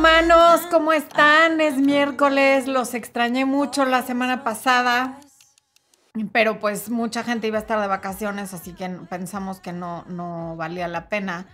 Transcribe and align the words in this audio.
humanos? 0.00 0.62
¿Cómo 0.70 0.94
están? 0.94 1.60
Es 1.60 1.76
miércoles, 1.76 2.66
los 2.66 2.94
extrañé 2.94 3.44
mucho 3.44 3.84
la 3.84 4.00
semana 4.00 4.42
pasada, 4.42 5.20
pero 6.32 6.58
pues 6.58 6.88
mucha 6.88 7.22
gente 7.22 7.48
iba 7.48 7.58
a 7.58 7.60
estar 7.60 7.78
de 7.78 7.86
vacaciones, 7.86 8.54
así 8.54 8.72
que 8.72 8.88
pensamos 9.10 9.60
que 9.60 9.74
no, 9.74 10.06
no 10.08 10.56
valía 10.56 10.88
la 10.88 11.10
pena 11.10 11.48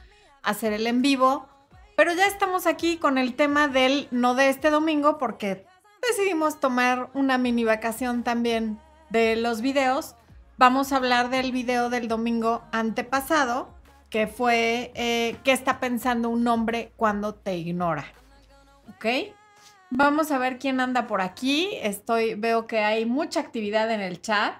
hacer 0.44 0.72
el 0.72 0.86
en 0.86 1.02
vivo. 1.02 1.48
Pero 1.96 2.12
ya 2.12 2.26
estamos 2.26 2.68
aquí 2.68 2.98
con 2.98 3.18
el 3.18 3.34
tema 3.34 3.66
del 3.66 4.06
no 4.12 4.36
de 4.36 4.48
este 4.48 4.70
domingo 4.70 5.18
porque 5.18 5.66
decidimos 6.08 6.60
tomar 6.60 7.10
una 7.14 7.38
mini 7.38 7.64
vacación 7.64 8.22
también 8.22 8.78
de 9.10 9.34
los 9.34 9.60
videos. 9.60 10.14
Vamos 10.56 10.92
a 10.92 10.98
hablar 10.98 11.30
del 11.30 11.50
video 11.50 11.90
del 11.90 12.06
domingo 12.06 12.62
antepasado, 12.70 13.74
que 14.08 14.28
fue 14.28 14.92
eh, 14.94 15.36
¿Qué 15.42 15.50
está 15.50 15.80
pensando 15.80 16.28
un 16.28 16.46
hombre 16.46 16.92
cuando 16.96 17.34
te 17.34 17.56
ignora? 17.56 18.04
¿Ok? 18.88 19.34
Vamos 19.90 20.30
a 20.30 20.38
ver 20.38 20.58
quién 20.58 20.80
anda 20.80 21.06
por 21.06 21.20
aquí. 21.20 21.70
Estoy, 21.82 22.34
veo 22.34 22.66
que 22.66 22.80
hay 22.80 23.06
mucha 23.06 23.40
actividad 23.40 23.90
en 23.90 24.00
el 24.00 24.20
chat. 24.20 24.54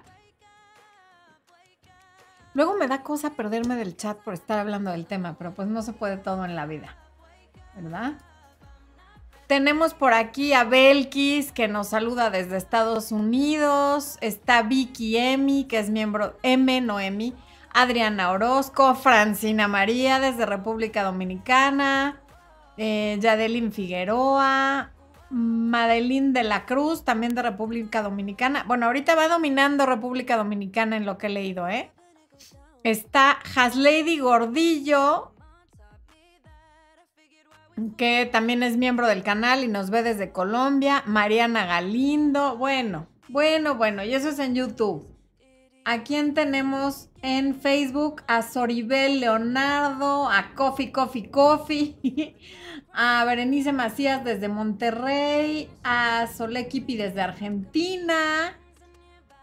Luego 2.53 2.75
me 2.75 2.87
da 2.87 3.03
cosa 3.03 3.31
perderme 3.31 3.75
del 3.75 3.95
chat 3.95 4.17
por 4.17 4.33
estar 4.33 4.57
hablando 4.57 4.91
del 4.91 5.05
tema, 5.05 5.35
pero 5.37 5.53
pues 5.53 5.67
no 5.67 5.81
se 5.81 5.93
puede 5.93 6.17
todo 6.17 6.43
en 6.43 6.55
la 6.55 6.65
vida, 6.65 6.95
¿verdad? 7.75 8.13
Tenemos 9.45 9.93
por 9.93 10.13
aquí 10.13 10.53
a 10.53 10.63
Belkis, 10.63 11.51
que 11.51 11.67
nos 11.67 11.89
saluda 11.89 12.29
desde 12.29 12.57
Estados 12.57 13.11
Unidos. 13.11 14.17
Está 14.21 14.63
Vicky 14.63 15.17
Emi, 15.17 15.65
que 15.65 15.79
es 15.79 15.89
miembro 15.89 16.35
M, 16.41 16.81
Noemi. 16.81 17.35
Adriana 17.73 18.31
Orozco, 18.31 18.95
Francina 18.95 19.67
María 19.67 20.19
desde 20.19 20.47
República 20.47 21.03
Dominicana. 21.03 22.19
Eh, 22.77 23.17
Yadelin 23.19 23.71
Figueroa. 23.71 24.93
Madeline 25.29 26.31
de 26.31 26.43
la 26.43 26.65
Cruz, 26.65 27.03
también 27.03 27.35
de 27.35 27.41
República 27.41 28.01
Dominicana. 28.01 28.63
Bueno, 28.65 28.85
ahorita 28.85 29.13
va 29.15 29.27
dominando 29.27 29.85
República 29.85 30.37
Dominicana 30.37 30.95
en 30.95 31.05
lo 31.05 31.17
que 31.17 31.27
he 31.27 31.29
leído, 31.29 31.67
¿eh? 31.67 31.91
Está 32.83 33.31
Haslady 33.55 34.19
Gordillo, 34.19 35.33
que 37.97 38.27
también 38.31 38.63
es 38.63 38.77
miembro 38.77 39.07
del 39.07 39.23
canal 39.23 39.63
y 39.63 39.67
nos 39.67 39.89
ve 39.89 40.03
desde 40.03 40.31
Colombia, 40.31 41.03
Mariana 41.05 41.65
Galindo, 41.65 42.57
bueno, 42.57 43.07
bueno, 43.27 43.75
bueno, 43.75 44.03
y 44.03 44.13
eso 44.13 44.29
es 44.29 44.39
en 44.39 44.55
YouTube. 44.55 45.05
¿A 45.83 46.03
quién 46.03 46.33
tenemos 46.33 47.09
en 47.21 47.55
Facebook? 47.55 48.21
A 48.27 48.41
Soribel 48.41 49.19
Leonardo, 49.19 50.29
a 50.29 50.53
Coffee, 50.53 50.91
Coffee, 50.91 51.29
Coffee, 51.29 51.97
a 52.99 53.23
Berenice 53.25 53.73
Macías 53.73 54.23
desde 54.23 54.47
Monterrey, 54.49 55.69
a 55.83 56.25
Solequipi 56.35 56.97
desde 56.97 57.21
Argentina, 57.21 58.57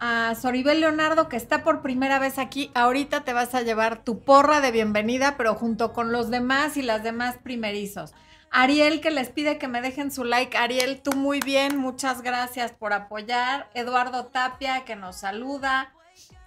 a 0.00 0.34
Soribel 0.34 0.80
Leonardo 0.80 1.28
que 1.28 1.36
está 1.36 1.62
por 1.62 1.80
primera 1.80 2.19
vez 2.19 2.38
aquí. 2.38 2.72
Ahorita 2.75 3.22
te 3.22 3.32
vas 3.32 3.55
a 3.55 3.62
llevar 3.62 4.02
tu 4.02 4.19
porra 4.19 4.60
de 4.60 4.72
bienvenida, 4.72 5.36
pero 5.36 5.55
junto 5.55 5.92
con 5.92 6.10
los 6.10 6.30
demás 6.30 6.77
y 6.77 6.82
las 6.82 7.05
demás 7.05 7.36
primerizos. 7.44 8.12
Ariel 8.50 9.00
que 9.00 9.12
les 9.12 9.28
pide 9.28 9.56
que 9.56 9.69
me 9.69 9.80
dejen 9.80 10.10
su 10.10 10.25
like. 10.25 10.56
Ariel, 10.56 11.00
tú 11.00 11.12
muy 11.12 11.38
bien, 11.38 11.77
muchas 11.77 12.22
gracias 12.22 12.72
por 12.72 12.92
apoyar. 12.92 13.70
Eduardo 13.75 14.27
Tapia 14.27 14.84
que 14.84 14.97
nos 14.97 15.14
saluda. 15.14 15.92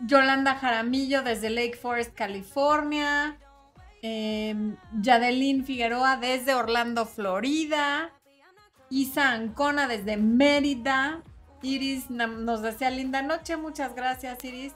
Yolanda 0.01 0.55
Jaramillo 0.55 1.23
desde 1.23 1.51
Lake 1.51 1.77
Forest, 1.81 2.13
California. 2.13 3.37
Eh, 4.01 4.75
Yadelín 5.01 5.65
Figueroa 5.65 6.17
desde 6.17 6.53
Orlando, 6.53 7.05
Florida. 7.05 8.11
Isa 8.89 9.31
Ancona 9.31 9.87
desde 9.87 10.17
Mérida. 10.17 11.23
Iris 11.61 12.09
nos 12.09 12.61
desea 12.61 12.89
linda 12.89 13.21
noche. 13.21 13.57
Muchas 13.57 13.95
gracias, 13.95 14.43
Iris. 14.43 14.73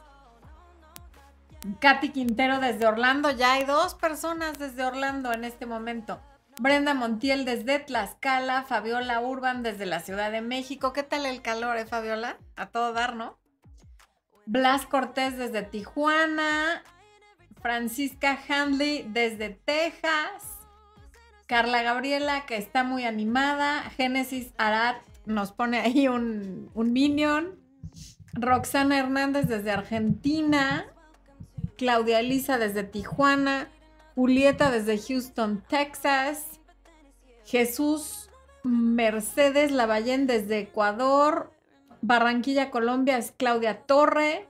Katy 1.79 2.09
Quintero 2.09 2.59
desde 2.59 2.87
Orlando. 2.87 3.31
Ya 3.31 3.53
hay 3.53 3.65
dos 3.65 3.95
personas 3.95 4.57
desde 4.57 4.83
Orlando 4.83 5.31
en 5.31 5.43
este 5.43 5.65
momento. 5.65 6.19
Brenda 6.59 6.93
Montiel 6.93 7.45
desde 7.45 7.79
Tlaxcala, 7.79 8.63
Fabiola 8.63 9.21
Urban 9.21 9.63
desde 9.63 9.85
la 9.85 9.99
Ciudad 9.99 10.31
de 10.31 10.41
México. 10.41 10.91
¿Qué 10.93 11.03
tal 11.03 11.25
el 11.25 11.41
calor, 11.41 11.77
eh, 11.77 11.85
Fabiola? 11.85 12.37
A 12.55 12.67
todo 12.67 12.93
dar, 12.93 13.15
¿no? 13.15 13.37
Blas 14.45 14.85
Cortés 14.85 15.37
desde 15.37 15.61
Tijuana, 15.61 16.83
Francisca 17.61 18.39
Handley 18.47 19.05
desde 19.09 19.49
Texas, 19.49 20.59
Carla 21.47 21.83
Gabriela 21.83 22.45
que 22.45 22.57
está 22.57 22.83
muy 22.83 23.05
animada, 23.05 23.81
Génesis 23.97 24.53
Arad 24.57 24.95
nos 25.25 25.51
pone 25.51 25.79
ahí 25.79 26.07
un, 26.07 26.69
un 26.73 26.93
minion, 26.93 27.59
Roxana 28.33 28.97
Hernández 28.97 29.47
desde 29.47 29.71
Argentina, 29.71 30.87
Claudia 31.77 32.19
Elisa 32.19 32.57
desde 32.57 32.83
Tijuana, 32.83 33.69
Julieta 34.15 34.71
desde 34.71 34.97
Houston, 34.97 35.63
Texas. 35.67 36.59
Jesús 37.45 38.29
Mercedes 38.63 39.71
Lavallén 39.71 40.27
desde 40.27 40.59
Ecuador. 40.59 41.51
Barranquilla, 42.01 42.71
Colombia 42.71 43.17
es 43.17 43.31
Claudia 43.31 43.81
Torre. 43.81 44.47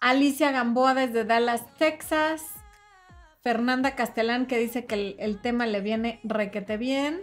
Alicia 0.00 0.52
Gamboa 0.52 0.94
desde 0.94 1.24
Dallas, 1.24 1.64
Texas. 1.78 2.42
Fernanda 3.42 3.94
Castellán 3.94 4.46
que 4.46 4.58
dice 4.58 4.86
que 4.86 5.14
el, 5.18 5.40
tema 5.40 5.66
le 5.66 5.80
viene 5.80 6.20
requete 6.24 6.76
bien. 6.76 7.22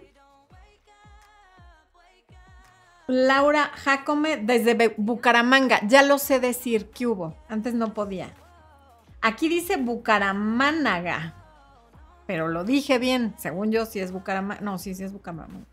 Laura 3.07 3.71
Jacome 3.75 4.37
desde 4.37 4.93
Bucaramanga. 4.95 5.81
Ya 5.85 6.01
lo 6.01 6.17
sé 6.17 6.39
decir, 6.39 6.89
¿qué 6.91 7.07
hubo? 7.07 7.35
Antes 7.49 7.73
no 7.73 7.93
podía. 7.93 8.29
Aquí 9.21 9.49
dice 9.49 9.75
Bucaramánaga. 9.75 11.33
Pero 12.25 12.47
lo 12.47 12.63
dije 12.63 12.99
bien. 12.99 13.35
Según 13.37 13.71
yo, 13.71 13.85
si 13.85 13.99
es 13.99 14.13
Bucaramanga. 14.13 14.61
No, 14.61 14.77
sí, 14.77 14.95
sí 14.95 15.03
es 15.03 15.11
Bucaramanga. 15.11 15.65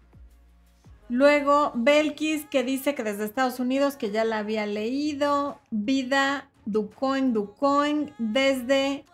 Luego, 1.08 1.72
Belkis, 1.74 2.46
que 2.46 2.64
dice 2.64 2.94
que 2.94 3.04
desde 3.04 3.24
Estados 3.24 3.60
Unidos, 3.60 3.96
que 3.96 4.10
ya 4.10 4.24
la 4.24 4.38
había 4.38 4.66
leído. 4.66 5.60
Vida 5.70 6.49
Ducoin, 6.66 7.32
Ducoin, 7.32 8.14
desde 8.18 9.04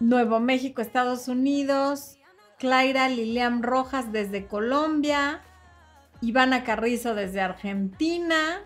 Nuevo 0.00 0.40
México, 0.40 0.82
Estados 0.82 1.28
Unidos. 1.28 2.18
Claira 2.58 3.08
Lilian 3.08 3.62
Rojas 3.62 4.12
desde 4.12 4.46
Colombia. 4.46 5.42
Ivana 6.20 6.64
Carrizo 6.64 7.14
desde 7.14 7.40
Argentina. 7.40 8.62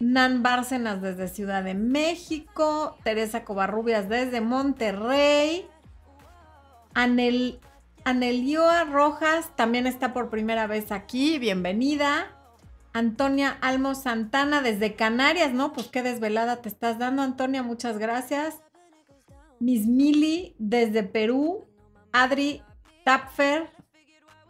Nan 0.00 0.42
Bárcenas 0.44 1.02
desde 1.02 1.26
Ciudad 1.26 1.64
de 1.64 1.74
México, 1.74 2.96
Teresa 3.02 3.44
Covarrubias 3.44 4.08
desde 4.08 4.40
Monterrey, 4.40 5.66
Anel, 6.94 7.58
Anelioa 8.04 8.84
Rojas 8.84 9.50
también 9.56 9.88
está 9.88 10.12
por 10.12 10.30
primera 10.30 10.68
vez 10.68 10.92
aquí, 10.92 11.38
bienvenida. 11.38 12.37
Antonia 12.98 13.56
Almo 13.60 13.94
Santana 13.94 14.60
desde 14.60 14.94
Canarias, 14.94 15.52
¿no? 15.52 15.72
Pues 15.72 15.88
qué 15.88 16.02
desvelada 16.02 16.60
te 16.60 16.68
estás 16.68 16.98
dando, 16.98 17.22
Antonia, 17.22 17.62
muchas 17.62 17.98
gracias. 17.98 18.60
Miss 19.60 19.86
Mili 19.86 20.54
desde 20.58 21.02
Perú, 21.02 21.68
Adri 22.12 22.62
Tapfer, 23.04 23.70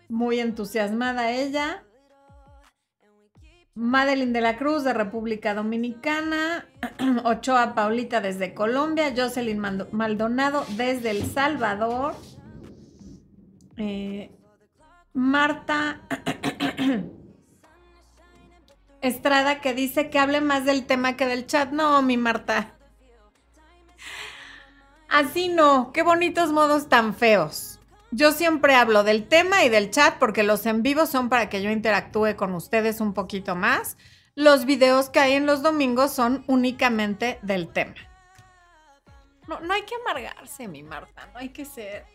muy 0.08 0.41
entusiasmada 0.41 1.31
ella. 1.31 1.84
Madeline 3.75 4.32
de 4.32 4.41
la 4.41 4.56
Cruz 4.56 4.82
de 4.82 4.92
República 4.92 5.54
Dominicana, 5.54 6.66
Ochoa 7.25 7.76
Paulita 7.76 8.20
desde 8.20 8.53
Colombia, 8.53 9.14
Jocelyn 9.16 9.60
Maldonado 9.92 10.64
desde 10.76 11.10
El 11.10 11.22
Salvador, 11.31 12.16
eh, 13.76 14.32
Marta 15.12 16.00
Estrada 19.00 19.60
que 19.60 19.74
dice 19.74 20.10
que 20.10 20.18
hable 20.18 20.40
más 20.40 20.64
del 20.64 20.86
tema 20.86 21.16
que 21.16 21.26
del 21.26 21.46
chat. 21.46 21.70
No, 21.70 22.02
mi 22.02 22.16
Marta. 22.16 22.74
Así 25.08 25.48
no, 25.48 25.90
qué 25.92 26.02
bonitos 26.02 26.52
modos 26.52 26.88
tan 26.88 27.14
feos. 27.14 27.78
Yo 28.10 28.32
siempre 28.32 28.74
hablo 28.74 29.04
del 29.04 29.28
tema 29.28 29.64
y 29.64 29.68
del 29.68 29.90
chat 29.90 30.18
porque 30.18 30.42
los 30.42 30.64
en 30.66 30.82
vivos 30.82 31.10
son 31.10 31.28
para 31.28 31.48
que 31.48 31.62
yo 31.62 31.70
interactúe 31.70 32.36
con 32.36 32.54
ustedes 32.54 33.00
un 33.00 33.14
poquito 33.14 33.54
más. 33.54 33.96
Los 34.34 34.64
videos 34.64 35.10
que 35.10 35.20
hay 35.20 35.32
en 35.34 35.46
los 35.46 35.62
domingos 35.62 36.12
son 36.12 36.44
únicamente 36.46 37.38
del 37.42 37.68
tema. 37.68 37.94
No, 39.46 39.60
no 39.60 39.74
hay 39.74 39.82
que 39.82 39.94
amargarse, 39.96 40.68
mi 40.68 40.82
Marta, 40.82 41.28
no 41.32 41.38
hay 41.38 41.48
que 41.50 41.64
ser. 41.64 42.06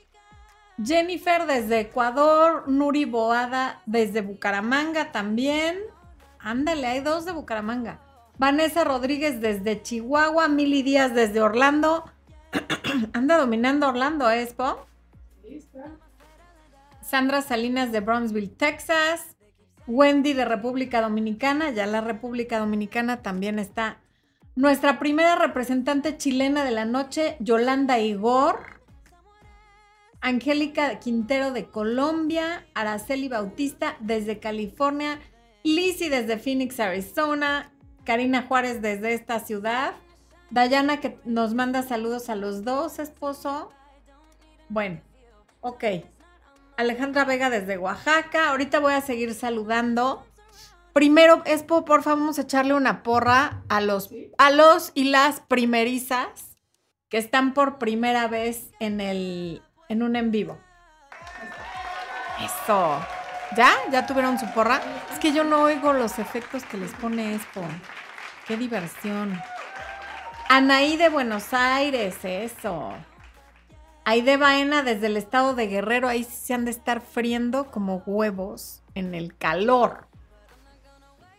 Jennifer 0.83 1.45
desde 1.45 1.81
Ecuador, 1.81 2.68
Nuri 2.68 3.06
Boada 3.06 3.81
desde 3.85 4.21
Bucaramanga 4.21 5.12
también. 5.12 5.80
Ándale, 6.44 6.88
hay 6.88 7.00
dos 7.00 7.25
de 7.25 7.31
Bucaramanga. 7.31 8.01
Vanessa 8.38 8.84
Rodríguez 8.84 9.40
desde 9.40 9.81
Chihuahua, 9.81 10.50
Mili 10.50 10.84
Díaz 10.84 11.16
desde 11.16 11.42
Orlando. 11.42 12.04
Anda 13.13 13.38
dominando 13.38 13.88
Orlando, 13.88 14.30
¿eh, 14.30 14.48
Sandra 17.01 17.42
Salinas 17.42 17.92
de 17.92 18.01
Brownsville, 18.01 18.50
Texas. 18.50 19.38
Wendy 19.88 20.34
de 20.34 20.45
República 20.45 21.01
Dominicana. 21.01 21.72
Ya 21.72 21.86
la 21.86 22.01
República 22.01 22.60
Dominicana 22.60 23.22
también 23.22 23.57
está. 23.57 24.00
Nuestra 24.56 25.00
primera 25.00 25.36
representante 25.36 26.18
chilena 26.18 26.63
de 26.63 26.72
la 26.72 26.86
noche, 26.86 27.38
Yolanda 27.40 28.00
Igor. 28.00 28.81
Angélica 30.22 31.00
Quintero 31.00 31.51
de 31.51 31.69
Colombia. 31.69 32.66
Araceli 32.74 33.30
Bautista 33.30 33.95
desde 34.00 34.40
California. 34.40 35.19
Lizzie 35.63 36.10
desde 36.10 36.38
Phoenix, 36.38 36.80
Arizona. 36.80 37.74
Karina 38.04 38.44
Juárez 38.44 38.81
desde 38.81 39.13
esta 39.13 39.39
ciudad. 39.39 39.94
Dayana 40.50 41.00
que 41.00 41.19
nos 41.25 41.54
manda 41.54 41.83
saludos 41.83 42.30
a 42.30 42.36
los 42.36 42.63
dos, 42.63 43.00
esposo. 43.00 43.71
Bueno, 44.69 45.01
ok. 45.62 45.83
Alejandra 46.77 47.25
Vega 47.25 47.50
desde 47.50 47.77
Oaxaca. 47.77 48.50
Ahorita 48.50 48.80
voy 48.80 48.94
a 48.94 49.01
seguir 49.01 49.33
saludando. 49.33 50.25
Primero, 50.94 51.42
Expo, 51.45 51.86
por 51.86 52.04
favor, 52.04 52.19
vamos 52.19 52.38
a 52.38 52.44
echarle 52.44 52.75
una 52.75 53.01
porra 53.01 53.63
a 53.68 53.81
los, 53.81 54.12
a 54.38 54.51
los 54.51 54.92
y 54.94 55.06
las 55.06 55.39
primerizas 55.39 56.57
que 57.09 57.18
están 57.18 57.54
por 57.54 57.80
primera 57.80 58.27
vez 58.27 58.69
en, 58.80 59.01
el, 59.01 59.63
en 59.89 60.04
un 60.04 60.16
en 60.16 60.30
vivo. 60.30 60.57
Eso. 62.44 63.00
¿Ya? 63.56 63.74
¿Ya 63.92 64.06
tuvieron 64.06 64.40
su 64.40 64.52
porra? 64.54 64.82
Es 65.12 65.20
que 65.20 65.32
yo 65.32 65.44
no 65.44 65.64
oigo 65.64 65.94
los 65.94 66.18
efectos 66.20 66.64
que 66.64 66.78
les 66.78 66.92
pone 66.94 67.36
Expo. 67.36 67.62
Qué 68.48 68.58
diversión. 68.58 69.40
Anaí 70.50 70.98
de 70.98 71.10
Buenos 71.10 71.54
Aires, 71.54 72.16
eso. 72.24 72.94
Aide 74.06 74.38
Baena 74.38 74.84
desde 74.84 75.08
el 75.08 75.18
estado 75.18 75.56
de 75.56 75.68
Guerrero, 75.68 76.10
ahí 76.10 76.24
se 76.26 76.54
han 76.54 76.66
de 76.66 76.72
estar 76.72 77.02
friendo 77.02 77.72
como 77.72 78.04
huevos 78.06 78.84
en 78.96 79.16
el 79.16 79.38
calor. 79.38 80.08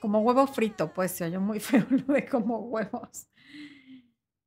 Como 0.01 0.21
huevo 0.21 0.47
frito, 0.47 0.93
pues 0.93 1.13
se 1.13 1.25
oyó 1.25 1.41
muy 1.41 1.61
feo 1.61 1.85
lo 1.91 2.15
de 2.15 2.27
como 2.27 2.59
huevos. 2.59 3.29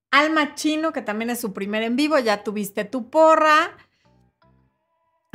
Alma 0.09 0.55
Chino, 0.55 0.93
que 0.93 1.01
también 1.01 1.29
es 1.29 1.39
su 1.39 1.53
primer 1.53 1.83
en 1.83 1.95
vivo, 1.95 2.17
ya 2.17 2.43
tuviste 2.43 2.85
tu 2.85 3.09
porra. 3.09 3.77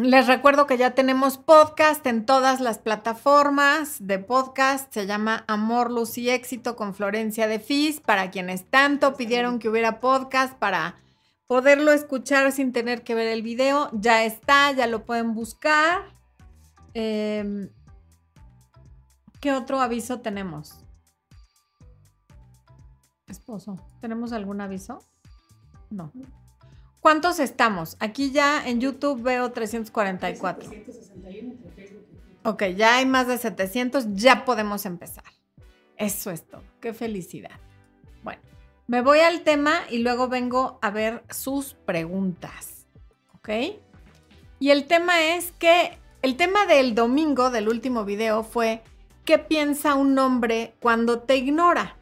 Les 0.02 0.26
recuerdo 0.26 0.66
que 0.66 0.78
ya 0.78 0.96
tenemos 0.96 1.38
podcast 1.38 2.04
en 2.08 2.26
todas 2.26 2.60
las 2.60 2.78
plataformas 2.78 4.04
de 4.04 4.18
podcast. 4.18 4.92
Se 4.92 5.06
llama 5.06 5.44
Amor, 5.46 5.92
Luz 5.92 6.18
y 6.18 6.28
Éxito 6.28 6.74
con 6.74 6.92
Florencia 6.92 7.46
de 7.46 7.60
Fis. 7.60 8.00
Para 8.00 8.32
quienes 8.32 8.64
tanto 8.64 9.14
pidieron 9.14 9.60
que 9.60 9.68
hubiera 9.68 10.00
podcast 10.00 10.58
para 10.58 10.96
poderlo 11.46 11.92
escuchar 11.92 12.50
sin 12.50 12.72
tener 12.72 13.04
que 13.04 13.14
ver 13.14 13.28
el 13.28 13.42
video. 13.42 13.90
Ya 13.92 14.24
está, 14.24 14.72
ya 14.72 14.88
lo 14.88 15.04
pueden 15.04 15.34
buscar. 15.34 16.02
Em, 16.94 17.70
¿Qué 19.40 19.52
otro 19.52 19.80
aviso 19.80 20.20
tenemos? 20.20 20.84
Esposo, 23.28 23.76
¿tenemos 24.00 24.32
algún 24.32 24.60
aviso? 24.60 24.98
No. 25.90 26.10
¿Cuántos 27.02 27.40
estamos? 27.40 27.96
Aquí 27.98 28.30
ya 28.30 28.64
en 28.64 28.80
YouTube 28.80 29.22
veo 29.22 29.50
344. 29.50 30.70
Ok, 32.44 32.62
ya 32.76 32.94
hay 32.98 33.06
más 33.06 33.26
de 33.26 33.38
700, 33.38 34.14
ya 34.14 34.44
podemos 34.44 34.86
empezar. 34.86 35.24
Eso 35.96 36.30
es 36.30 36.46
todo. 36.46 36.62
Qué 36.80 36.94
felicidad. 36.94 37.58
Bueno. 38.22 38.40
Me 38.86 39.00
voy 39.00 39.18
al 39.18 39.42
tema 39.42 39.80
y 39.90 39.98
luego 39.98 40.28
vengo 40.28 40.78
a 40.80 40.90
ver 40.90 41.24
sus 41.28 41.74
preguntas. 41.74 42.86
¿Ok? 43.34 43.48
Y 44.60 44.70
el 44.70 44.86
tema 44.86 45.34
es 45.34 45.50
que 45.58 45.98
el 46.22 46.36
tema 46.36 46.66
del 46.66 46.94
domingo 46.94 47.50
del 47.50 47.68
último 47.68 48.04
video 48.04 48.44
fue 48.44 48.84
¿qué 49.24 49.38
piensa 49.38 49.96
un 49.96 50.16
hombre 50.20 50.76
cuando 50.78 51.18
te 51.18 51.34
ignora? 51.34 51.96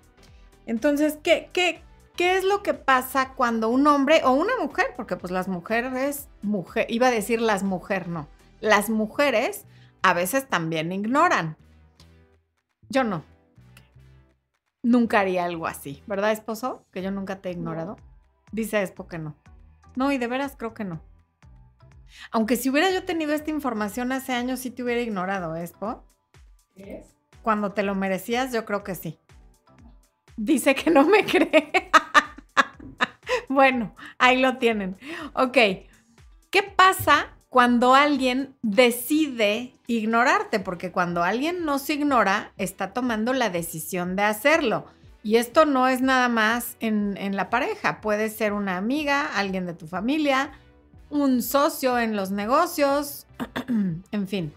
Entonces, 0.67 1.19
¿qué, 1.23 1.49
qué, 1.55 1.81
qué 2.21 2.37
es 2.37 2.45
lo 2.45 2.63
que 2.63 2.75
pasa 2.75 3.33
cuando 3.33 3.71
un 3.71 3.87
hombre 3.87 4.21
o 4.25 4.33
una 4.33 4.53
mujer, 4.61 4.89
porque 4.95 5.17
pues 5.17 5.31
las 5.31 5.49
mujeres, 5.49 6.29
mujer, 6.43 6.85
iba 6.91 7.07
a 7.07 7.11
decir 7.11 7.41
las 7.41 7.63
mujeres, 7.63 8.09
no, 8.09 8.29
las 8.61 8.91
mujeres 8.91 9.65
a 10.03 10.13
veces 10.13 10.47
también 10.47 10.93
ignoran. 10.93 11.57
Yo 12.91 13.05
no, 13.05 13.25
nunca 14.83 15.21
haría 15.21 15.47
algo 15.47 15.67
así, 15.67 16.03
¿verdad, 16.07 16.33
esposo? 16.33 16.85
Que 16.93 17.01
yo 17.01 17.11
nunca 17.11 17.41
te 17.41 17.49
he 17.49 17.53
ignorado. 17.53 17.97
Dice 18.53 18.83
Espo 18.83 19.09
que 19.09 19.17
no. 19.17 19.35
No, 19.97 20.13
y 20.13 20.19
de 20.19 20.27
veras 20.27 20.57
creo 20.59 20.75
que 20.75 20.85
no. 20.85 21.01
Aunque 22.33 22.57
si 22.57 22.69
hubiera 22.69 22.91
yo 22.91 23.07
tenido 23.07 23.33
esta 23.33 23.49
información 23.49 24.13
hace 24.13 24.35
años, 24.35 24.61
sí 24.61 24.71
te 24.71 24.83
hubiera 24.83 25.01
ignorado, 25.01 25.57
Espo. 25.57 26.05
¿Qué 26.75 26.99
es? 26.99 27.07
Cuando 27.41 27.73
te 27.73 27.83
lo 27.83 27.95
merecías, 27.95 28.53
yo 28.53 28.67
creo 28.67 28.85
que 28.85 28.95
sí. 28.95 29.19
Dice 30.37 30.75
que 30.75 30.91
no 30.91 31.07
me 31.07 31.25
cree. 31.25 31.91
Bueno, 33.51 33.95
ahí 34.19 34.41
lo 34.41 34.59
tienen. 34.59 34.97
Ok. 35.35 35.59
¿Qué 36.51 36.63
pasa 36.63 37.37
cuando 37.51 37.97
alguien 37.97 38.55
decide 38.63 39.75
ignorarte, 39.89 40.61
porque 40.61 40.93
cuando 40.93 41.25
alguien 41.25 41.65
nos 41.65 41.91
ignora, 41.91 42.53
está 42.57 42.93
tomando 42.93 43.33
la 43.33 43.51
decisión 43.51 44.15
de 44.15 44.23
hacerlo. 44.23 44.87
Y 45.25 45.35
esto 45.35 45.67
no 45.67 45.89
es 45.89 46.01
nada 46.01 46.29
más 46.29 46.77
en, 46.79 47.37
la 47.37 47.51
pareja, 47.51 48.01
puede 48.01 48.31
ser 48.31 48.53
una 48.53 48.77
amiga, 48.77 49.27
alguien 49.35 49.67
de 49.67 49.75
tu 49.75 49.89
familia, 49.89 50.53
un 51.11 51.43
socio 51.43 51.99
en 51.99 52.15
los 52.15 52.31
negocios, 52.31 53.27
en 54.13 54.29
fin. 54.29 54.53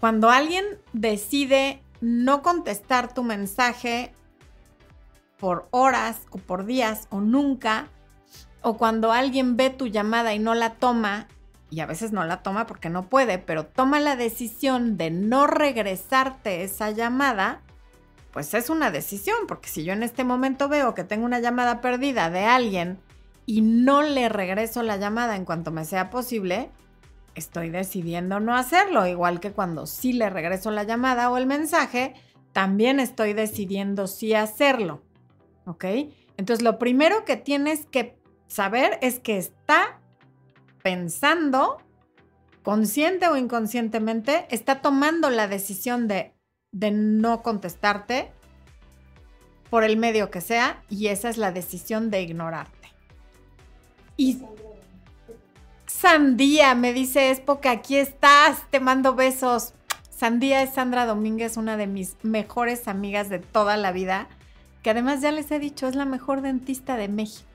Cuando 0.00 0.30
alguien 0.30 0.64
decide 0.92 1.80
no 2.00 2.42
contestar 2.42 3.14
tu 3.14 3.22
mensaje 3.22 4.12
por 5.38 5.68
horas 5.70 6.22
o 6.30 6.38
por 6.38 6.66
días 6.66 7.06
o 7.10 7.20
nunca, 7.20 7.88
o 8.62 8.76
cuando 8.76 9.12
alguien 9.12 9.56
ve 9.56 9.70
tu 9.70 9.86
llamada 9.86 10.34
y 10.34 10.38
no 10.38 10.54
la 10.54 10.74
toma, 10.74 11.28
y 11.70 11.80
a 11.80 11.86
veces 11.86 12.12
no 12.12 12.24
la 12.24 12.42
toma 12.42 12.66
porque 12.66 12.88
no 12.88 13.08
puede, 13.08 13.38
pero 13.38 13.66
toma 13.66 14.00
la 14.00 14.16
decisión 14.16 14.96
de 14.96 15.10
no 15.10 15.46
regresarte 15.46 16.62
esa 16.62 16.90
llamada, 16.90 17.62
pues 18.32 18.52
es 18.54 18.70
una 18.70 18.90
decisión, 18.90 19.36
porque 19.46 19.68
si 19.68 19.84
yo 19.84 19.92
en 19.92 20.02
este 20.02 20.24
momento 20.24 20.68
veo 20.68 20.94
que 20.94 21.04
tengo 21.04 21.24
una 21.24 21.40
llamada 21.40 21.80
perdida 21.80 22.30
de 22.30 22.44
alguien 22.44 22.98
y 23.46 23.60
no 23.60 24.02
le 24.02 24.28
regreso 24.28 24.82
la 24.82 24.96
llamada 24.96 25.36
en 25.36 25.44
cuanto 25.44 25.70
me 25.70 25.84
sea 25.84 26.10
posible, 26.10 26.70
estoy 27.36 27.70
decidiendo 27.70 28.40
no 28.40 28.56
hacerlo, 28.56 29.06
igual 29.06 29.38
que 29.38 29.52
cuando 29.52 29.86
sí 29.86 30.12
le 30.12 30.30
regreso 30.30 30.72
la 30.72 30.82
llamada 30.82 31.30
o 31.30 31.36
el 31.36 31.46
mensaje, 31.46 32.14
también 32.52 32.98
estoy 32.98 33.34
decidiendo 33.34 34.08
sí 34.08 34.34
hacerlo. 34.34 35.02
¿Ok? 35.66 35.84
Entonces, 36.36 36.62
lo 36.62 36.78
primero 36.78 37.24
que 37.24 37.36
tienes 37.36 37.86
que 37.86 38.18
saber 38.46 38.98
es 39.02 39.18
que 39.18 39.38
está 39.38 40.00
pensando, 40.82 41.78
consciente 42.62 43.28
o 43.28 43.36
inconscientemente, 43.36 44.46
está 44.50 44.82
tomando 44.82 45.30
la 45.30 45.48
decisión 45.48 46.08
de, 46.08 46.34
de 46.72 46.90
no 46.90 47.42
contestarte 47.42 48.32
por 49.70 49.84
el 49.84 49.96
medio 49.96 50.30
que 50.30 50.40
sea 50.40 50.82
y 50.88 51.08
esa 51.08 51.28
es 51.28 51.38
la 51.38 51.50
decisión 51.50 52.10
de 52.10 52.22
ignorarte. 52.22 52.88
Y 54.16 54.40
Sandía, 55.86 56.74
me 56.74 56.92
dice 56.92 57.30
es 57.30 57.40
porque 57.40 57.68
aquí 57.68 57.96
estás, 57.96 58.70
te 58.70 58.78
mando 58.78 59.14
besos. 59.14 59.74
Sandía 60.10 60.62
es 60.62 60.74
Sandra 60.74 61.06
Domínguez, 61.06 61.56
una 61.56 61.76
de 61.76 61.86
mis 61.86 62.16
mejores 62.22 62.88
amigas 62.88 63.28
de 63.28 63.38
toda 63.38 63.76
la 63.76 63.90
vida, 63.90 64.28
que 64.84 64.90
además 64.90 65.20
ya 65.20 65.32
les 65.32 65.50
he 65.50 65.58
dicho, 65.58 65.88
es 65.88 65.96
la 65.96 66.04
mejor 66.04 66.42
dentista 66.42 66.96
de 66.96 67.08
México 67.08 67.54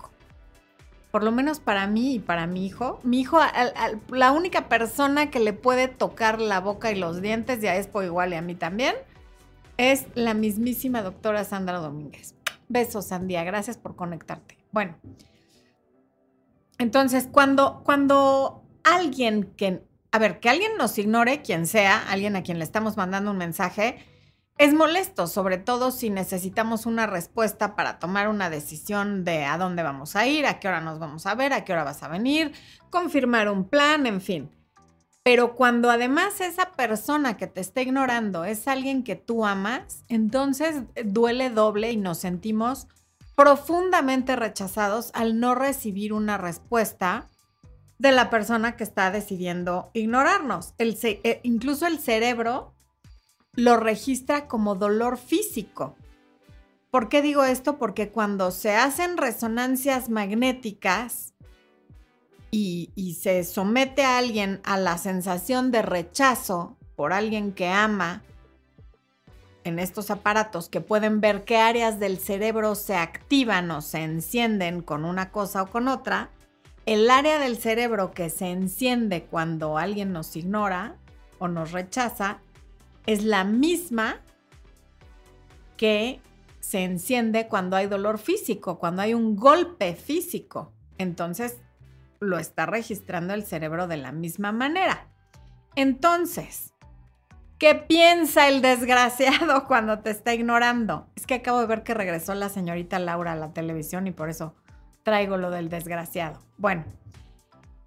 por 1.12 1.24
lo 1.24 1.32
menos 1.32 1.60
para 1.60 1.88
mí 1.88 2.16
y 2.16 2.20
para 2.20 2.46
mi 2.46 2.66
hijo, 2.66 3.00
mi 3.04 3.22
hijo, 3.22 3.40
la 4.10 4.32
única 4.32 4.70
persona 4.70 5.32
que 5.32 5.40
le 5.40 5.54
puede 5.54 5.88
tocar 5.88 6.40
la 6.40 6.60
boca 6.60 6.92
y 6.92 6.96
los 6.96 7.22
dientes, 7.22 7.62
ya 7.62 7.76
es 7.76 7.88
por 7.88 8.06
igual 8.06 8.34
y 8.34 8.36
a 8.36 8.42
mí 8.42 8.54
también, 8.54 8.96
es 9.78 10.06
la 10.14 10.34
mismísima 10.34 11.02
doctora 11.02 11.44
Sandra 11.46 11.80
Domínguez. 11.80 12.36
Besos, 12.68 13.08
Sandía, 13.08 13.44
gracias 13.44 13.78
por 13.78 13.96
conectarte. 13.96 14.58
Bueno, 14.72 14.96
entonces, 16.78 17.28
cuando, 17.32 17.82
cuando 17.84 18.62
alguien 18.84 19.52
que, 19.58 19.82
a 20.12 20.20
ver, 20.20 20.40
que 20.40 20.50
alguien 20.50 20.74
nos 20.78 20.96
ignore, 21.00 21.42
quien 21.42 21.66
sea, 21.66 22.08
alguien 22.08 22.36
a 22.36 22.44
quien 22.44 22.60
le 22.60 22.64
estamos 22.64 22.98
mandando 22.98 23.32
un 23.32 23.38
mensaje, 23.38 24.06
es 24.60 24.74
molesto, 24.74 25.26
sobre 25.28 25.58
todo 25.58 25.90
si 25.90 26.10
necesitamos 26.10 26.86
una 26.86 27.08
respuesta 27.08 27.78
para 27.78 27.98
tomar 27.98 28.28
una 28.28 28.50
decisión 28.50 29.24
de 29.24 29.46
a 29.46 29.58
dónde 29.58 29.84
vamos 29.84 30.18
a 30.18 30.28
ir, 30.28 30.46
a 30.46 30.60
qué 30.60 30.68
hora 30.68 30.82
nos 30.82 31.00
vamos 31.00 31.26
a 31.26 31.34
ver, 31.34 31.54
a 31.54 31.64
qué 31.64 31.72
hora 31.72 31.86
vas 31.86 32.04
a 32.04 32.10
venir, 32.10 32.52
confirmar 32.90 33.50
un 33.50 33.64
plan, 33.64 34.06
en 34.06 34.20
fin. 34.20 34.52
Pero 35.24 35.56
cuando 35.56 35.90
además 35.90 36.42
esa 36.42 36.72
persona 36.74 37.38
que 37.38 37.48
te 37.48 37.62
está 37.62 37.82
ignorando 37.82 38.44
es 38.44 38.68
alguien 38.68 39.04
que 39.04 39.16
tú 39.16 39.46
amas, 39.46 40.04
entonces 40.10 40.84
duele 41.06 41.50
doble 41.50 41.94
y 41.94 41.98
nos 41.98 42.18
sentimos 42.18 42.90
profundamente 43.38 44.36
rechazados 44.36 45.12
al 45.14 45.40
no 45.40 45.56
recibir 45.56 46.12
una 46.12 46.38
respuesta 46.38 47.30
de 47.98 48.12
la 48.12 48.30
persona 48.30 48.76
que 48.76 48.84
está 48.84 49.10
decidiendo 49.10 49.90
ignorarnos. 49.94 50.74
Eh, 50.78 51.40
incluso 51.44 51.88
el 51.88 52.00
cerebro 52.00 52.74
lo 53.60 53.78
registra 53.78 54.48
como 54.48 54.76
dolor 54.76 55.18
físico. 55.18 55.96
¿Por 56.92 57.10
qué 57.10 57.22
digo 57.22 57.44
esto? 57.44 57.78
Porque 57.78 58.10
cuando 58.10 58.52
se 58.52 58.76
hacen 58.76 59.18
resonancias 59.18 60.10
magnéticas 60.10 61.34
y, 62.52 62.92
y 62.96 63.14
se 63.16 63.44
somete 63.44 64.04
a 64.04 64.18
alguien 64.18 64.60
a 64.64 64.78
la 64.78 64.98
sensación 64.98 65.72
de 65.72 65.84
rechazo 65.84 66.78
por 66.96 67.14
alguien 67.14 67.54
que 67.54 67.68
ama, 67.68 68.24
en 69.64 69.80
estos 69.80 70.10
aparatos 70.10 70.70
que 70.70 70.82
pueden 70.82 71.22
ver 71.22 71.44
qué 71.44 71.58
áreas 71.58 72.00
del 72.00 72.18
cerebro 72.18 72.76
se 72.76 72.96
activan 72.96 73.70
o 73.72 73.82
se 73.82 74.04
encienden 74.04 74.82
con 74.82 75.06
una 75.06 75.32
cosa 75.32 75.64
o 75.64 75.68
con 75.68 75.88
otra, 75.88 76.30
el 76.86 77.10
área 77.10 77.40
del 77.40 77.58
cerebro 77.58 78.12
que 78.12 78.30
se 78.30 78.48
enciende 78.48 79.24
cuando 79.24 79.78
alguien 79.78 80.12
nos 80.12 80.36
ignora 80.36 80.96
o 81.38 81.48
nos 81.48 81.72
rechaza 81.72 82.40
es 83.10 83.24
la 83.24 83.44
misma 83.44 84.18
que 85.78 86.22
se 86.60 86.84
enciende 86.84 87.48
cuando 87.48 87.76
hay 87.76 87.88
dolor 87.88 88.20
físico, 88.20 88.78
cuando 88.78 89.02
hay 89.02 89.16
un 89.16 89.36
golpe 89.36 89.96
físico. 89.96 90.74
Entonces, 91.00 91.58
lo 92.20 92.38
está 92.38 92.68
registrando 92.68 93.34
el 93.34 93.44
cerebro 93.44 93.88
de 93.88 93.98
la 93.98 94.12
misma 94.12 94.52
manera. 94.52 95.08
Entonces, 95.74 96.76
¿qué 97.58 97.74
piensa 97.74 98.48
el 98.48 98.62
desgraciado 98.62 99.66
cuando 99.68 100.02
te 100.02 100.12
está 100.12 100.36
ignorando? 100.36 101.08
Es 101.16 101.26
que 101.26 101.34
acabo 101.34 101.62
de 101.62 101.66
ver 101.66 101.82
que 101.82 101.96
regresó 101.96 102.36
la 102.36 102.50
señorita 102.50 103.00
Laura 103.00 103.32
a 103.32 103.38
la 103.38 103.54
televisión 103.54 104.06
y 104.06 104.12
por 104.12 104.30
eso 104.30 104.54
traigo 105.02 105.36
lo 105.38 105.50
del 105.50 105.70
desgraciado. 105.70 106.44
Bueno, 106.58 106.84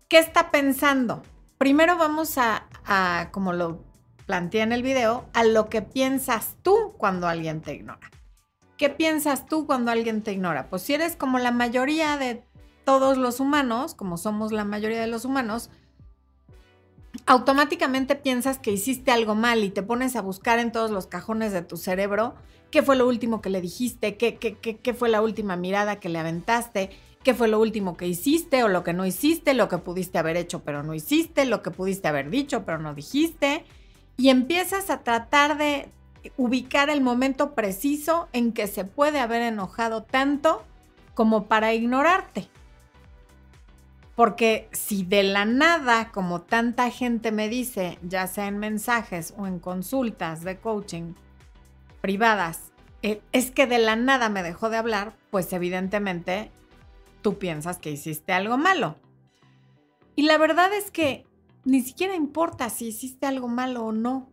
¿qué 0.08 0.18
está 0.18 0.50
pensando? 0.50 1.22
Primero 1.58 1.96
vamos 1.96 2.38
a, 2.38 3.28
como 3.30 3.52
lo 3.52 3.91
planteé 4.32 4.62
en 4.62 4.72
el 4.72 4.82
video, 4.82 5.26
a 5.34 5.44
lo 5.44 5.68
que 5.68 5.82
piensas 5.82 6.56
tú 6.62 6.94
cuando 6.96 7.28
alguien 7.28 7.60
te 7.60 7.74
ignora. 7.74 8.10
¿Qué 8.78 8.88
piensas 8.88 9.44
tú 9.44 9.66
cuando 9.66 9.90
alguien 9.90 10.22
te 10.22 10.32
ignora? 10.32 10.70
Pues 10.70 10.80
si 10.80 10.94
eres 10.94 11.16
como 11.16 11.38
la 11.38 11.50
mayoría 11.50 12.16
de 12.16 12.42
todos 12.86 13.18
los 13.18 13.40
humanos, 13.40 13.94
como 13.94 14.16
somos 14.16 14.50
la 14.50 14.64
mayoría 14.64 15.02
de 15.02 15.06
los 15.06 15.26
humanos, 15.26 15.68
automáticamente 17.26 18.14
piensas 18.14 18.58
que 18.58 18.72
hiciste 18.72 19.10
algo 19.10 19.34
mal 19.34 19.64
y 19.64 19.68
te 19.68 19.82
pones 19.82 20.16
a 20.16 20.22
buscar 20.22 20.58
en 20.60 20.72
todos 20.72 20.90
los 20.90 21.06
cajones 21.06 21.52
de 21.52 21.60
tu 21.60 21.76
cerebro 21.76 22.34
qué 22.70 22.82
fue 22.82 22.96
lo 22.96 23.06
último 23.06 23.42
que 23.42 23.50
le 23.50 23.60
dijiste, 23.60 24.16
qué, 24.16 24.36
qué, 24.36 24.54
qué, 24.54 24.78
qué 24.78 24.94
fue 24.94 25.10
la 25.10 25.20
última 25.20 25.56
mirada 25.56 26.00
que 26.00 26.08
le 26.08 26.18
aventaste, 26.18 26.88
qué 27.22 27.34
fue 27.34 27.48
lo 27.48 27.60
último 27.60 27.98
que 27.98 28.08
hiciste 28.08 28.64
o 28.64 28.68
lo 28.68 28.82
que 28.82 28.94
no 28.94 29.04
hiciste, 29.04 29.52
lo 29.52 29.68
que 29.68 29.76
pudiste 29.76 30.16
haber 30.16 30.38
hecho 30.38 30.62
pero 30.64 30.82
no 30.82 30.94
hiciste, 30.94 31.44
lo 31.44 31.60
que 31.60 31.70
pudiste 31.70 32.08
haber 32.08 32.30
dicho 32.30 32.64
pero 32.64 32.78
no 32.78 32.94
dijiste. 32.94 33.66
Y 34.16 34.28
empiezas 34.28 34.90
a 34.90 35.02
tratar 35.02 35.58
de 35.58 35.90
ubicar 36.36 36.90
el 36.90 37.00
momento 37.00 37.54
preciso 37.54 38.28
en 38.32 38.52
que 38.52 38.66
se 38.66 38.84
puede 38.84 39.18
haber 39.18 39.42
enojado 39.42 40.02
tanto 40.02 40.62
como 41.14 41.46
para 41.46 41.74
ignorarte. 41.74 42.48
Porque 44.14 44.68
si 44.72 45.04
de 45.04 45.22
la 45.22 45.44
nada, 45.44 46.10
como 46.12 46.42
tanta 46.42 46.90
gente 46.90 47.32
me 47.32 47.48
dice, 47.48 47.98
ya 48.02 48.26
sea 48.26 48.46
en 48.46 48.58
mensajes 48.58 49.34
o 49.36 49.46
en 49.46 49.58
consultas 49.58 50.44
de 50.44 50.58
coaching 50.58 51.14
privadas, 52.00 52.72
eh, 53.02 53.20
es 53.32 53.50
que 53.50 53.66
de 53.66 53.78
la 53.78 53.96
nada 53.96 54.28
me 54.28 54.42
dejó 54.42 54.70
de 54.70 54.76
hablar, 54.76 55.14
pues 55.30 55.52
evidentemente 55.52 56.50
tú 57.22 57.38
piensas 57.38 57.78
que 57.78 57.90
hiciste 57.90 58.32
algo 58.32 58.58
malo. 58.58 58.96
Y 60.14 60.22
la 60.22 60.36
verdad 60.36 60.72
es 60.74 60.90
que 60.90 61.24
ni 61.64 61.82
siquiera 61.82 62.14
importa 62.14 62.70
si 62.70 62.88
hiciste 62.88 63.26
algo 63.26 63.48
malo 63.48 63.84
o 63.84 63.92
no, 63.92 64.30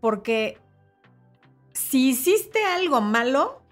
porque 0.00 0.58
si 1.72 2.10
hiciste 2.10 2.64
algo 2.64 3.00
malo, 3.00 3.62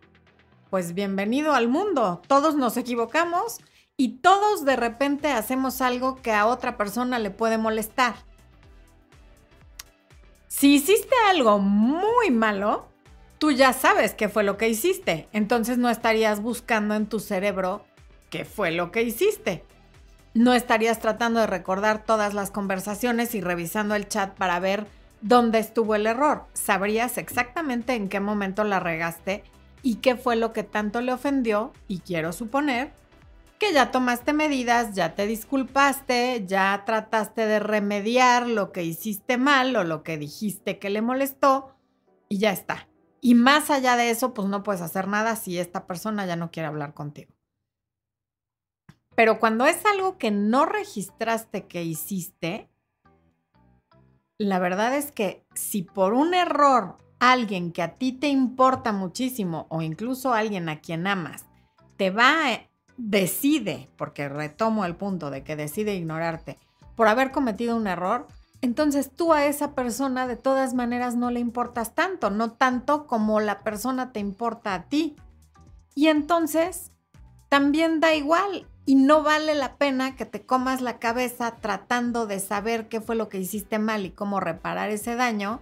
pues 0.71 0.95
bienvenido 0.95 1.55
al 1.55 1.69
mundo. 1.69 2.23
Todos 2.27 2.55
nos 2.55 2.77
equivocamos 2.77 3.61
y 3.97 4.19
todos 4.19 4.65
de 4.65 4.77
repente 4.77 5.29
hacemos 5.29 5.81
algo 5.81 6.17
que 6.17 6.33
a 6.33 6.47
otra 6.47 6.77
persona 6.77 7.19
le 7.19 7.31
puede 7.31 7.59
molestar. 7.59 8.15
Si 10.47 10.75
hiciste 10.75 11.15
algo 11.29 11.59
muy 11.59 12.31
malo, 12.31 12.89
tú 13.39 13.51
ya 13.51 13.73
sabes 13.73 14.15
qué 14.15 14.29
fue 14.29 14.45
lo 14.45 14.57
que 14.57 14.69
hiciste. 14.69 15.29
Entonces 15.33 15.79
no 15.79 15.91
estarías 15.91 16.41
buscando 16.41 16.95
en 16.95 17.07
tu 17.07 17.21
cerebro 17.21 17.85
qué 18.31 18.45
fue 18.45 18.71
lo 18.71 18.91
que 18.91 19.03
hiciste. 19.03 19.65
No 20.35 20.55
estarías 20.55 21.01
tratando 21.01 21.41
de 21.41 21.47
recordar 21.47 22.05
todas 22.05 22.35
las 22.35 22.51
conversaciones 22.51 23.35
y 23.35 23.41
revisando 23.41 23.95
el 23.95 24.09
chat 24.09 24.35
para 24.37 24.61
ver 24.61 24.87
dónde 25.21 25.59
estuvo 25.59 25.95
el 25.95 26.07
error. 26.07 26.45
Sabrías 26.53 27.19
exactamente 27.19 27.95
en 27.95 28.09
qué 28.09 28.21
momento 28.21 28.65
la 28.65 28.81
regaste 28.81 29.43
y 29.83 29.97
qué 29.97 30.17
fue 30.17 30.37
lo 30.37 30.53
que 30.53 30.63
tanto 30.63 31.01
le 31.01 31.13
ofendió 31.13 31.73
y 31.89 32.01
quiero 32.01 32.33
suponer 32.33 32.93
que 33.59 33.73
ya 33.73 33.91
tomaste 33.91 34.33
medidas, 34.33 34.95
ya 34.95 35.15
te 35.15 35.27
disculpaste, 35.27 36.45
ya 36.47 36.83
trataste 36.87 37.47
de 37.47 37.59
remediar 37.59 38.47
lo 38.47 38.71
que 38.71 38.85
hiciste 38.85 39.37
mal 39.37 39.75
o 39.77 39.85
lo 39.85 40.03
que 40.05 40.17
dijiste 40.17 40.79
que 40.79 40.91
le 40.91 41.03
molestó 41.03 41.75
y 42.29 42.39
ya 42.39 42.53
está. 42.53 42.89
Y 43.21 43.35
más 43.35 43.71
allá 43.71 43.97
de 43.97 44.11
eso, 44.11 44.33
pues 44.33 44.47
no 44.49 44.63
puedes 44.63 44.81
hacer 44.81 45.09
nada 45.09 45.35
si 45.35 45.59
esta 45.59 45.87
persona 45.87 46.25
ya 46.25 46.37
no 46.37 46.53
quiere 46.53 46.69
hablar 46.69 46.95
contigo. 46.95 47.33
Pero 49.19 49.41
cuando 49.41 49.67
es 49.67 49.85
algo 49.85 50.17
que 50.17 50.31
no 50.31 50.65
registraste 50.65 51.67
que 51.67 51.83
hiciste, 51.83 52.71
la 54.39 54.61
verdad 54.61 54.95
es 54.95 55.11
que 55.11 55.45
si 55.57 55.83
por 55.83 56.15
un 56.15 56.35
error 56.35 56.99
alguien 57.19 57.73
que 57.73 57.83
a 57.83 57.97
ti 57.97 58.13
te 58.13 58.29
importa 58.29 58.93
muchísimo 58.93 59.67
o 59.71 59.83
incluso 59.83 60.35
alguien 60.35 60.69
a 60.69 60.81
quien 60.81 61.09
amas 61.09 61.47
te 61.97 62.11
va, 62.11 62.61
decide, 62.97 63.91
porque 63.97 64.29
retomo 64.29 64.85
el 64.85 64.95
punto 64.95 65.31
de 65.31 65.43
que 65.43 65.57
decide 65.57 65.97
ignorarte 65.97 66.57
por 66.95 67.09
haber 67.09 67.33
cometido 67.33 67.75
un 67.75 67.89
error, 67.89 68.29
entonces 68.61 69.11
tú 69.11 69.33
a 69.33 69.47
esa 69.47 69.75
persona 69.75 70.29
de 70.29 70.37
todas 70.37 70.75
maneras 70.75 71.17
no 71.17 71.33
le 71.33 71.41
importas 71.41 71.97
tanto, 71.97 72.31
no 72.31 72.53
tanto 72.53 73.09
como 73.09 73.41
la 73.41 73.65
persona 73.65 74.13
te 74.13 74.21
importa 74.21 74.75
a 74.75 74.85
ti. 74.85 75.17
Y 75.97 76.07
entonces 76.07 76.93
también 77.49 77.99
da 77.99 78.15
igual 78.15 78.69
y 78.89 78.95
no 78.95 79.23
vale 79.23 79.55
la 79.55 79.77
pena 79.77 80.17
que 80.17 80.25
te 80.25 80.47
comas 80.47 80.81
la 80.81 80.99
cabeza 80.99 81.57
tratando 81.61 82.27
de 82.27 82.41
saber 82.41 82.89
qué 82.89 83.03
fue 83.03 83.17
lo 83.17 83.29
que 83.29 83.37
hiciste 83.37 83.79
mal 83.79 84.07
y 84.07 84.11
cómo 84.11 84.41
reparar 84.41 84.89
ese 84.89 85.15
daño 85.15 85.61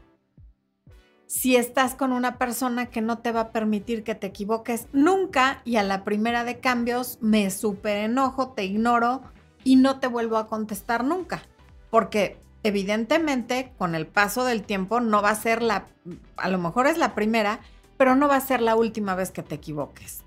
si 1.27 1.57
estás 1.57 1.97
con 1.97 2.13
una 2.13 2.39
persona 2.39 2.87
que 2.87 3.01
no 3.01 3.19
te 3.19 3.33
va 3.33 3.41
a 3.41 3.51
permitir 3.51 4.05
que 4.05 4.15
te 4.15 4.29
equivoques 4.29 4.87
nunca 4.93 5.61
y 5.65 5.75
a 5.75 5.83
la 5.83 6.05
primera 6.05 6.45
de 6.45 6.61
cambios 6.61 7.19
me 7.21 7.51
súper 7.51 7.97
enojo, 7.97 8.51
te 8.51 8.65
ignoro 8.65 9.23
y 9.65 9.75
no 9.75 9.99
te 9.99 10.07
vuelvo 10.07 10.37
a 10.37 10.47
contestar 10.47 11.03
nunca. 11.03 11.43
Porque 11.91 12.39
evidentemente 12.63 13.73
con 13.77 13.97
el 13.97 14.07
paso 14.07 14.45
del 14.45 14.63
tiempo 14.63 15.01
no 15.01 15.21
va 15.21 15.31
a 15.31 15.35
ser 15.35 15.63
la, 15.63 15.89
a 16.37 16.49
lo 16.49 16.59
mejor 16.59 16.87
es 16.87 16.97
la 16.97 17.17
primera, 17.17 17.59
pero 17.97 18.15
no 18.15 18.29
va 18.29 18.37
a 18.37 18.41
ser 18.41 18.63
la 18.63 18.77
última 18.77 19.17
vez 19.17 19.33
que 19.33 19.43
te 19.43 19.57
equivoques. 19.57 20.23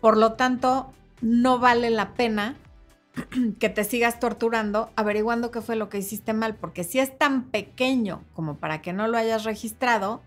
Por 0.00 0.16
lo 0.16 0.32
tanto, 0.32 0.92
no 1.22 1.58
vale 1.58 1.88
la 1.90 2.12
pena 2.14 2.56
que 3.58 3.68
te 3.68 3.84
sigas 3.84 4.20
torturando 4.20 4.90
averiguando 4.96 5.50
qué 5.50 5.62
fue 5.62 5.76
lo 5.76 5.88
que 5.88 5.98
hiciste 5.98 6.34
mal, 6.34 6.56
porque 6.56 6.84
si 6.84 6.98
es 6.98 7.16
tan 7.16 7.50
pequeño 7.50 8.24
como 8.34 8.58
para 8.58 8.82
que 8.82 8.92
no 8.92 9.08
lo 9.08 9.16
hayas 9.16 9.44
registrado, 9.44 10.22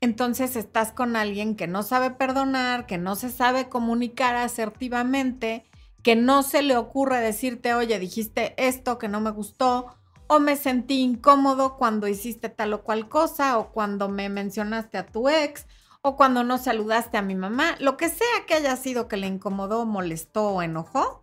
entonces 0.00 0.54
estás 0.54 0.92
con 0.92 1.16
alguien 1.16 1.56
que 1.56 1.66
no 1.66 1.82
sabe 1.82 2.10
perdonar, 2.10 2.86
que 2.86 2.98
no 2.98 3.16
se 3.16 3.30
sabe 3.30 3.68
comunicar 3.68 4.36
asertivamente, 4.36 5.64
que 6.02 6.14
no 6.14 6.42
se 6.42 6.62
le 6.62 6.76
ocurre 6.76 7.20
decirte, 7.20 7.72
oye, 7.72 7.98
dijiste 7.98 8.54
esto 8.58 8.98
que 8.98 9.08
no 9.08 9.22
me 9.22 9.30
gustó, 9.30 9.96
o 10.26 10.40
me 10.40 10.56
sentí 10.56 11.00
incómodo 11.00 11.76
cuando 11.76 12.08
hiciste 12.08 12.50
tal 12.50 12.74
o 12.74 12.82
cual 12.82 13.08
cosa, 13.08 13.58
o 13.58 13.72
cuando 13.72 14.08
me 14.08 14.28
mencionaste 14.28 14.98
a 14.98 15.06
tu 15.06 15.28
ex, 15.28 15.66
o 16.06 16.16
cuando 16.16 16.44
no 16.44 16.58
saludaste 16.58 17.16
a 17.16 17.22
mi 17.22 17.34
mamá, 17.34 17.76
lo 17.80 17.96
que 17.96 18.10
sea 18.10 18.44
que 18.46 18.52
haya 18.52 18.76
sido 18.76 19.08
que 19.08 19.16
le 19.16 19.26
incomodó, 19.26 19.86
molestó 19.86 20.50
o 20.50 20.60
enojó, 20.60 21.22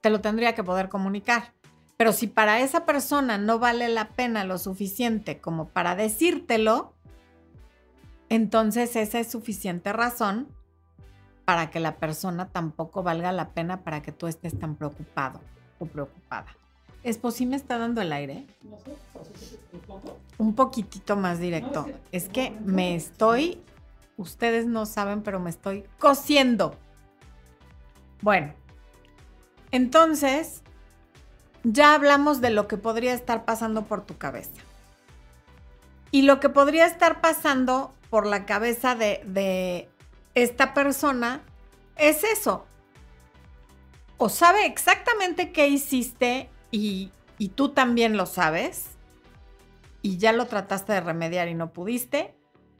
te 0.00 0.10
lo 0.10 0.20
tendría 0.20 0.54
que 0.54 0.62
poder 0.62 0.88
comunicar. 0.88 1.52
Pero 1.96 2.12
si 2.12 2.28
para 2.28 2.60
esa 2.60 2.86
persona 2.86 3.36
no 3.36 3.58
vale 3.58 3.88
la 3.88 4.10
pena 4.10 4.44
lo 4.44 4.58
suficiente 4.58 5.40
como 5.40 5.66
para 5.70 5.96
decírtelo, 5.96 6.94
entonces 8.28 8.94
esa 8.94 9.18
es 9.18 9.28
suficiente 9.28 9.92
razón 9.92 10.46
para 11.44 11.72
que 11.72 11.80
la 11.80 11.96
persona 11.96 12.50
tampoco 12.52 13.02
valga 13.02 13.32
la 13.32 13.48
pena 13.54 13.82
para 13.82 14.02
que 14.02 14.12
tú 14.12 14.28
estés 14.28 14.56
tan 14.56 14.76
preocupado 14.76 15.40
o 15.80 15.86
preocupada. 15.86 16.56
¿Espo 17.06 17.30
sí 17.30 17.46
me 17.46 17.54
está 17.54 17.78
dando 17.78 18.00
el 18.00 18.12
aire? 18.12 18.44
Un 20.38 20.56
poquitito 20.56 21.14
más 21.14 21.38
directo. 21.38 21.86
Es 22.10 22.28
que 22.28 22.50
me 22.64 22.96
estoy, 22.96 23.62
ustedes 24.16 24.66
no 24.66 24.86
saben, 24.86 25.22
pero 25.22 25.38
me 25.38 25.50
estoy 25.50 25.84
cosiendo. 26.00 26.74
Bueno, 28.22 28.54
entonces, 29.70 30.64
ya 31.62 31.94
hablamos 31.94 32.40
de 32.40 32.50
lo 32.50 32.66
que 32.66 32.76
podría 32.76 33.14
estar 33.14 33.44
pasando 33.44 33.84
por 33.84 34.04
tu 34.04 34.18
cabeza. 34.18 34.60
Y 36.10 36.22
lo 36.22 36.40
que 36.40 36.48
podría 36.48 36.86
estar 36.86 37.20
pasando 37.20 37.94
por 38.10 38.26
la 38.26 38.46
cabeza 38.46 38.96
de, 38.96 39.22
de 39.26 39.88
esta 40.34 40.74
persona 40.74 41.40
es 41.94 42.24
eso. 42.24 42.66
O 44.16 44.28
sabe 44.28 44.66
exactamente 44.66 45.52
qué 45.52 45.68
hiciste 45.68 46.50
y, 46.76 47.48
tú 47.54 47.70
también 47.70 48.16
lo 48.16 48.26
sabes 48.26 48.86
y 50.02 50.18
ya 50.18 50.32
lo 50.32 50.46
trataste 50.46 50.92
de 50.92 51.00
remediar 51.00 51.48
y 51.48 51.54
no 51.54 51.72
pudiste. 51.72 52.34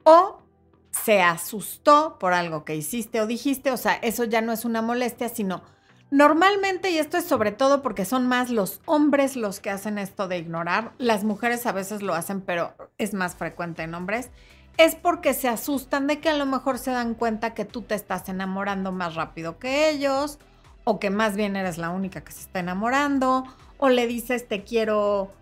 O 0.05 0.43
se 0.91 1.23
asustó 1.23 2.19
por 2.19 2.33
algo 2.33 2.65
que 2.65 2.77
hiciste 2.77 3.21
o 3.21 3.27
dijiste. 3.27 3.71
O 3.71 3.77
sea, 3.77 3.95
eso 3.95 4.25
ya 4.25 4.41
no 4.41 4.53
es 4.53 4.65
una 4.65 4.83
molestia, 4.83 5.29
sino 5.29 5.63
Normalmente, 6.09 6.93
y 6.93 6.99
esto 6.99 7.17
es 7.17 7.25
sobre 7.25 7.51
todo 7.51 7.83
porque 7.83 8.05
son 8.05 8.29
más 8.29 8.49
los 8.51 8.81
hombres 8.87 9.35
los 9.35 9.59
que 9.59 9.71
hacen 9.71 9.99
esto 9.99 10.29
de 10.29 10.39
ignorar, 10.39 10.93
las 10.99 11.25
mujeres 11.25 11.67
a 11.67 11.73
veces 11.73 12.01
lo 12.01 12.15
hacen, 12.15 12.43
pero 12.43 12.75
es 12.97 13.13
más 13.13 13.35
frecuente 13.35 13.83
en 13.83 13.93
hombres, 13.93 14.31
es 14.79 14.95
porque 14.95 15.35
se 15.35 15.49
asustan 15.49 16.07
de 16.07 16.21
que 16.21 16.29
a 16.29 16.37
lo 16.37 16.47
mejor 16.47 16.79
se 16.79 16.93
dan 16.93 17.15
cuenta 17.15 17.55
que 17.55 17.65
tú 17.65 17.83
te 17.83 17.97
estás 17.97 18.29
enamorando 18.29 18.93
más 18.93 19.17
rápido 19.17 19.59
que 19.59 19.91
ellos, 19.91 20.39
o 20.85 21.01
que 21.01 21.11
más 21.11 21.35
bien 21.35 21.57
eres 21.57 21.77
la 21.77 21.91
única 21.91 22.23
que 22.23 22.31
se 22.31 22.43
está 22.43 22.61
enamorando, 22.61 23.45
o 23.79 23.89
le 23.89 24.07
dices 24.07 24.49
te 24.49 24.65
quiero 24.65 25.33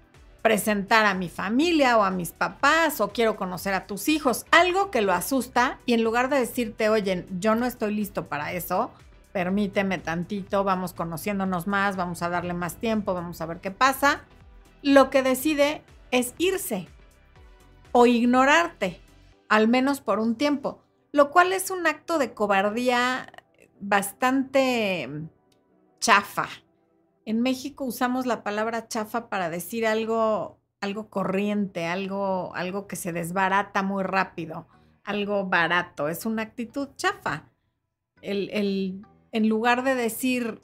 presentar 0.42 1.06
a 1.06 1.14
mi 1.14 1.30
familia 1.30 1.96
o 1.96 2.02
a 2.02 2.10
mis 2.10 2.32
papás, 2.32 3.00
o 3.00 3.08
quiero 3.08 3.34
conocer 3.34 3.72
a 3.72 3.86
tus 3.86 4.10
hijos, 4.10 4.44
algo 4.50 4.90
que 4.90 5.00
lo 5.00 5.14
asusta, 5.14 5.78
y 5.86 5.94
en 5.94 6.04
lugar 6.04 6.28
de 6.28 6.38
decirte, 6.38 6.90
oye, 6.90 7.26
yo 7.38 7.54
no 7.54 7.64
estoy 7.64 7.94
listo 7.94 8.26
para 8.26 8.52
eso, 8.52 8.90
permíteme 9.32 9.96
tantito, 9.96 10.62
vamos 10.62 10.92
conociéndonos 10.92 11.66
más, 11.66 11.96
vamos 11.96 12.22
a 12.22 12.28
darle 12.28 12.52
más 12.52 12.76
tiempo, 12.76 13.14
vamos 13.14 13.40
a 13.40 13.46
ver 13.46 13.60
qué 13.60 13.70
pasa, 13.70 14.24
lo 14.82 15.08
que 15.08 15.22
decide 15.22 15.82
es 16.10 16.34
irse 16.36 16.88
o 17.92 18.04
ignorarte, 18.04 19.00
al 19.48 19.66
menos 19.66 20.02
por 20.02 20.20
un 20.20 20.34
tiempo, 20.34 20.82
lo 21.10 21.30
cual 21.30 21.54
es 21.54 21.70
un 21.70 21.86
acto 21.86 22.18
de 22.18 22.34
cobardía 22.34 23.32
bastante 23.80 25.08
chafa. 26.00 26.48
En 27.24 27.40
México 27.40 27.84
usamos 27.84 28.26
la 28.26 28.42
palabra 28.42 28.88
chafa 28.88 29.28
para 29.28 29.48
decir 29.50 29.86
algo, 29.86 30.60
algo 30.80 31.08
corriente, 31.08 31.86
algo, 31.86 32.54
algo 32.54 32.86
que 32.86 32.96
se 32.96 33.12
desbarata 33.12 33.82
muy 33.82 34.02
rápido, 34.02 34.66
algo 35.04 35.46
barato. 35.46 36.08
Es 36.08 36.26
una 36.26 36.42
actitud 36.42 36.88
chafa. 36.96 37.50
El, 38.20 38.50
el 38.52 39.06
en 39.32 39.48
lugar 39.48 39.82
de 39.84 39.94
decir 39.94 40.62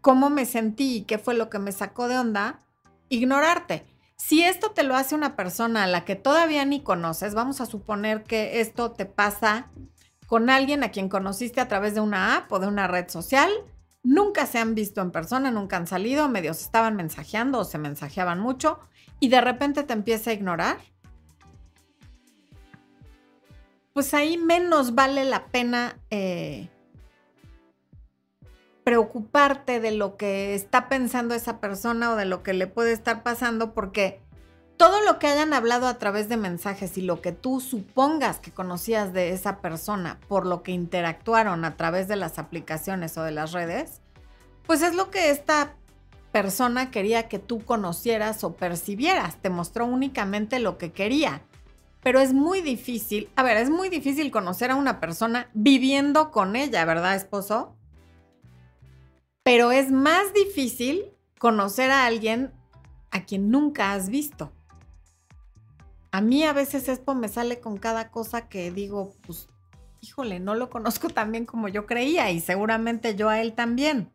cómo 0.00 0.28
me 0.28 0.44
sentí 0.44 0.96
y 0.96 1.02
qué 1.02 1.18
fue 1.18 1.34
lo 1.34 1.48
que 1.48 1.58
me 1.58 1.72
sacó 1.72 2.08
de 2.08 2.18
onda, 2.18 2.62
ignorarte. 3.08 3.86
Si 4.16 4.42
esto 4.42 4.72
te 4.72 4.82
lo 4.82 4.96
hace 4.96 5.14
una 5.14 5.34
persona 5.34 5.84
a 5.84 5.86
la 5.86 6.04
que 6.04 6.14
todavía 6.14 6.64
ni 6.64 6.82
conoces, 6.82 7.34
vamos 7.34 7.60
a 7.60 7.66
suponer 7.66 8.22
que 8.24 8.60
esto 8.60 8.92
te 8.92 9.06
pasa 9.06 9.70
con 10.26 10.50
alguien 10.50 10.84
a 10.84 10.90
quien 10.90 11.08
conociste 11.08 11.60
a 11.60 11.68
través 11.68 11.94
de 11.94 12.00
una 12.00 12.36
app 12.36 12.52
o 12.52 12.58
de 12.58 12.66
una 12.66 12.86
red 12.86 13.08
social, 13.08 13.50
nunca 14.02 14.46
se 14.46 14.58
han 14.58 14.74
visto 14.74 15.00
en 15.00 15.10
persona, 15.10 15.50
nunca 15.50 15.76
han 15.76 15.86
salido, 15.86 16.28
medios 16.28 16.60
estaban 16.60 16.96
mensajeando 16.96 17.58
o 17.58 17.64
se 17.64 17.78
mensajeaban 17.78 18.40
mucho 18.40 18.80
y 19.20 19.28
de 19.28 19.40
repente 19.40 19.84
te 19.84 19.92
empieza 19.92 20.30
a 20.30 20.34
ignorar, 20.34 20.78
pues 23.92 24.14
ahí 24.14 24.38
menos 24.38 24.94
vale 24.94 25.24
la 25.24 25.46
pena 25.46 25.98
eh, 26.10 26.68
preocuparte 28.84 29.80
de 29.80 29.92
lo 29.92 30.16
que 30.16 30.54
está 30.54 30.88
pensando 30.88 31.34
esa 31.34 31.60
persona 31.60 32.12
o 32.12 32.16
de 32.16 32.24
lo 32.24 32.42
que 32.42 32.54
le 32.54 32.66
puede 32.66 32.92
estar 32.92 33.22
pasando, 33.22 33.74
porque 33.74 34.20
todo 34.76 35.00
lo 35.02 35.18
que 35.18 35.26
hayan 35.26 35.52
hablado 35.54 35.86
a 35.86 35.98
través 35.98 36.28
de 36.28 36.36
mensajes 36.36 36.98
y 36.98 37.02
lo 37.02 37.20
que 37.20 37.32
tú 37.32 37.60
supongas 37.60 38.40
que 38.40 38.52
conocías 38.52 39.12
de 39.12 39.30
esa 39.30 39.60
persona 39.60 40.18
por 40.28 40.46
lo 40.46 40.62
que 40.62 40.72
interactuaron 40.72 41.64
a 41.64 41.76
través 41.76 42.08
de 42.08 42.16
las 42.16 42.38
aplicaciones 42.38 43.16
o 43.16 43.22
de 43.22 43.30
las 43.30 43.52
redes, 43.52 44.00
pues 44.66 44.82
es 44.82 44.94
lo 44.94 45.10
que 45.10 45.30
esta 45.30 45.74
persona 46.32 46.90
quería 46.90 47.28
que 47.28 47.38
tú 47.38 47.64
conocieras 47.64 48.42
o 48.44 48.54
percibieras. 48.54 49.36
Te 49.40 49.50
mostró 49.50 49.86
únicamente 49.86 50.58
lo 50.58 50.78
que 50.78 50.92
quería. 50.92 51.42
Pero 52.02 52.18
es 52.18 52.32
muy 52.32 52.62
difícil, 52.62 53.30
a 53.36 53.44
ver, 53.44 53.56
es 53.58 53.70
muy 53.70 53.88
difícil 53.88 54.32
conocer 54.32 54.72
a 54.72 54.76
una 54.76 54.98
persona 54.98 55.48
viviendo 55.54 56.32
con 56.32 56.56
ella, 56.56 56.84
¿verdad, 56.84 57.14
esposo? 57.14 57.76
pero 59.42 59.72
es 59.72 59.90
más 59.90 60.32
difícil 60.34 61.04
conocer 61.38 61.90
a 61.90 62.06
alguien 62.06 62.52
a 63.10 63.24
quien 63.24 63.50
nunca 63.50 63.92
has 63.92 64.08
visto. 64.08 64.52
A 66.12 66.20
mí 66.20 66.44
a 66.44 66.52
veces 66.52 66.88
Expo 66.90 67.14
me 67.14 67.28
sale 67.28 67.58
con 67.58 67.78
cada 67.78 68.10
cosa 68.10 68.46
que 68.48 68.70
digo, 68.70 69.14
pues, 69.26 69.48
híjole, 70.02 70.40
no 70.40 70.54
lo 70.54 70.68
conozco 70.68 71.08
tan 71.08 71.32
bien 71.32 71.46
como 71.46 71.68
yo 71.68 71.86
creía 71.86 72.30
y 72.30 72.40
seguramente 72.40 73.16
yo 73.16 73.30
a 73.30 73.40
él 73.40 73.54
también. 73.54 74.12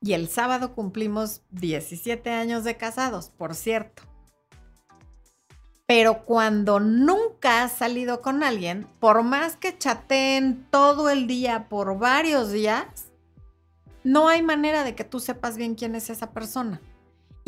Y 0.00 0.14
el 0.14 0.28
sábado 0.28 0.74
cumplimos 0.74 1.42
17 1.50 2.30
años 2.30 2.64
de 2.64 2.76
casados, 2.76 3.30
por 3.30 3.54
cierto. 3.54 4.02
Pero 5.86 6.24
cuando 6.24 6.80
nunca 6.80 7.62
has 7.62 7.72
salido 7.72 8.20
con 8.20 8.42
alguien, 8.42 8.88
por 8.98 9.22
más 9.22 9.56
que 9.56 9.78
chateen 9.78 10.66
todo 10.70 11.08
el 11.08 11.28
día 11.28 11.68
por 11.68 11.98
varios 11.98 12.50
días, 12.50 13.12
no 14.02 14.28
hay 14.28 14.42
manera 14.42 14.82
de 14.82 14.96
que 14.96 15.04
tú 15.04 15.20
sepas 15.20 15.56
bien 15.56 15.76
quién 15.76 15.94
es 15.94 16.10
esa 16.10 16.32
persona. 16.32 16.80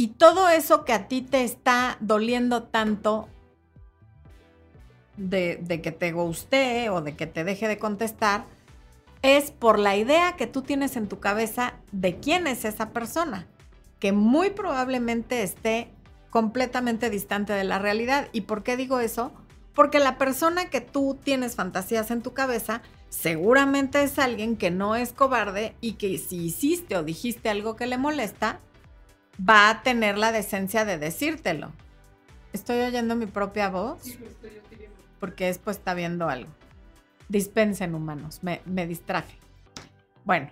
Y 0.01 0.07
todo 0.07 0.49
eso 0.49 0.87
que 0.87 0.95
a 0.95 1.09
ti 1.09 1.21
te 1.21 1.45
está 1.45 1.99
doliendo 2.01 2.63
tanto 2.63 3.29
de, 5.19 5.61
que 5.83 5.93
te 5.93 6.11
guste 6.13 6.89
o 6.89 7.03
de 7.03 7.17
que 7.17 7.27
te 7.27 7.45
deje 7.45 7.69
de 7.69 7.77
contestar, 7.77 8.47
es 9.21 9.51
por 9.51 9.79
la 9.79 9.99
idea 9.99 10.37
que 10.39 10.47
tú 10.47 10.63
tienes 10.63 10.97
en 10.97 11.07
tu 11.07 11.21
cabeza 11.21 11.75
de 11.93 12.19
quién 12.19 12.47
es 12.47 12.65
esa 12.65 12.95
persona, 12.95 13.47
que 13.99 14.13
muy 14.13 14.49
probablemente 14.49 15.43
esté 15.43 15.93
completamente 16.31 17.11
distante 17.11 17.53
de 17.53 17.65
la 17.65 17.79
realidad. 17.79 18.29
¿Y 18.33 18.41
por 18.41 18.63
qué 18.63 18.79
digo 18.79 19.01
eso? 19.01 19.33
Porque 19.75 19.99
la 19.99 20.17
persona 20.17 20.71
que 20.71 20.81
tú 20.81 21.19
tienes 21.23 21.57
fantasías 21.57 22.11
en 22.11 22.23
tu 22.23 22.33
cabeza 22.33 22.81
seguramente 23.11 24.03
es 24.03 24.19
alguien 24.19 24.57
que 24.57 24.71
no 24.71 24.97
es 24.97 25.13
cobarde 25.13 25.75
y 25.83 25.97
que 25.97 26.17
si 26.17 26.47
hiciste 26.47 26.97
o 26.97 27.03
dijiste 27.03 27.51
algo 27.51 27.77
que 27.77 27.87
le 27.87 27.99
molesta, 27.99 28.61
va 29.49 29.71
a 29.71 29.83
tener 29.83 30.19
la 30.19 30.33
decencia 30.33 30.85
de 30.85 30.99
decírtelo. 30.99 31.73
¿Estoy 32.53 32.81
oyendo 32.81 33.17
mi 33.17 33.27
propia 33.27 33.69
voz? 33.69 34.03
Sí, 34.03 34.19
estoy 34.27 34.51
Porque 35.19 35.47
después 35.47 35.77
está 35.77 35.95
viendo 35.95 36.29
algo. 36.29 36.51
Dispensen 37.29 37.95
humanos, 37.95 38.41
me, 38.43 38.61
me 38.65 38.87
distraje. 38.87 39.39
Bueno, 40.25 40.51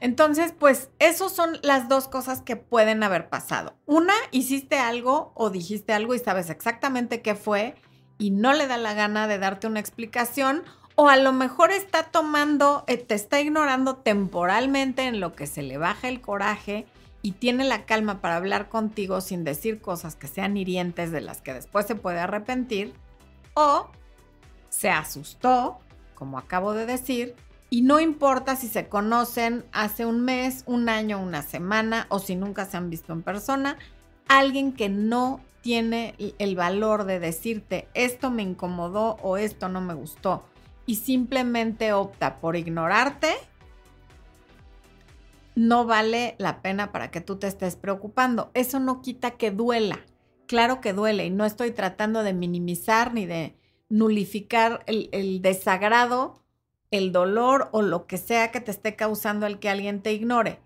entonces, 0.00 0.54
pues, 0.58 0.88
esas 0.98 1.32
son 1.32 1.58
las 1.62 1.88
dos 1.88 2.08
cosas 2.08 2.40
que 2.40 2.56
pueden 2.56 3.02
haber 3.02 3.28
pasado. 3.28 3.74
Una, 3.84 4.14
hiciste 4.30 4.78
algo 4.78 5.32
o 5.34 5.50
dijiste 5.50 5.92
algo 5.92 6.14
y 6.14 6.18
sabes 6.18 6.48
exactamente 6.48 7.20
qué 7.20 7.34
fue 7.34 7.74
y 8.18 8.30
no 8.30 8.54
le 8.54 8.66
da 8.66 8.78
la 8.78 8.94
gana 8.94 9.28
de 9.28 9.38
darte 9.38 9.66
una 9.66 9.80
explicación 9.80 10.62
o 10.94 11.08
a 11.08 11.16
lo 11.16 11.32
mejor 11.32 11.70
está 11.70 12.04
tomando, 12.04 12.84
eh, 12.86 12.96
te 12.96 13.14
está 13.14 13.40
ignorando 13.40 13.96
temporalmente 13.96 15.04
en 15.04 15.20
lo 15.20 15.34
que 15.34 15.46
se 15.46 15.62
le 15.62 15.78
baja 15.78 16.08
el 16.08 16.20
coraje 16.20 16.86
y 17.22 17.32
tiene 17.32 17.64
la 17.64 17.84
calma 17.84 18.20
para 18.20 18.36
hablar 18.36 18.68
contigo 18.68 19.20
sin 19.20 19.44
decir 19.44 19.80
cosas 19.80 20.16
que 20.16 20.26
sean 20.26 20.56
hirientes 20.56 21.10
de 21.10 21.20
las 21.20 21.42
que 21.42 21.54
después 21.54 21.86
se 21.86 21.94
puede 21.94 22.20
arrepentir, 22.20 22.94
o 23.54 23.88
se 24.68 24.90
asustó, 24.90 25.78
como 26.14 26.38
acabo 26.38 26.72
de 26.72 26.86
decir, 26.86 27.34
y 27.68 27.82
no 27.82 28.00
importa 28.00 28.56
si 28.56 28.68
se 28.68 28.88
conocen 28.88 29.64
hace 29.72 30.04
un 30.04 30.24
mes, 30.24 30.64
un 30.66 30.88
año, 30.88 31.20
una 31.20 31.42
semana 31.42 32.06
o 32.08 32.18
si 32.18 32.34
nunca 32.34 32.66
se 32.66 32.76
han 32.76 32.90
visto 32.90 33.12
en 33.12 33.22
persona, 33.22 33.78
alguien 34.28 34.72
que 34.72 34.88
no 34.88 35.40
tiene 35.60 36.14
el 36.38 36.56
valor 36.56 37.04
de 37.04 37.20
decirte 37.20 37.88
esto 37.94 38.30
me 38.30 38.42
incomodó 38.42 39.16
o 39.22 39.36
esto 39.36 39.68
no 39.68 39.80
me 39.80 39.94
gustó 39.94 40.44
y 40.86 40.96
simplemente 40.96 41.92
opta 41.92 42.40
por 42.40 42.56
ignorarte, 42.56 43.34
no 45.54 45.84
vale 45.84 46.36
la 46.38 46.62
pena 46.62 46.92
para 46.92 47.10
que 47.10 47.20
tú 47.20 47.38
te 47.38 47.46
estés 47.46 47.76
preocupando. 47.76 48.50
Eso 48.54 48.80
no 48.80 49.02
quita 49.02 49.32
que 49.32 49.50
duela. 49.50 50.00
Claro 50.46 50.80
que 50.80 50.92
duele 50.92 51.26
y 51.26 51.30
no 51.30 51.44
estoy 51.44 51.70
tratando 51.70 52.22
de 52.22 52.32
minimizar 52.32 53.14
ni 53.14 53.26
de 53.26 53.56
nulificar 53.88 54.84
el, 54.86 55.42
desagrado, 55.42 56.42
el 56.90 57.12
dolor 57.12 57.68
o 57.72 57.82
lo 57.82 58.06
que 58.06 58.16
sea 58.16 58.50
que 58.50 58.60
te 58.60 58.70
esté 58.70 58.96
causando 58.96 59.46
el 59.46 59.58
que 59.58 59.68
alguien 59.68 60.02
te 60.02 60.12
ignore. 60.12 60.60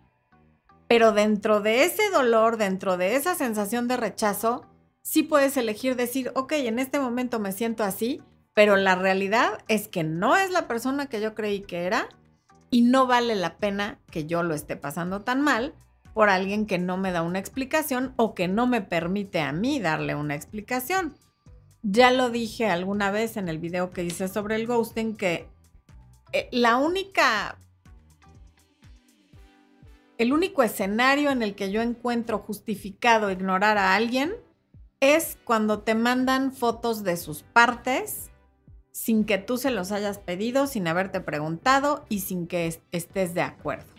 Pero 0.88 1.12
dentro 1.12 1.60
de 1.60 1.84
ese 1.84 2.10
dolor, 2.10 2.56
dentro 2.56 2.96
de 2.96 3.16
esa 3.16 3.34
sensación 3.34 3.88
de 3.88 3.96
rechazo, 3.96 4.66
sí 5.02 5.22
puedes 5.22 5.56
elegir 5.56 5.96
decir, 5.96 6.30
ok, 6.34 6.52
en 6.52 6.78
este 6.78 7.00
momento 7.00 7.40
me 7.40 7.52
siento 7.52 7.82
así, 7.82 8.22
pero 8.52 8.76
la 8.76 8.94
realidad 8.94 9.58
es 9.68 9.88
que 9.88 10.04
no 10.04 10.36
es 10.36 10.50
la 10.50 10.68
persona 10.68 11.06
que 11.06 11.20
yo 11.20 11.34
creí 11.34 11.62
que 11.62 11.84
era 11.84 12.08
y 12.74 12.82
no 12.82 13.06
vale 13.06 13.36
la 13.36 13.56
pena 13.58 14.00
que 14.10 14.26
yo 14.26 14.42
lo 14.42 14.52
esté 14.52 14.74
pasando 14.74 15.20
tan 15.20 15.40
mal 15.42 15.76
por 16.12 16.28
alguien 16.28 16.66
que 16.66 16.76
no 16.76 16.96
me 16.96 17.12
da 17.12 17.22
una 17.22 17.38
explicación 17.38 18.12
o 18.16 18.34
que 18.34 18.48
no 18.48 18.66
me 18.66 18.80
permite 18.80 19.38
a 19.38 19.52
mí 19.52 19.78
darle 19.78 20.16
una 20.16 20.34
explicación. 20.34 21.14
Ya 21.82 22.10
lo 22.10 22.30
dije 22.30 22.66
alguna 22.66 23.12
vez 23.12 23.36
en 23.36 23.48
el 23.48 23.58
video 23.58 23.92
que 23.92 24.02
hice 24.02 24.26
sobre 24.26 24.56
el 24.56 24.66
ghosting 24.66 25.16
que 25.16 25.48
eh, 26.32 26.48
la 26.50 26.76
única 26.76 27.58
el 30.18 30.32
único 30.32 30.64
escenario 30.64 31.30
en 31.30 31.44
el 31.44 31.54
que 31.54 31.70
yo 31.70 31.80
encuentro 31.80 32.40
justificado 32.40 33.30
ignorar 33.30 33.78
a 33.78 33.94
alguien 33.94 34.32
es 34.98 35.38
cuando 35.44 35.82
te 35.82 35.94
mandan 35.94 36.52
fotos 36.52 37.04
de 37.04 37.16
sus 37.18 37.44
partes 37.44 38.32
sin 38.94 39.24
que 39.24 39.38
tú 39.38 39.58
se 39.58 39.72
los 39.72 39.90
hayas 39.90 40.18
pedido, 40.18 40.68
sin 40.68 40.86
haberte 40.86 41.20
preguntado 41.20 42.06
y 42.08 42.20
sin 42.20 42.46
que 42.46 42.80
estés 42.92 43.34
de 43.34 43.42
acuerdo. 43.42 43.92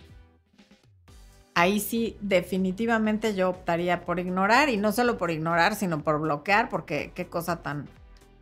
Ahí 1.54 1.82
sí, 1.82 2.18
definitivamente 2.22 3.36
yo 3.36 3.50
optaría 3.50 4.06
por 4.06 4.20
ignorar 4.20 4.70
y 4.70 4.78
no 4.78 4.94
solo 4.94 5.18
por 5.18 5.32
ignorar, 5.32 5.76
sino 5.76 6.02
por 6.02 6.22
bloquear, 6.22 6.70
porque 6.70 7.12
qué 7.14 7.28
cosa 7.28 7.62
tan 7.62 7.90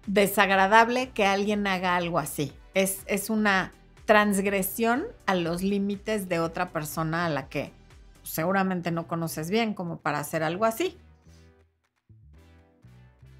desagradable 0.05 1.09
que 1.09 1.25
alguien 1.25 1.65
haga 1.65 1.95
algo 1.95 2.19
así. 2.19 2.53
Es, 2.75 3.01
es 3.07 3.31
una 3.31 3.73
transgresión 4.05 5.05
a 5.25 5.33
los 5.33 5.63
límites 5.63 6.29
de 6.29 6.39
otra 6.39 6.69
persona 6.69 7.25
a 7.25 7.29
la 7.29 7.49
que 7.49 7.73
seguramente 8.21 8.91
no 8.91 9.07
conoces 9.07 9.49
bien 9.49 9.73
como 9.73 9.97
para 9.97 10.19
hacer 10.19 10.43
algo 10.43 10.65
así. 10.65 10.97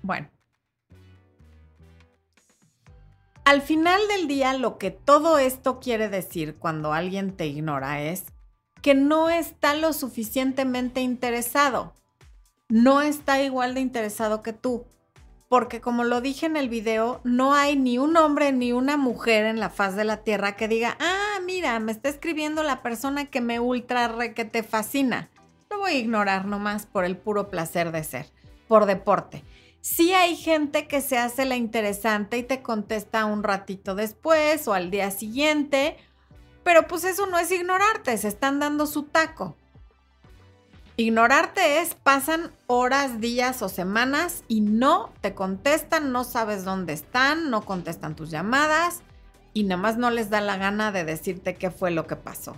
Bueno, 0.01 0.32
al 3.45 3.61
final 3.61 4.01
del 4.07 4.27
día, 4.27 4.53
lo 4.53 4.77
que 4.77 4.91
todo 4.91 5.37
esto 5.37 5.79
quiere 5.79 6.09
decir 6.09 6.55
cuando 6.55 6.93
alguien 6.93 7.35
te 7.35 7.47
ignora 7.47 8.01
es 8.01 8.25
que 8.81 8.95
no 8.95 9.29
está 9.29 9.75
lo 9.75 9.93
suficientemente 9.93 11.01
interesado. 11.01 11.95
No 12.69 13.01
está 13.01 13.41
igual 13.41 13.73
de 13.73 13.81
interesado 13.81 14.43
que 14.43 14.53
tú. 14.53 14.85
Porque 15.47 15.81
como 15.81 16.03
lo 16.03 16.19
dije 16.19 16.47
en 16.47 16.57
el 16.57 16.67
video, 16.67 17.21
no 17.23 17.53
hay 17.53 17.75
ni 17.75 17.97
un 17.97 18.17
hombre 18.17 18.51
ni 18.51 18.73
una 18.73 18.97
mujer 18.97 19.45
en 19.45 19.59
la 19.59 19.69
faz 19.69 19.95
de 19.95 20.03
la 20.03 20.23
tierra 20.23 20.55
que 20.55 20.67
diga, 20.67 20.97
ah, 20.99 21.39
mira, 21.45 21.79
me 21.79 21.91
está 21.91 22.09
escribiendo 22.09 22.63
la 22.63 22.81
persona 22.81 23.25
que 23.25 23.39
me 23.39 23.59
ultra 23.59 24.07
re 24.07 24.33
que 24.33 24.45
te 24.45 24.63
fascina. 24.63 25.29
Lo 25.69 25.79
voy 25.79 25.91
a 25.91 25.97
ignorar 25.97 26.45
nomás 26.45 26.85
por 26.85 27.05
el 27.05 27.17
puro 27.17 27.49
placer 27.49 27.91
de 27.91 28.03
ser, 28.03 28.25
por 28.67 28.85
deporte. 28.85 29.43
Sí 29.83 30.13
hay 30.13 30.37
gente 30.37 30.87
que 30.87 31.01
se 31.01 31.17
hace 31.17 31.43
la 31.43 31.57
interesante 31.57 32.37
y 32.37 32.43
te 32.43 32.61
contesta 32.61 33.25
un 33.25 33.43
ratito 33.43 33.95
después 33.95 34.65
o 34.69 34.73
al 34.73 34.89
día 34.89 35.11
siguiente, 35.11 35.97
pero 36.63 36.87
pues 36.87 37.03
eso 37.03 37.25
no 37.25 37.37
es 37.37 37.51
ignorarte, 37.51 38.17
se 38.17 38.29
están 38.29 38.61
dando 38.61 38.85
su 38.85 39.03
taco. 39.03 39.57
Ignorarte 40.95 41.81
es, 41.81 41.95
pasan 41.95 42.53
horas, 42.67 43.19
días 43.19 43.61
o 43.61 43.67
semanas 43.67 44.45
y 44.47 44.61
no 44.61 45.11
te 45.19 45.35
contestan, 45.35 46.13
no 46.13 46.23
sabes 46.23 46.63
dónde 46.63 46.93
están, 46.93 47.49
no 47.49 47.65
contestan 47.65 48.15
tus 48.15 48.31
llamadas 48.31 49.01
y 49.51 49.63
nada 49.63 49.81
más 49.81 49.97
no 49.97 50.11
les 50.11 50.29
da 50.29 50.39
la 50.39 50.55
gana 50.55 50.93
de 50.93 51.03
decirte 51.03 51.55
qué 51.55 51.71
fue 51.71 51.91
lo 51.91 52.07
que 52.07 52.15
pasó. 52.15 52.55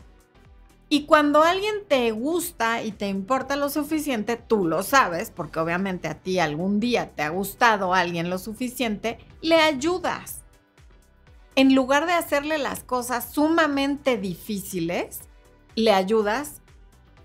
Y 0.87 1.05
cuando 1.05 1.41
alguien 1.41 1.75
te 1.87 2.11
gusta 2.11 2.83
y 2.83 2.91
te 2.91 3.07
importa 3.07 3.55
lo 3.55 3.69
suficiente, 3.69 4.37
tú 4.37 4.65
lo 4.65 4.83
sabes, 4.83 5.31
porque 5.31 5.59
obviamente 5.59 6.07
a 6.07 6.19
ti 6.21 6.37
algún 6.39 6.79
día 6.79 7.11
te 7.15 7.23
ha 7.23 7.29
gustado 7.29 7.93
alguien 7.93 8.29
lo 8.29 8.37
suficiente, 8.37 9.17
le 9.41 9.55
ayudas. 9.55 10.43
En 11.55 11.73
lugar 11.73 12.05
de 12.05 12.13
hacerle 12.13 12.57
las 12.57 12.83
cosas 12.83 13.31
sumamente 13.31 14.17
difíciles, 14.17 15.21
le 15.75 15.91
ayudas, 15.91 16.61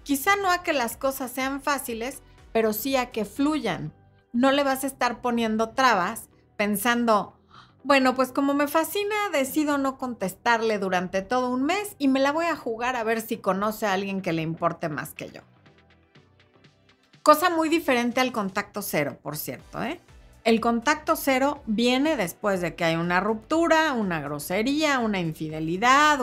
quizá 0.05 0.37
no 0.37 0.51
a 0.51 0.63
que 0.63 0.73
las 0.73 0.97
cosas 0.97 1.31
sean 1.31 1.61
fáciles, 1.61 2.23
pero 2.53 2.73
sí 2.73 2.97
a 2.97 3.11
que 3.11 3.25
fluyan. 3.25 3.93
No 4.33 4.53
le 4.53 4.65
vas 4.65 4.85
a 4.85 4.87
estar 4.87 5.21
poniendo 5.21 5.71
trabas 5.71 6.31
pensando, 6.57 7.40
bueno, 7.83 8.15
pues 8.15 8.31
como 8.33 8.55
me 8.55 8.69
fascina, 8.69 9.15
decido 9.33 9.79
no 9.79 9.97
contestarle 9.97 10.79
durante 10.79 11.23
todo 11.23 11.51
un 11.51 11.65
mes 11.65 11.97
y 11.99 12.09
me 12.09 12.21
la 12.21 12.33
voy 12.33 12.47
a 12.47 12.57
jugar 12.57 12.97
a 12.97 13.05
ver 13.05 13.21
si 13.21 13.39
conoce 13.39 13.87
a 13.87 13.95
alguien 13.95 14.21
que 14.21 14.33
le 14.33 14.43
importe 14.43 14.89
más 14.89 15.15
que 15.15 15.31
yo. 15.31 15.41
Cosa 17.23 17.51
muy 17.51 17.69
diferente 17.69 18.21
al 18.21 18.33
contacto 18.33 18.83
cero, 18.83 19.19
por 19.23 19.37
cierto. 19.37 19.83
¿eh? 19.83 20.01
El 20.43 20.61
contacto 20.61 21.17
cero 21.17 21.63
viene 21.67 22.17
después 22.17 22.63
de 22.63 22.75
que 22.75 22.85
hay 22.85 22.97
una 22.97 23.21
ruptura, 23.21 23.93
una 23.93 24.21
grosería, 24.21 24.99
una 24.99 25.21
infidelidad, 25.21 26.19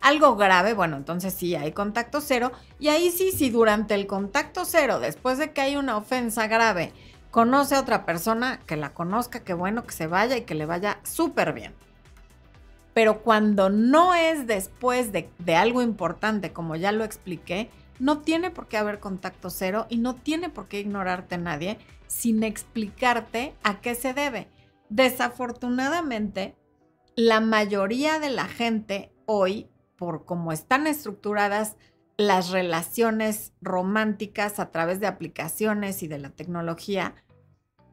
algo 0.00 0.36
grave. 0.36 0.72
Bueno, 0.72 0.96
entonces 0.96 1.34
sí 1.34 1.54
hay 1.54 1.72
contacto 1.72 2.22
cero. 2.22 2.52
Y 2.78 2.88
ahí 2.88 3.10
sí, 3.10 3.30
si 3.30 3.50
durante 3.50 3.94
el 3.94 4.06
contacto 4.06 4.64
cero, 4.64 5.00
después 5.00 5.36
de 5.36 5.52
que 5.52 5.60
hay 5.60 5.76
una 5.76 5.98
ofensa 5.98 6.46
grave, 6.46 6.92
conoce 7.30 7.74
a 7.74 7.80
otra 7.80 8.04
persona, 8.04 8.60
que 8.66 8.76
la 8.76 8.94
conozca, 8.94 9.40
que 9.40 9.54
bueno, 9.54 9.84
que 9.84 9.92
se 9.92 10.06
vaya 10.06 10.36
y 10.36 10.42
que 10.42 10.54
le 10.54 10.66
vaya 10.66 11.00
súper 11.02 11.52
bien. 11.52 11.74
Pero 12.94 13.22
cuando 13.22 13.70
no 13.70 14.14
es 14.14 14.46
después 14.46 15.12
de, 15.12 15.30
de, 15.38 15.54
algo 15.54 15.82
importante, 15.82 16.52
como 16.52 16.74
ya 16.74 16.90
lo 16.92 17.04
expliqué, 17.04 17.70
no 17.98 18.18
tiene 18.18 18.50
por 18.50 18.66
qué 18.66 18.76
haber 18.76 18.98
contacto 19.00 19.50
cero 19.50 19.86
y 19.88 19.98
no 19.98 20.14
tiene 20.14 20.50
por 20.50 20.68
qué 20.68 20.80
ignorarte 20.80 21.38
nadie 21.38 21.78
sin 22.06 22.42
explicarte 22.42 23.54
a 23.62 23.80
qué 23.80 23.94
se 23.94 24.14
debe. 24.14 24.48
Desafortunadamente, 24.88 26.56
la 27.14 27.40
mayoría 27.40 28.18
de 28.18 28.30
la 28.30 28.46
gente 28.46 29.12
hoy, 29.26 29.68
por 29.96 30.24
cómo 30.24 30.52
están 30.52 30.86
estructuradas 30.86 31.76
las 32.18 32.50
relaciones 32.50 33.52
románticas 33.62 34.58
a 34.58 34.70
través 34.72 34.98
de 35.00 35.06
aplicaciones 35.06 36.02
y 36.02 36.08
de 36.08 36.18
la 36.18 36.30
tecnología 36.30 37.14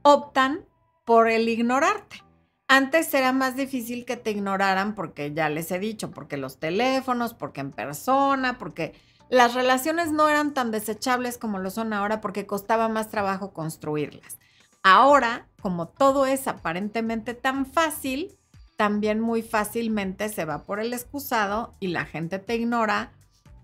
optan 0.01 0.65
por 1.05 1.29
el 1.29 1.47
ignorarte. 1.47 2.23
Antes 2.67 3.13
era 3.13 3.31
más 3.31 3.55
difícil 3.55 4.03
que 4.03 4.17
te 4.17 4.31
ignoraran 4.31 4.95
porque 4.95 5.31
ya 5.31 5.47
les 5.49 5.71
he 5.71 5.77
dicho, 5.77 6.09
porque 6.09 6.37
los 6.37 6.59
teléfonos, 6.59 7.35
porque 7.35 7.61
en 7.61 7.71
persona, 7.71 8.57
porque 8.57 8.95
las 9.29 9.53
relaciones 9.53 10.11
no 10.11 10.27
eran 10.27 10.55
tan 10.55 10.71
desechables 10.71 11.37
como 11.37 11.59
lo 11.59 11.69
son 11.69 11.93
ahora 11.93 12.19
porque 12.19 12.47
costaba 12.47 12.89
más 12.89 13.09
trabajo 13.09 13.53
construirlas. 13.53 14.39
Ahora, 14.81 15.47
como 15.61 15.87
todo 15.87 16.25
es 16.25 16.47
aparentemente 16.47 17.35
tan 17.35 17.67
fácil, 17.67 18.35
también 18.75 19.19
muy 19.19 19.43
fácilmente 19.43 20.29
se 20.29 20.45
va 20.45 20.63
por 20.63 20.79
el 20.79 20.93
excusado 20.93 21.75
y 21.79 21.87
la 21.89 22.05
gente 22.05 22.39
te 22.39 22.55
ignora 22.55 23.11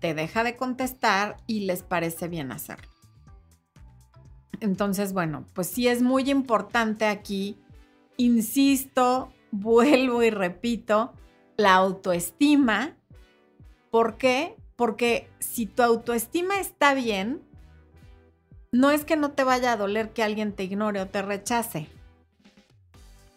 te 0.02 0.14
deja 0.14 0.42
de 0.42 0.56
contestar 0.56 1.36
y 1.46 1.60
les 1.60 1.84
parece 1.84 2.26
bien 2.26 2.50
hacerlo. 2.50 2.90
Entonces, 4.60 5.12
bueno, 5.12 5.46
pues 5.54 5.68
sí 5.68 5.86
es 5.86 6.02
muy 6.02 6.28
importante 6.28 7.06
aquí, 7.06 7.56
insisto, 8.16 9.32
vuelvo 9.52 10.22
y 10.24 10.30
repito, 10.30 11.12
la 11.56 11.74
autoestima. 11.76 12.96
¿Por 13.90 14.16
qué? 14.16 14.56
Porque 14.74 15.30
si 15.38 15.66
tu 15.66 15.82
autoestima 15.82 16.58
está 16.58 16.94
bien, 16.94 17.40
no 18.72 18.90
es 18.90 19.04
que 19.04 19.16
no 19.16 19.30
te 19.30 19.44
vaya 19.44 19.72
a 19.72 19.76
doler 19.76 20.12
que 20.12 20.24
alguien 20.24 20.52
te 20.52 20.64
ignore 20.64 21.00
o 21.00 21.06
te 21.06 21.22
rechace, 21.22 21.86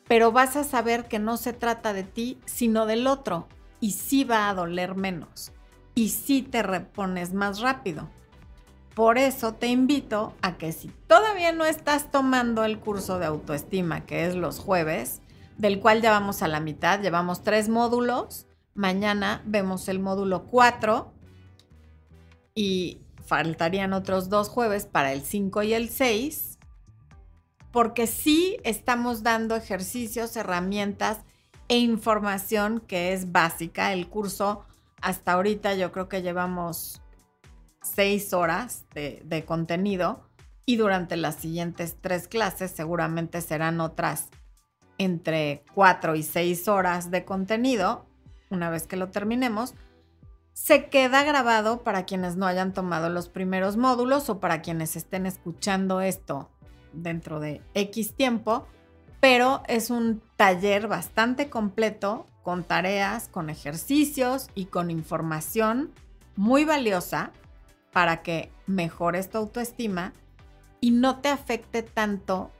pero 0.08 0.32
vas 0.32 0.56
a 0.56 0.63
saber 0.63 1.08
que 1.08 1.19
no 1.19 1.38
se 1.38 1.54
trata 1.54 1.93
de 1.93 2.04
ti, 2.04 2.39
sino 2.45 2.88
del 2.88 3.06
otro, 3.06 3.47
y 3.80 3.91
sí 3.91 4.23
va 4.23 4.49
a 4.49 4.54
doler 4.56 4.95
menos 4.95 5.51
y 5.95 6.10
sí 6.10 6.41
te 6.41 6.62
repones 6.62 7.34
más 7.34 7.62
rápido. 7.62 8.10
Por 8.93 9.17
eso 9.17 9.53
te 9.53 9.67
invito 9.67 10.34
a 10.41 10.58
que 10.58 10.71
si 10.71 10.89
todavía 11.08 11.51
no 11.51 11.65
estás 11.65 12.12
tomando 12.12 12.63
el 12.63 12.79
curso 12.79 13.19
de 13.19 13.25
autoestima, 13.25 14.05
que 14.05 14.25
es 14.25 14.36
los 14.36 14.60
jueves, 14.60 15.21
del 15.58 15.79
cual 15.79 16.01
ya 16.01 16.12
vamos 16.12 16.41
a 16.41 16.47
la 16.47 16.60
mitad, 16.60 17.01
llevamos 17.01 17.41
tres 17.41 17.69
módulos, 17.69 18.45
mañana 18.73 19.41
vemos 19.45 19.88
el 19.88 19.99
módulo 19.99 20.45
4 20.45 21.13
y 22.53 23.01
faltarían 23.25 23.93
otros 23.93 24.29
dos 24.29 24.49
jueves 24.49 24.86
para 24.86 25.12
el 25.12 25.21
5 25.23 25.63
y 25.63 25.73
el 25.73 25.89
6, 25.89 26.58
porque 27.71 28.08
sí 28.08 28.58
estamos 28.63 29.23
dando 29.23 29.55
ejercicios, 29.55 30.36
herramientas 30.38 31.19
e 31.67 31.79
información 31.79 32.79
que 32.79 33.12
es 33.12 33.34
básica. 33.34 33.91
El 33.91 34.08
curso 34.08 34.63
hasta 35.01 35.34
ahorita 35.34 35.75
yo 35.75 35.91
creo 35.91 36.10
que 36.10 36.21
llevamos 36.21 37.01
seis 37.81 38.34
horas 38.34 38.86
de, 38.93 39.43
contenido 39.45 40.27
y 40.65 40.77
durante 40.77 41.17
las 41.17 41.36
siguientes 41.36 41.97
tres 42.01 42.27
clases 42.27 42.71
seguramente 42.71 43.41
serán 43.41 43.79
otras 43.79 44.29
entre 44.97 45.63
cuatro 45.73 46.15
y 46.15 46.23
seis 46.23 46.67
horas 46.67 47.12
de 47.12 47.25
contenido. 47.25 48.05
Una 48.49 48.69
vez 48.69 48.88
que 48.88 48.95
lo 48.95 49.10
terminemos, 49.10 49.75
se 50.53 50.89
queda 50.89 51.23
grabado 51.23 51.84
para 51.84 52.05
quienes 52.05 52.38
no 52.38 52.47
hayan 52.47 52.73
tomado 52.73 53.10
los 53.10 53.27
primeros 53.29 53.77
módulos 53.77 54.29
o 54.29 54.39
para 54.39 54.62
quienes 54.62 54.95
estén 54.95 55.25
escuchando 55.25 56.01
esto 56.01 56.49
dentro 56.93 57.39
de 57.39 57.62
X 57.73 58.15
tiempo, 58.15 58.65
pero 59.19 59.62
es 59.67 59.89
un 59.89 60.23
taller 60.38 60.88
bastante 60.88 61.49
completo 61.49 62.25
con 62.45 62.63
tareas, 62.63 63.27
con 63.27 63.49
ejercicios 63.49 64.49
y 64.53 64.65
con 64.65 64.91
información 64.91 65.91
muy 66.36 66.63
valiosa 66.63 67.31
para 67.91 68.21
que 68.21 68.51
mejores 68.67 69.31
tu 69.31 69.39
autoestima 69.39 70.13
y 70.79 70.91
no 70.91 71.21
te 71.21 71.29
afecte 71.29 71.81
tanto 71.81 72.51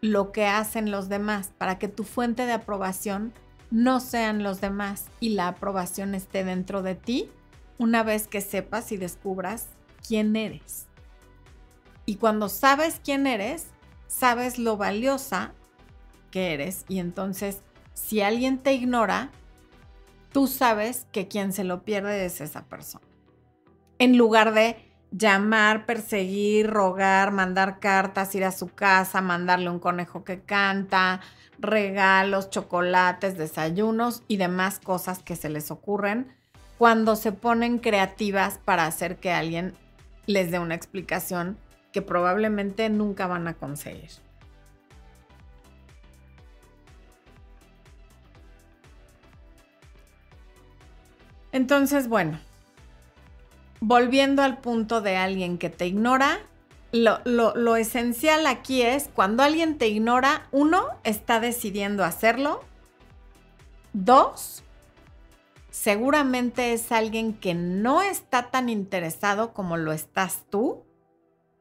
lo 0.00 0.30
que 0.30 0.46
hacen 0.46 0.92
los 0.92 1.08
demás, 1.08 1.50
para 1.58 1.76
que 1.76 1.88
tu 1.88 2.04
fuente 2.04 2.46
de 2.46 2.52
aprobación 2.52 3.32
no 3.72 3.98
sean 3.98 4.44
los 4.44 4.60
demás 4.60 5.06
y 5.18 5.30
la 5.30 5.48
aprobación 5.48 6.14
esté 6.14 6.44
dentro 6.44 6.82
de 6.82 6.94
ti 6.94 7.28
una 7.78 8.04
vez 8.04 8.28
que 8.28 8.40
sepas 8.40 8.92
y 8.92 8.96
descubras 8.96 9.70
quién 10.06 10.36
eres. 10.36 10.86
Y 12.04 12.14
cuando 12.14 12.48
sabes 12.48 13.00
quién 13.02 13.26
eres, 13.26 13.66
sabes 14.06 14.60
lo 14.60 14.76
valiosa 14.76 15.52
que 16.30 16.54
eres 16.54 16.84
y 16.86 17.00
entonces 17.00 17.62
si 17.96 18.20
alguien 18.20 18.58
te 18.58 18.74
ignora, 18.74 19.30
tú 20.30 20.46
sabes 20.46 21.06
que 21.12 21.28
quien 21.28 21.52
se 21.52 21.64
lo 21.64 21.82
pierde 21.82 22.26
es 22.26 22.42
esa 22.42 22.66
persona. 22.66 23.06
En 23.98 24.18
lugar 24.18 24.52
de 24.52 24.76
llamar, 25.10 25.86
perseguir, 25.86 26.68
rogar, 26.68 27.32
mandar 27.32 27.80
cartas, 27.80 28.34
ir 28.34 28.44
a 28.44 28.52
su 28.52 28.68
casa, 28.68 29.22
mandarle 29.22 29.70
un 29.70 29.78
conejo 29.78 30.24
que 30.24 30.42
canta, 30.42 31.20
regalos, 31.58 32.50
chocolates, 32.50 33.38
desayunos 33.38 34.22
y 34.28 34.36
demás 34.36 34.78
cosas 34.78 35.22
que 35.22 35.34
se 35.34 35.48
les 35.48 35.70
ocurren 35.70 36.36
cuando 36.76 37.16
se 37.16 37.32
ponen 37.32 37.78
creativas 37.78 38.60
para 38.62 38.84
hacer 38.84 39.16
que 39.16 39.32
alguien 39.32 39.74
les 40.26 40.50
dé 40.50 40.58
una 40.58 40.74
explicación 40.74 41.56
que 41.92 42.02
probablemente 42.02 42.90
nunca 42.90 43.26
van 43.26 43.48
a 43.48 43.54
conseguir. 43.54 44.25
Entonces, 51.56 52.06
bueno, 52.06 52.38
volviendo 53.80 54.42
al 54.42 54.58
punto 54.58 55.00
de 55.00 55.16
alguien 55.16 55.56
que 55.56 55.70
te 55.70 55.86
ignora, 55.86 56.40
lo, 56.92 57.76
esencial 57.76 58.46
aquí 58.46 58.82
es 58.82 59.08
cuando 59.14 59.42
alguien 59.42 59.78
te 59.78 59.88
ignora, 59.88 60.48
uno, 60.52 60.84
está 61.02 61.40
decidiendo 61.40 62.04
hacerlo. 62.04 62.62
Dos, 63.94 64.64
seguramente 65.70 66.74
es 66.74 66.92
alguien 66.92 67.32
que 67.32 67.54
no 67.54 68.02
está 68.02 68.50
tan 68.50 68.68
interesado 68.68 69.54
como 69.54 69.78
lo 69.78 69.92
estás 69.92 70.44
tú, 70.50 70.84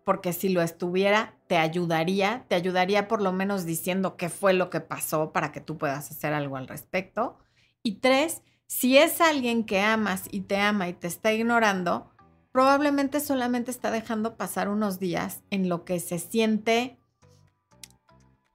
porque 0.03 0.33
si 0.33 0.49
lo 0.49 0.61
estuviera, 0.61 1.35
te 1.47 1.55
ayudaría, 1.55 2.43
te 2.49 2.55
ayudaría 2.55 3.07
por 3.07 3.21
lo 3.21 3.31
menos 3.31 3.63
diciendo 3.63 4.17
qué 4.17 4.27
fue 4.27 4.51
lo 4.51 4.69
que 4.69 4.81
pasó 4.81 5.31
para 5.31 5.53
que 5.53 5.61
tú 5.61 5.77
puedas 5.77 6.11
hacer 6.11 6.33
algo 6.33 6.57
al 6.57 6.67
respecto. 6.67 7.37
Y 7.81 7.99
tres, 8.01 8.41
si 8.67 8.97
es 8.97 9.21
alguien 9.21 9.63
que 9.65 9.81
amas 9.81 10.23
y 10.31 10.41
te 10.41 10.57
ama 10.57 10.87
y 10.89 10.93
te 10.93 11.07
está 11.07 11.33
ignorando, 11.33 12.11
probablemente 12.51 13.19
solamente 13.19 13.71
está 13.71 13.91
dejando 13.91 14.37
pasar 14.37 14.69
unos 14.69 14.99
días 14.99 15.41
en 15.49 15.69
lo 15.69 15.85
que 15.85 15.99
se 15.99 16.19
siente 16.19 16.97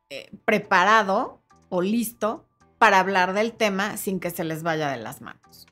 eh, 0.08 0.30
preparado 0.44 1.42
o 1.68 1.82
listo 1.82 2.46
para 2.78 2.98
hablar 2.98 3.34
del 3.34 3.52
tema 3.52 3.96
sin 3.96 4.20
que 4.20 4.30
se 4.30 4.42
les 4.42 4.62
vaya 4.62 4.90
de 4.90 4.96
las 4.96 5.20
manos. 5.20 5.66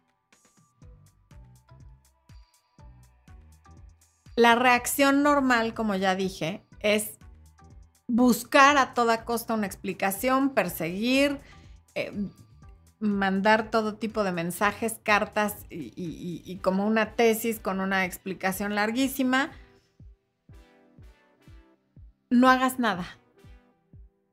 La 4.37 4.55
reacción 4.55 5.25
normal, 5.25 5.75
como 5.75 5.97
ya 5.97 6.15
dije, 6.15 6.63
es 6.79 7.19
buscar 8.07 8.79
a 8.79 8.95
toda 8.95 9.25
costa 9.25 9.55
una 9.55 9.67
explicación, 9.67 10.51
perseguir, 10.51 11.41
eh, 11.97 12.13
mandar 13.01 13.71
todo 13.71 13.95
tipo 13.95 14.25
de 14.25 14.33
mensajes, 14.33 15.01
cartas 15.03 15.57
y, 15.71 16.59
como 16.63 16.87
una 16.87 17.15
tesis 17.15 17.61
con 17.61 17.81
una 17.81 18.05
explicación 18.05 18.75
larguísima, 18.75 19.51
no 22.31 22.51
hagas 22.51 22.79
nada. 22.79 23.07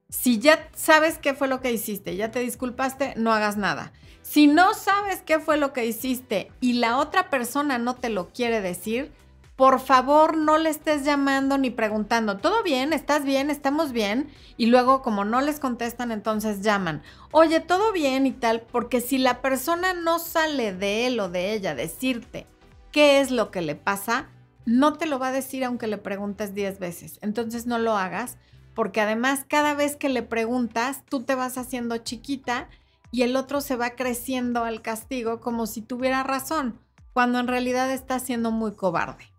Si 0.10 0.39
ya 0.39 0.69
sabes 0.73 1.17
qué 1.17 1.34
fue 1.34 1.47
lo 1.47 1.62
que 1.62 1.71
hiciste, 1.71 2.15
ya 2.15 2.32
te 2.32 2.39
disculpaste, 2.39 3.13
no 3.17 3.34
hagas 3.34 3.58
nada. 3.58 3.91
Si 4.21 4.47
no 4.47 4.73
sabes 4.73 5.21
qué 5.21 5.39
fue 5.39 5.58
lo 5.58 5.73
que 5.73 5.86
hiciste 5.86 6.51
y 6.62 6.73
la 6.73 6.97
otra 6.97 7.30
persona 7.30 7.78
no 7.78 7.95
te 7.95 8.10
lo 8.10 8.30
quiere 8.30 8.62
decir, 8.62 9.12
por 9.56 9.80
favor 9.80 10.36
no 10.36 10.58
le 10.58 10.70
estés 10.70 11.06
llamando 11.06 11.58
ni 11.58 11.70
preguntando, 11.70 12.38
¿todo 12.38 12.62
bien? 12.62 12.91
¿Estás 12.91 13.24
bien? 13.24 13.50
¿Estamos 13.50 13.94
bien? 13.94 14.30
Y 14.58 14.65
luego 14.65 15.02
como 15.02 15.24
no 15.24 15.39
les 15.39 15.60
contestan, 15.60 16.12
entonces 16.12 16.62
llaman, 16.62 17.02
oye, 17.32 17.62
¿todo 17.62 17.94
bien? 17.94 18.26
y 18.26 18.32
tal, 18.32 18.62
porque 18.62 19.00
si 19.00 19.18
la 19.18 19.41
persona 19.41 19.94
no 19.94 20.20
sale 20.20 20.74
de 20.74 21.08
él 21.08 21.20
o 21.20 21.30
de 21.30 21.54
ella 21.54 21.74
decirte 21.74 22.48
qué 22.91 23.22
es 23.22 23.32
lo 23.32 23.50
que 23.50 23.62
le 23.62 23.76
pasa, 23.76 24.28
no 24.65 24.94
te 24.94 25.06
lo 25.06 25.20
va 25.20 25.30
a 25.30 25.34
decir 25.34 25.63
aunque 25.63 25.88
le 25.88 25.98
preguntes 25.98 26.54
10 26.54 26.80
veces. 26.80 27.20
Entonces 27.22 27.65
no 27.65 27.78
lo 27.78 27.96
hagas, 27.98 28.38
porque 28.74 29.00
además 29.00 29.46
cada 29.48 29.74
vez 29.74 29.96
que 29.96 30.10
le 30.10 30.22
preguntas, 30.22 31.04
tú 31.08 31.24
te 31.24 31.36
vas 31.36 31.58
haciendo 31.58 31.98
chiquita 31.98 32.68
y 33.12 33.22
el 33.22 33.38
otro 33.38 33.62
se 33.62 33.78
va 33.78 33.91
creciendo 33.91 34.65
al 34.65 34.82
castigo 34.82 35.39
como 35.39 35.65
si 35.65 35.82
tuviera 35.82 36.24
razón, 36.24 36.78
cuando 37.13 37.39
en 37.39 37.48
realidad 37.48 37.89
está 37.91 38.20
siendo 38.20 38.52
muy 38.52 38.74
cobarde 38.74 39.35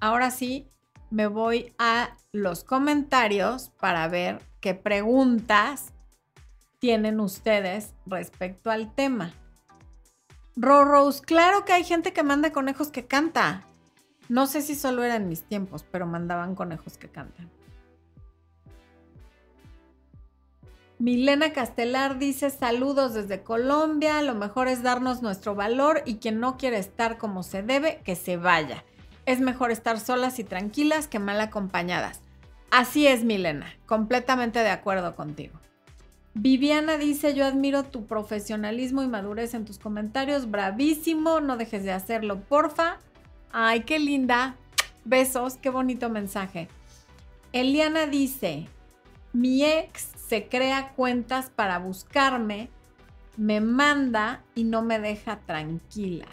ahora 0.00 0.30
sí 0.30 0.66
me 1.10 1.26
voy 1.26 1.74
a 1.78 2.16
los 2.32 2.64
comentarios 2.64 3.70
para 3.80 4.08
ver 4.08 4.42
qué 4.60 4.74
preguntas 4.74 5.92
tienen 6.78 7.20
ustedes 7.20 7.94
respecto 8.06 8.70
al 8.70 8.94
tema. 8.94 9.34
Rose, 10.56 11.22
claro 11.22 11.64
que 11.64 11.72
hay 11.72 11.84
gente 11.84 12.12
que 12.12 12.22
manda 12.22 12.52
conejos 12.52 12.88
que 12.88 13.06
canta. 13.06 13.66
No 14.28 14.46
sé 14.46 14.62
si 14.62 14.74
solo 14.74 15.02
era 15.02 15.16
en 15.16 15.28
mis 15.28 15.42
tiempos, 15.42 15.84
pero 15.90 16.06
mandaban 16.06 16.54
conejos 16.54 16.96
que 16.96 17.08
cantan. 17.08 17.50
Milena 20.98 21.54
Castelar 21.54 22.18
dice 22.18 22.50
saludos 22.50 23.14
desde 23.14 23.42
Colombia, 23.42 24.20
lo 24.20 24.34
mejor 24.34 24.68
es 24.68 24.82
darnos 24.82 25.22
nuestro 25.22 25.54
valor 25.54 26.02
y 26.04 26.16
quien 26.16 26.40
no 26.40 26.58
quiere 26.58 26.76
estar 26.76 27.16
como 27.16 27.42
se 27.42 27.62
debe, 27.62 28.02
que 28.04 28.16
se 28.16 28.36
vaya 28.36 28.84
es 29.26 29.40
mejor 29.40 29.70
estar 29.70 30.00
solas 30.00 30.38
y 30.38 30.44
tranquilas 30.44 31.08
que 31.08 31.18
mal 31.18 31.40
acompañadas. 31.40 32.20
Así 32.70 33.06
es, 33.06 33.24
Milena, 33.24 33.74
completamente 33.86 34.60
de 34.60 34.70
acuerdo 34.70 35.16
contigo. 35.16 35.58
Viviana 36.34 36.96
dice, 36.96 37.34
yo 37.34 37.44
admiro 37.44 37.82
tu 37.82 38.06
profesionalismo 38.06 39.02
y 39.02 39.08
madurez 39.08 39.54
en 39.54 39.64
tus 39.64 39.78
comentarios, 39.78 40.50
bravísimo, 40.50 41.40
no 41.40 41.56
dejes 41.56 41.82
de 41.82 41.92
hacerlo, 41.92 42.40
porfa. 42.40 42.98
Ay, 43.52 43.80
qué 43.80 43.98
linda. 43.98 44.56
Besos, 45.04 45.56
qué 45.56 45.70
bonito 45.70 46.08
mensaje. 46.08 46.68
Eliana 47.52 48.06
dice, 48.06 48.68
mi 49.32 49.64
ex 49.64 50.10
se 50.28 50.46
crea 50.48 50.92
cuentas 50.94 51.50
para 51.50 51.78
buscarme, 51.78 52.70
me 53.36 53.60
manda 53.60 54.44
y 54.54 54.62
no 54.62 54.82
me 54.82 55.00
deja 55.00 55.40
tranquila 55.40 56.26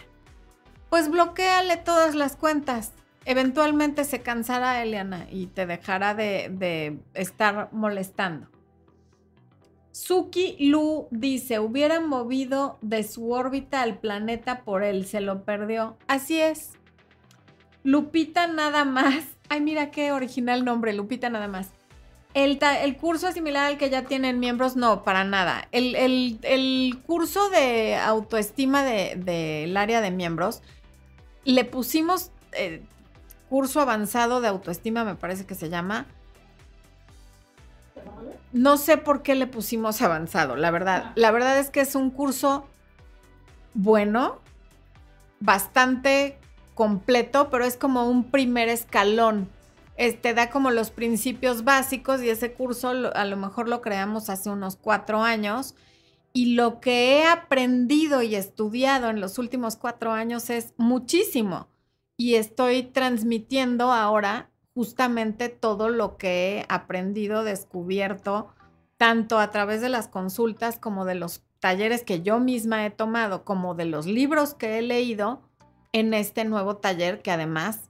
pues 0.89 1.09
bloqueale 1.09 1.77
todas 1.77 2.15
las 2.15 2.35
cuentas. 2.35 2.93
Eventualmente 3.25 4.05
se 4.05 4.21
cansará 4.21 4.81
Eliana 4.81 5.27
y 5.29 5.47
te 5.47 5.65
dejará 5.65 6.13
de, 6.13 6.97
estar 7.13 7.69
molestando. 7.73 8.47
Suki 9.91 10.55
Lu 10.69 11.07
dice, 11.11 11.59
hubieran 11.59 12.07
movido 12.07 12.77
de 12.81 13.03
su 13.03 13.31
órbita 13.31 13.81
al 13.81 13.99
planeta 13.99 14.63
por 14.63 14.83
él, 14.83 15.05
se 15.05 15.19
lo 15.19 15.43
perdió. 15.43 15.97
Así 16.07 16.39
es. 16.39 16.73
Lupita 17.83 18.47
nada 18.47 18.85
más. 18.85 19.25
Ay, 19.49 19.59
mira 19.59 19.91
qué 19.91 20.11
original 20.11 20.63
nombre, 20.63 20.93
Lupita 20.93 21.29
nada 21.29 21.47
más. 21.47 21.71
El, 22.33 22.59
el 22.61 22.97
curso 22.97 23.31
similar 23.31 23.65
al 23.65 23.77
que 23.77 23.89
ya 23.89 24.03
tienen 24.03 24.39
miembros, 24.39 24.75
no, 24.75 25.03
para 25.03 25.23
nada. 25.23 25.67
El, 25.71 26.99
curso 27.05 27.49
de 27.49 27.95
autoestima 27.95 28.83
del 28.85 29.75
área 29.75 30.01
de 30.01 30.11
miembros 30.11 30.61
le 31.53 31.65
pusimos 31.65 32.31
eh, 32.53 32.83
curso 33.49 33.79
avanzado 33.79 34.41
de 34.41 34.47
autoestima, 34.47 35.03
me 35.03 35.15
parece 35.15 35.45
que 35.45 35.55
se 35.55 35.69
llama. 35.69 36.05
No 38.53 38.77
sé 38.77 38.97
por 38.97 39.21
qué 39.23 39.35
le 39.35 39.47
pusimos 39.47 40.01
avanzado, 40.01 40.55
la 40.55 40.71
verdad. 40.71 41.11
La 41.15 41.31
verdad 41.31 41.57
es 41.59 41.69
que 41.69 41.81
es 41.81 41.95
un 41.95 42.09
curso 42.09 42.67
bueno, 43.73 44.39
bastante 45.39 46.37
completo, 46.73 47.49
pero 47.49 47.65
es 47.65 47.77
como 47.77 48.09
un 48.09 48.31
primer 48.31 48.69
escalón. 48.69 49.49
Este 49.95 50.33
da 50.33 50.49
como 50.49 50.69
los 50.69 50.91
principios 50.91 51.63
básicos 51.63 52.21
y 52.21 52.29
ese 52.29 52.53
curso 52.53 52.89
a 52.89 53.25
lo 53.25 53.37
mejor 53.37 53.67
lo 53.67 53.81
creamos 53.81 54.29
hace 54.29 54.49
unos 54.49 54.75
cuatro 54.75 55.23
años 55.23 55.75
y 56.37 56.53
lo 56.53 56.79
que 56.79 57.17
he 57.17 57.25
aprendido 57.25 58.21
y 58.21 58.35
estudiado 58.35 59.09
en 59.09 59.19
los 59.19 59.39
últimos 59.39 59.75
cuatro 59.75 60.11
años 60.11 60.51
es 60.51 60.75
muchísimo. 60.77 61.67
Y 62.15 62.35
estoy 62.35 62.83
transmitiendo 62.83 63.91
ahora 63.91 64.51
justamente 64.75 65.49
todo 65.49 65.89
lo 65.89 66.17
que 66.17 66.59
he 66.59 66.65
aprendido, 66.69 67.43
descubierto, 67.43 68.53
tanto 68.97 69.39
a 69.39 69.49
través 69.49 69.81
de 69.81 69.89
las 69.89 70.07
consultas 70.07 70.77
como 70.77 71.05
de 71.05 71.15
los 71.15 71.41
talleres 71.59 72.03
que 72.03 72.21
yo 72.21 72.39
misma 72.39 72.85
he 72.85 72.91
tomado, 72.91 73.43
como 73.43 73.73
de 73.73 73.85
los 73.85 74.05
libros 74.05 74.53
que 74.53 74.77
he 74.77 74.83
leído, 74.83 75.41
en 75.91 76.13
este 76.13 76.45
nuevo 76.45 76.77
taller 76.77 77.23
que 77.23 77.31
además 77.31 77.89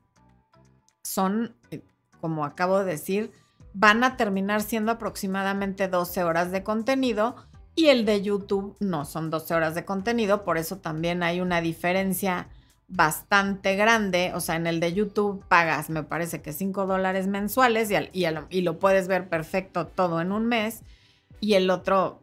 son, 1.03 1.57
eh, 1.69 1.83
como 2.21 2.45
acabo 2.45 2.79
de 2.79 2.91
decir, 2.91 3.33
van 3.73 4.05
a 4.05 4.15
terminar 4.15 4.61
siendo 4.61 4.93
aproximadamente 4.93 5.89
12 5.89 6.23
horas 6.23 6.49
de 6.51 6.63
contenido 6.63 7.35
y 7.77 7.89
el 7.89 8.05
de 8.05 8.23
YouTube 8.23 8.75
no 8.79 9.05
son 9.05 9.29
12 9.29 9.53
horas 9.53 9.75
de 9.75 9.85
contenido, 9.85 10.43
por 10.43 10.57
eso 10.57 10.79
también 10.79 11.21
hay 11.21 11.41
una 11.41 11.61
diferencia 11.61 12.49
bastante 12.87 13.75
grande. 13.75 14.31
O 14.33 14.39
sea, 14.39 14.55
en 14.55 14.65
el 14.65 14.79
de 14.79 14.93
YouTube 14.93 15.45
pagas, 15.47 15.91
me 15.91 16.01
parece 16.01 16.41
que 16.41 16.53
5 16.53 16.87
dólares 16.87 17.27
mensuales 17.27 17.91
y, 17.91 17.95
y, 18.49 18.61
lo 18.61 18.79
puedes 18.79 19.07
ver 19.07 19.29
perfecto 19.29 19.85
todo 19.85 20.21
en 20.21 20.31
un 20.31 20.47
mes. 20.47 20.81
Y 21.39 21.53
el 21.53 21.69
otro 21.69 22.19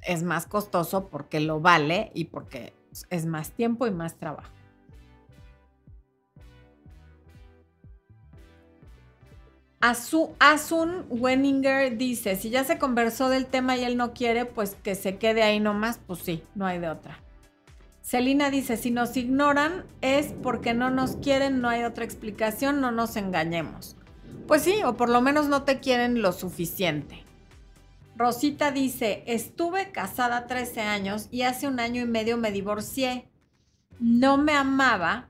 es 0.00 0.22
más 0.22 0.46
costoso 0.46 1.08
porque 1.08 1.40
lo 1.40 1.60
vale 1.60 2.10
y 2.14 2.24
porque 2.24 2.72
es 3.10 3.26
más 3.26 3.50
tiempo 3.50 3.86
y 3.86 3.90
más 3.90 4.16
trabajo. 4.16 4.55
Asun 9.80 11.06
Wenninger 11.10 11.96
dice, 11.96 12.36
si 12.36 12.50
ya 12.50 12.64
se 12.64 12.78
conversó 12.78 13.28
del 13.28 13.46
tema 13.46 13.76
y 13.76 13.84
él 13.84 13.96
no 13.96 14.14
quiere, 14.14 14.46
pues 14.46 14.74
que 14.82 14.94
se 14.94 15.16
quede 15.18 15.42
ahí 15.42 15.60
nomás, 15.60 16.00
pues 16.06 16.20
sí, 16.20 16.42
no 16.54 16.66
hay 16.66 16.78
de 16.78 16.88
otra. 16.88 17.20
Celina 18.02 18.50
dice, 18.50 18.76
si 18.76 18.90
nos 18.90 19.16
ignoran 19.16 19.84
es 20.00 20.34
porque 20.42 20.74
no 20.74 20.90
nos 20.90 21.16
quieren, 21.16 21.60
no 21.60 21.68
hay 21.68 21.82
otra 21.82 22.04
explicación, 22.04 22.80
no 22.80 22.90
nos 22.90 23.16
engañemos. 23.16 23.96
Pues 24.46 24.62
sí, 24.62 24.82
o 24.84 24.96
por 24.96 25.08
lo 25.08 25.20
menos 25.20 25.48
no 25.48 25.64
te 25.64 25.80
quieren 25.80 26.22
lo 26.22 26.32
suficiente. 26.32 27.24
Rosita 28.16 28.70
dice, 28.70 29.24
estuve 29.26 29.90
casada 29.92 30.46
13 30.46 30.80
años 30.82 31.28
y 31.30 31.42
hace 31.42 31.68
un 31.68 31.80
año 31.80 32.00
y 32.00 32.06
medio 32.06 32.38
me 32.38 32.52
divorcié. 32.52 33.28
No 33.98 34.38
me 34.38 34.54
amaba, 34.54 35.28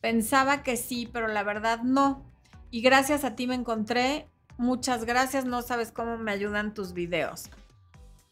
pensaba 0.00 0.62
que 0.62 0.76
sí, 0.76 1.08
pero 1.10 1.28
la 1.28 1.44
verdad 1.44 1.82
no 1.82 2.26
y 2.70 2.80
gracias 2.82 3.24
a 3.24 3.36
ti 3.36 3.46
me 3.46 3.54
encontré. 3.54 4.28
Muchas 4.58 5.04
gracias, 5.04 5.44
no 5.44 5.62
sabes 5.62 5.92
cómo 5.92 6.16
me 6.18 6.32
ayudan 6.32 6.74
tus 6.74 6.92
videos. 6.92 7.50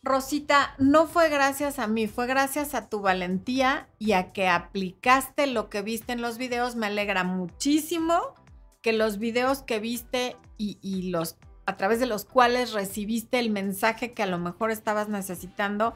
Rosita, 0.02 0.74
no 0.78 1.06
fue 1.06 1.30
gracias 1.30 1.78
a 1.78 1.86
mí, 1.86 2.06
fue 2.06 2.26
gracias 2.26 2.74
a 2.74 2.88
tu 2.88 3.00
valentía 3.00 3.88
y 3.98 4.12
a 4.12 4.32
que 4.32 4.48
aplicaste 4.48 5.46
lo 5.46 5.70
que 5.70 5.80
viste 5.80 6.12
en 6.12 6.20
los 6.20 6.36
videos. 6.36 6.76
Me 6.76 6.86
alegra 6.86 7.24
muchísimo 7.24 8.34
que 8.82 8.92
los 8.92 9.18
videos 9.18 9.62
que 9.62 9.80
viste 9.80 10.36
y, 10.58 10.78
y 10.82 11.10
los 11.10 11.36
a 11.66 11.78
través 11.78 12.00
de 12.00 12.06
los 12.06 12.26
cuales 12.26 12.74
recibiste 12.74 13.38
el 13.38 13.50
mensaje 13.50 14.12
que 14.12 14.22
a 14.22 14.26
lo 14.26 14.38
mejor 14.38 14.70
estabas 14.70 15.08
necesitando 15.08 15.94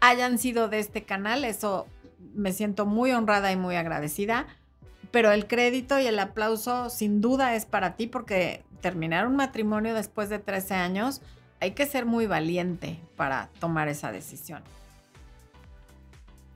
hayan 0.00 0.38
sido 0.38 0.68
de 0.68 0.78
este 0.78 1.04
canal. 1.04 1.44
Eso 1.44 1.86
me 2.34 2.52
siento 2.52 2.86
muy 2.86 3.12
honrada 3.12 3.52
y 3.52 3.56
muy 3.56 3.76
agradecida 3.76 4.46
pero 5.10 5.32
el 5.32 5.46
crédito 5.46 5.98
y 5.98 6.06
el 6.06 6.18
aplauso 6.18 6.90
sin 6.90 7.20
duda 7.20 7.54
es 7.54 7.66
para 7.66 7.96
ti 7.96 8.06
porque 8.06 8.64
terminar 8.80 9.26
un 9.26 9.36
matrimonio 9.36 9.94
después 9.94 10.28
de 10.28 10.38
13 10.38 10.74
años 10.74 11.20
hay 11.60 11.72
que 11.72 11.86
ser 11.86 12.06
muy 12.06 12.26
valiente 12.26 13.00
para 13.16 13.50
tomar 13.60 13.88
esa 13.88 14.12
decisión. 14.12 14.62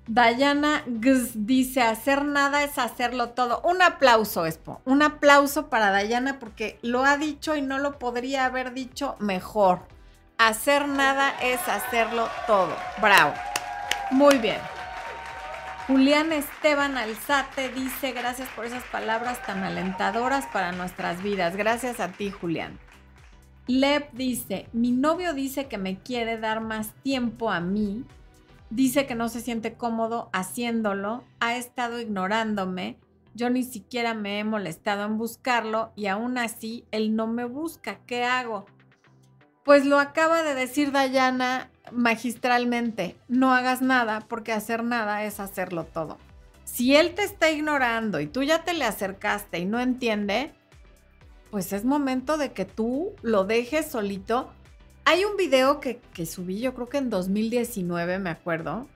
Dayana 0.06 0.82
dice, 0.86 1.82
hacer 1.82 2.24
nada 2.24 2.62
es 2.62 2.78
hacerlo 2.78 3.30
todo. 3.30 3.62
Un 3.64 3.80
aplauso, 3.80 4.44
Expo. 4.44 4.82
Un 4.84 5.02
aplauso 5.02 5.70
para 5.70 5.90
Dayana 5.90 6.38
porque 6.38 6.78
lo 6.82 7.04
ha 7.04 7.16
dicho 7.16 7.56
y 7.56 7.62
no 7.62 7.78
lo 7.78 7.98
podría 7.98 8.44
haber 8.44 8.74
dicho 8.74 9.16
mejor. 9.18 9.80
Hacer 10.36 10.88
nada 10.88 11.30
es 11.42 11.66
hacerlo 11.68 12.28
todo. 12.46 12.76
Bravo. 13.00 13.32
Muy 14.10 14.36
bien. 14.38 14.58
Julián 15.86 16.32
Esteban 16.32 16.96
Alzate 16.96 17.68
dice, 17.68 18.12
gracias 18.12 18.48
por 18.56 18.64
esas 18.64 18.82
palabras 18.84 19.44
tan 19.44 19.62
alentadoras 19.64 20.46
para 20.46 20.72
nuestras 20.72 21.22
vidas. 21.22 21.56
Gracias 21.56 22.00
a 22.00 22.08
ti, 22.08 22.30
Julián. 22.30 22.78
Lep 23.66 24.10
dice, 24.14 24.66
mi 24.72 24.92
novio 24.92 25.34
dice 25.34 25.66
que 25.66 25.76
me 25.76 25.98
quiere 25.98 26.38
dar 26.38 26.62
más 26.62 26.94
tiempo 27.02 27.50
a 27.50 27.60
mí. 27.60 28.06
Dice 28.70 29.06
que 29.06 29.14
no 29.14 29.28
se 29.28 29.42
siente 29.42 29.74
cómodo 29.74 30.30
haciéndolo. 30.32 31.22
Ha 31.40 31.56
estado 31.56 32.00
ignorándome. 32.00 32.96
Yo 33.34 33.50
ni 33.50 33.62
siquiera 33.62 34.14
me 34.14 34.38
he 34.38 34.44
molestado 34.44 35.04
en 35.04 35.18
buscarlo 35.18 35.92
y 35.96 36.06
aún 36.06 36.38
así 36.38 36.86
él 36.92 37.14
no 37.14 37.26
me 37.26 37.44
busca. 37.44 37.98
¿Qué 38.06 38.24
hago? 38.24 38.64
Pues 39.64 39.84
lo 39.84 39.98
acaba 39.98 40.42
de 40.44 40.54
decir 40.54 40.92
Dayana 40.92 41.70
magistralmente, 41.94 43.16
no 43.28 43.54
hagas 43.54 43.82
nada 43.82 44.20
porque 44.28 44.52
hacer 44.52 44.84
nada 44.84 45.24
es 45.24 45.40
hacerlo 45.40 45.84
todo. 45.84 46.18
Si 46.64 46.96
él 46.96 47.14
te 47.14 47.22
está 47.22 47.50
ignorando 47.50 48.20
y 48.20 48.26
tú 48.26 48.42
ya 48.42 48.64
te 48.64 48.74
le 48.74 48.84
acercaste 48.84 49.58
y 49.58 49.64
no 49.64 49.80
entiende, 49.80 50.52
pues 51.50 51.72
es 51.72 51.84
momento 51.84 52.36
de 52.36 52.52
que 52.52 52.64
tú 52.64 53.14
lo 53.22 53.44
dejes 53.44 53.86
solito. 53.86 54.50
Hay 55.04 55.24
un 55.24 55.36
video 55.36 55.80
que, 55.80 56.00
que 56.12 56.26
subí, 56.26 56.60
yo 56.60 56.74
creo 56.74 56.88
que 56.88 56.98
en 56.98 57.10
2019, 57.10 58.18
me 58.18 58.30
acuerdo, 58.30 58.88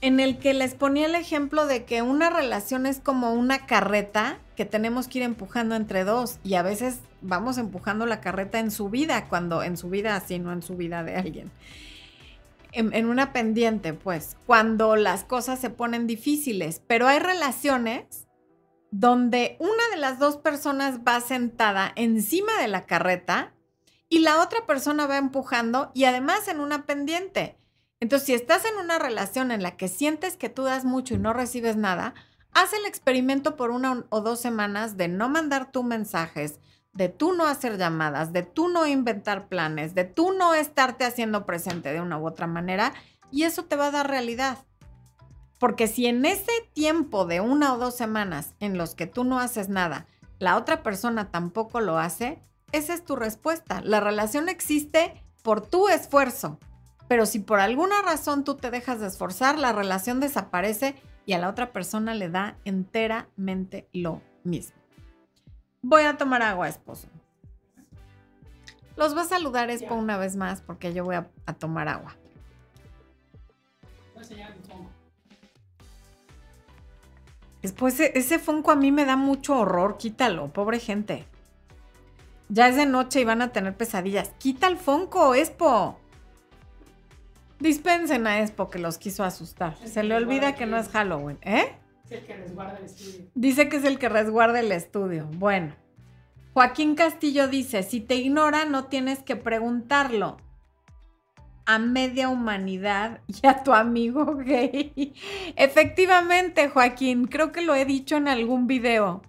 en 0.00 0.20
el 0.20 0.38
que 0.38 0.54
les 0.54 0.74
ponía 0.74 1.06
el 1.06 1.14
ejemplo 1.14 1.66
de 1.66 1.84
que 1.84 2.02
una 2.02 2.30
relación 2.30 2.86
es 2.86 3.00
como 3.00 3.34
una 3.34 3.66
carreta 3.66 4.38
que 4.56 4.64
tenemos 4.64 5.08
que 5.08 5.18
ir 5.18 5.24
empujando 5.24 5.74
entre 5.74 6.04
dos 6.04 6.38
y 6.42 6.54
a 6.54 6.62
veces 6.62 7.00
vamos 7.20 7.58
empujando 7.58 8.06
la 8.06 8.20
carreta 8.20 8.58
en 8.58 8.70
su 8.70 8.88
vida, 8.88 9.28
cuando 9.28 9.62
en 9.62 9.76
su 9.76 9.90
vida 9.90 10.16
así, 10.16 10.38
no 10.38 10.52
en 10.52 10.62
su 10.62 10.76
vida 10.76 11.02
de 11.04 11.16
alguien. 11.16 11.50
En, 12.72 13.06
una 13.06 13.32
pendiente, 13.32 13.94
pues, 13.94 14.36
cuando 14.46 14.94
las 14.94 15.24
cosas 15.24 15.58
se 15.58 15.70
ponen 15.70 16.06
difíciles, 16.06 16.80
pero 16.86 17.08
hay 17.08 17.18
relaciones 17.18 18.28
donde 18.92 19.56
una 19.58 19.88
de 19.90 19.96
las 19.96 20.20
dos 20.20 20.36
personas 20.36 21.00
va 21.06 21.20
sentada 21.20 21.92
encima 21.96 22.52
de 22.60 22.68
la 22.68 22.86
carreta 22.86 23.52
y 24.08 24.20
la 24.20 24.40
otra 24.40 24.66
persona 24.66 25.06
va 25.06 25.18
empujando 25.18 25.90
y 25.94 26.04
además 26.04 26.46
en 26.46 26.60
una 26.60 26.86
pendiente. 26.86 27.56
Entonces, 28.00 28.26
si 28.26 28.34
estás 28.34 28.64
en 28.64 28.76
una 28.82 28.98
relación 28.98 29.50
en 29.50 29.62
la 29.62 29.76
que 29.76 29.88
sientes 29.88 30.36
que 30.36 30.48
tú 30.48 30.64
das 30.64 30.84
mucho 30.86 31.14
y 31.14 31.18
no 31.18 31.34
recibes 31.34 31.76
nada, 31.76 32.14
haz 32.52 32.72
el 32.72 32.86
experimento 32.86 33.56
por 33.56 33.70
una 33.70 34.04
o 34.08 34.20
dos 34.22 34.40
semanas 34.40 34.96
de 34.96 35.08
no 35.08 35.28
mandar 35.28 35.70
tú 35.70 35.82
mensajes, 35.82 36.60
de 36.94 37.10
tú 37.10 37.34
no 37.34 37.46
hacer 37.46 37.76
llamadas, 37.76 38.32
de 38.32 38.42
tú 38.42 38.68
no 38.68 38.86
inventar 38.86 39.48
planes, 39.48 39.94
de 39.94 40.04
tú 40.04 40.32
no 40.32 40.54
estarte 40.54 41.04
haciendo 41.04 41.44
presente 41.44 41.92
de 41.92 42.00
una 42.00 42.18
u 42.18 42.26
otra 42.26 42.46
manera, 42.46 42.94
y 43.30 43.44
eso 43.44 43.64
te 43.64 43.76
va 43.76 43.86
a 43.86 43.90
dar 43.92 44.08
realidad. 44.08 44.58
Porque 45.58 45.86
si 45.86 46.06
en 46.06 46.24
ese 46.24 46.50
tiempo 46.72 47.26
de 47.26 47.40
una 47.40 47.74
o 47.74 47.78
dos 47.78 47.94
semanas 47.94 48.54
en 48.60 48.78
los 48.78 48.94
que 48.94 49.06
tú 49.06 49.24
no 49.24 49.38
haces 49.38 49.68
nada, 49.68 50.06
la 50.38 50.56
otra 50.56 50.82
persona 50.82 51.30
tampoco 51.30 51.80
lo 51.80 51.98
hace, 51.98 52.42
esa 52.72 52.94
es 52.94 53.04
tu 53.04 53.14
respuesta. 53.14 53.82
La 53.82 54.00
relación 54.00 54.48
existe 54.48 55.22
por 55.42 55.60
tu 55.60 55.88
esfuerzo. 55.88 56.58
Pero 57.10 57.26
si 57.26 57.40
por 57.40 57.58
alguna 57.58 58.02
razón 58.02 58.44
tú 58.44 58.54
te 58.54 58.70
dejas 58.70 59.00
de 59.00 59.08
esforzar, 59.08 59.58
la 59.58 59.72
relación 59.72 60.20
desaparece 60.20 60.94
y 61.26 61.32
a 61.32 61.40
la 61.40 61.48
otra 61.48 61.72
persona 61.72 62.14
le 62.14 62.28
da 62.28 62.56
enteramente 62.64 63.88
lo 63.92 64.22
mismo. 64.44 64.76
Voy 65.82 66.04
a 66.04 66.16
tomar 66.16 66.40
agua, 66.42 66.68
esposo. 66.68 67.08
Los 68.94 69.14
voy 69.14 69.24
a 69.24 69.26
saludar, 69.26 69.70
Expo, 69.70 69.96
una 69.96 70.18
vez 70.18 70.36
más 70.36 70.62
porque 70.62 70.94
yo 70.94 71.02
voy 71.02 71.16
a, 71.16 71.28
tomar 71.58 71.88
agua. 71.88 72.16
Después, 77.60 77.98
ese 77.98 78.38
Funko 78.38 78.70
a 78.70 78.76
mí 78.76 78.92
me 78.92 79.04
da 79.04 79.16
mucho 79.16 79.58
horror. 79.58 79.96
Quítalo, 79.96 80.52
pobre 80.52 80.78
gente. 80.78 81.26
Ya 82.48 82.68
es 82.68 82.76
de 82.76 82.86
noche 82.86 83.20
y 83.20 83.24
van 83.24 83.42
a 83.42 83.50
tener 83.50 83.76
pesadillas. 83.76 84.30
Quita 84.38 84.68
el 84.68 84.76
Funko, 84.76 85.34
Expo. 85.34 85.98
Dispensen 87.60 88.26
a 88.26 88.40
Expo 88.40 88.70
que 88.70 88.78
los 88.78 88.98
quiso 88.98 89.22
asustar. 89.22 89.76
Se 89.84 90.02
le 90.02 90.14
olvida 90.16 90.54
que 90.54 90.66
no 90.66 90.78
es 90.78 90.88
Halloween, 90.88 91.38
¿eh? 91.42 91.72
Es 92.04 92.12
el 92.12 92.24
que 92.26 92.36
resguarda 92.36 92.78
el 92.78 92.84
estudio. 92.86 93.26
Dice 93.34 93.68
que 93.68 93.76
es 93.76 93.84
el 93.84 93.98
que 93.98 94.08
resguarda 94.08 94.60
el 94.60 94.72
estudio. 94.72 95.28
Bueno. 95.34 95.76
Joaquín 96.54 96.96
Castillo 96.96 97.46
dice, 97.46 97.84
si 97.84 98.00
te 98.00 98.16
ignora 98.16 98.64
no 98.64 98.86
tienes 98.86 99.22
que 99.22 99.36
preguntarlo 99.36 100.38
a 101.64 101.78
media 101.78 102.28
humanidad 102.28 103.20
y 103.28 103.46
a 103.46 103.62
tu 103.62 103.72
amigo 103.72 104.36
gay. 104.36 105.14
Efectivamente, 105.56 106.68
Joaquín, 106.68 107.26
creo 107.26 107.52
que 107.52 107.60
lo 107.60 107.76
he 107.76 107.84
dicho 107.84 108.16
en 108.16 108.26
algún 108.26 108.66
video. 108.66 109.22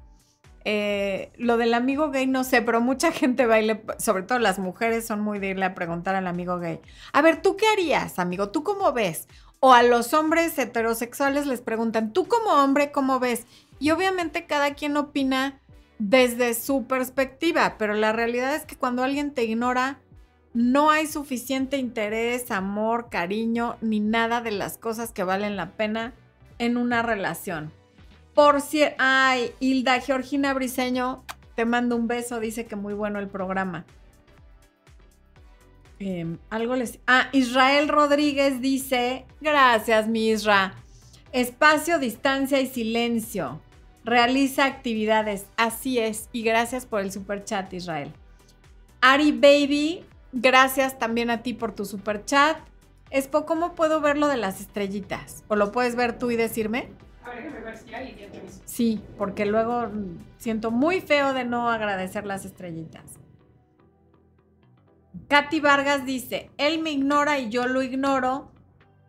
Eh, 0.63 1.31
lo 1.37 1.57
del 1.57 1.73
amigo 1.73 2.11
gay 2.11 2.27
no 2.27 2.43
sé, 2.43 2.61
pero 2.61 2.81
mucha 2.81 3.11
gente 3.11 3.45
va 3.45 3.57
sobre 3.97 4.23
todo 4.23 4.39
las 4.39 4.59
mujeres 4.59 5.07
son 5.07 5.21
muy 5.21 5.39
de 5.39 5.49
irle 5.49 5.65
a 5.65 5.73
preguntar 5.73 6.15
al 6.15 6.27
amigo 6.27 6.59
gay. 6.59 6.79
A 7.13 7.21
ver, 7.21 7.41
¿tú 7.41 7.55
qué 7.55 7.65
harías, 7.67 8.19
amigo? 8.19 8.49
¿Tú 8.49 8.63
cómo 8.63 8.93
ves? 8.93 9.27
O 9.59 9.73
a 9.73 9.83
los 9.83 10.13
hombres 10.13 10.57
heterosexuales 10.57 11.45
les 11.45 11.61
preguntan, 11.61 12.13
¿tú 12.13 12.27
como 12.27 12.51
hombre 12.51 12.91
cómo 12.91 13.19
ves? 13.19 13.45
Y 13.79 13.91
obviamente 13.91 14.45
cada 14.45 14.73
quien 14.73 14.97
opina 14.97 15.59
desde 15.97 16.53
su 16.55 16.85
perspectiva, 16.85 17.75
pero 17.77 17.93
la 17.93 18.11
realidad 18.11 18.55
es 18.55 18.65
que 18.65 18.75
cuando 18.75 19.03
alguien 19.03 19.33
te 19.33 19.43
ignora, 19.43 19.99
no 20.53 20.89
hay 20.91 21.07
suficiente 21.07 21.77
interés, 21.77 22.51
amor, 22.51 23.09
cariño, 23.09 23.77
ni 23.81 23.99
nada 23.99 24.41
de 24.41 24.51
las 24.51 24.77
cosas 24.77 25.11
que 25.11 25.23
valen 25.23 25.55
la 25.55 25.71
pena 25.77 26.13
en 26.57 26.77
una 26.77 27.01
relación. 27.03 27.71
Por 28.33 28.61
si, 28.61 28.83
ay, 28.97 29.51
Hilda 29.59 29.99
Georgina 29.99 30.53
Briseño, 30.53 31.23
te 31.55 31.65
mando 31.65 31.95
un 31.95 32.07
beso, 32.07 32.39
dice 32.39 32.65
que 32.65 32.75
muy 32.75 32.93
bueno 32.93 33.19
el 33.19 33.27
programa. 33.27 33.85
Em, 35.99 36.39
algo 36.49 36.75
les. 36.75 36.99
Ah, 37.05 37.29
Israel 37.31 37.87
Rodríguez 37.87 38.59
dice: 38.59 39.25
Gracias, 39.39 40.07
mi 40.07 40.29
Isra. 40.29 40.73
Espacio, 41.31 41.99
distancia 41.99 42.59
y 42.59 42.67
silencio. 42.67 43.61
Realiza 44.03 44.65
actividades. 44.65 45.45
Así 45.57 45.99
es. 45.99 46.27
Y 46.31 46.41
gracias 46.41 46.87
por 46.87 47.01
el 47.01 47.11
super 47.11 47.43
chat, 47.43 47.71
Israel. 47.73 48.11
Ari 49.01 49.31
Baby, 49.31 50.03
gracias 50.31 50.97
también 50.97 51.29
a 51.29 51.43
ti 51.43 51.53
por 51.53 51.73
tu 51.73 51.85
super 51.85 52.25
chat. 52.25 52.57
Espo, 53.11 53.45
¿cómo 53.45 53.75
puedo 53.75 54.01
ver 54.01 54.17
lo 54.17 54.27
de 54.27 54.37
las 54.37 54.61
estrellitas? 54.61 55.43
¿O 55.49 55.55
lo 55.55 55.71
puedes 55.71 55.95
ver 55.95 56.17
tú 56.17 56.31
y 56.31 56.35
decirme? 56.35 56.89
Sí, 58.65 59.03
porque 59.17 59.45
luego 59.45 59.89
siento 60.37 60.71
muy 60.71 61.01
feo 61.01 61.33
de 61.33 61.45
no 61.45 61.69
agradecer 61.69 62.25
las 62.25 62.45
estrellitas. 62.45 63.03
Katy 65.27 65.59
Vargas 65.59 66.05
dice, 66.05 66.51
él 66.57 66.81
me 66.81 66.91
ignora 66.91 67.39
y 67.39 67.49
yo 67.49 67.67
lo 67.67 67.81
ignoro 67.81 68.51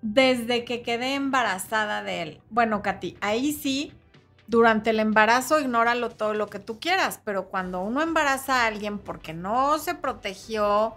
desde 0.02 0.64
que 0.64 0.82
quedé 0.82 1.14
embarazada 1.14 2.02
de 2.02 2.22
él. 2.22 2.40
Bueno, 2.50 2.82
Katy, 2.82 3.16
ahí 3.20 3.52
sí, 3.52 3.92
durante 4.46 4.90
el 4.90 5.00
embarazo 5.00 5.60
ignóralo 5.60 6.10
todo 6.10 6.34
lo 6.34 6.48
que 6.48 6.58
tú 6.58 6.78
quieras, 6.80 7.20
pero 7.24 7.48
cuando 7.48 7.80
uno 7.80 8.02
embaraza 8.02 8.62
a 8.62 8.66
alguien 8.66 8.98
porque 8.98 9.32
no 9.32 9.78
se 9.78 9.94
protegió 9.94 10.96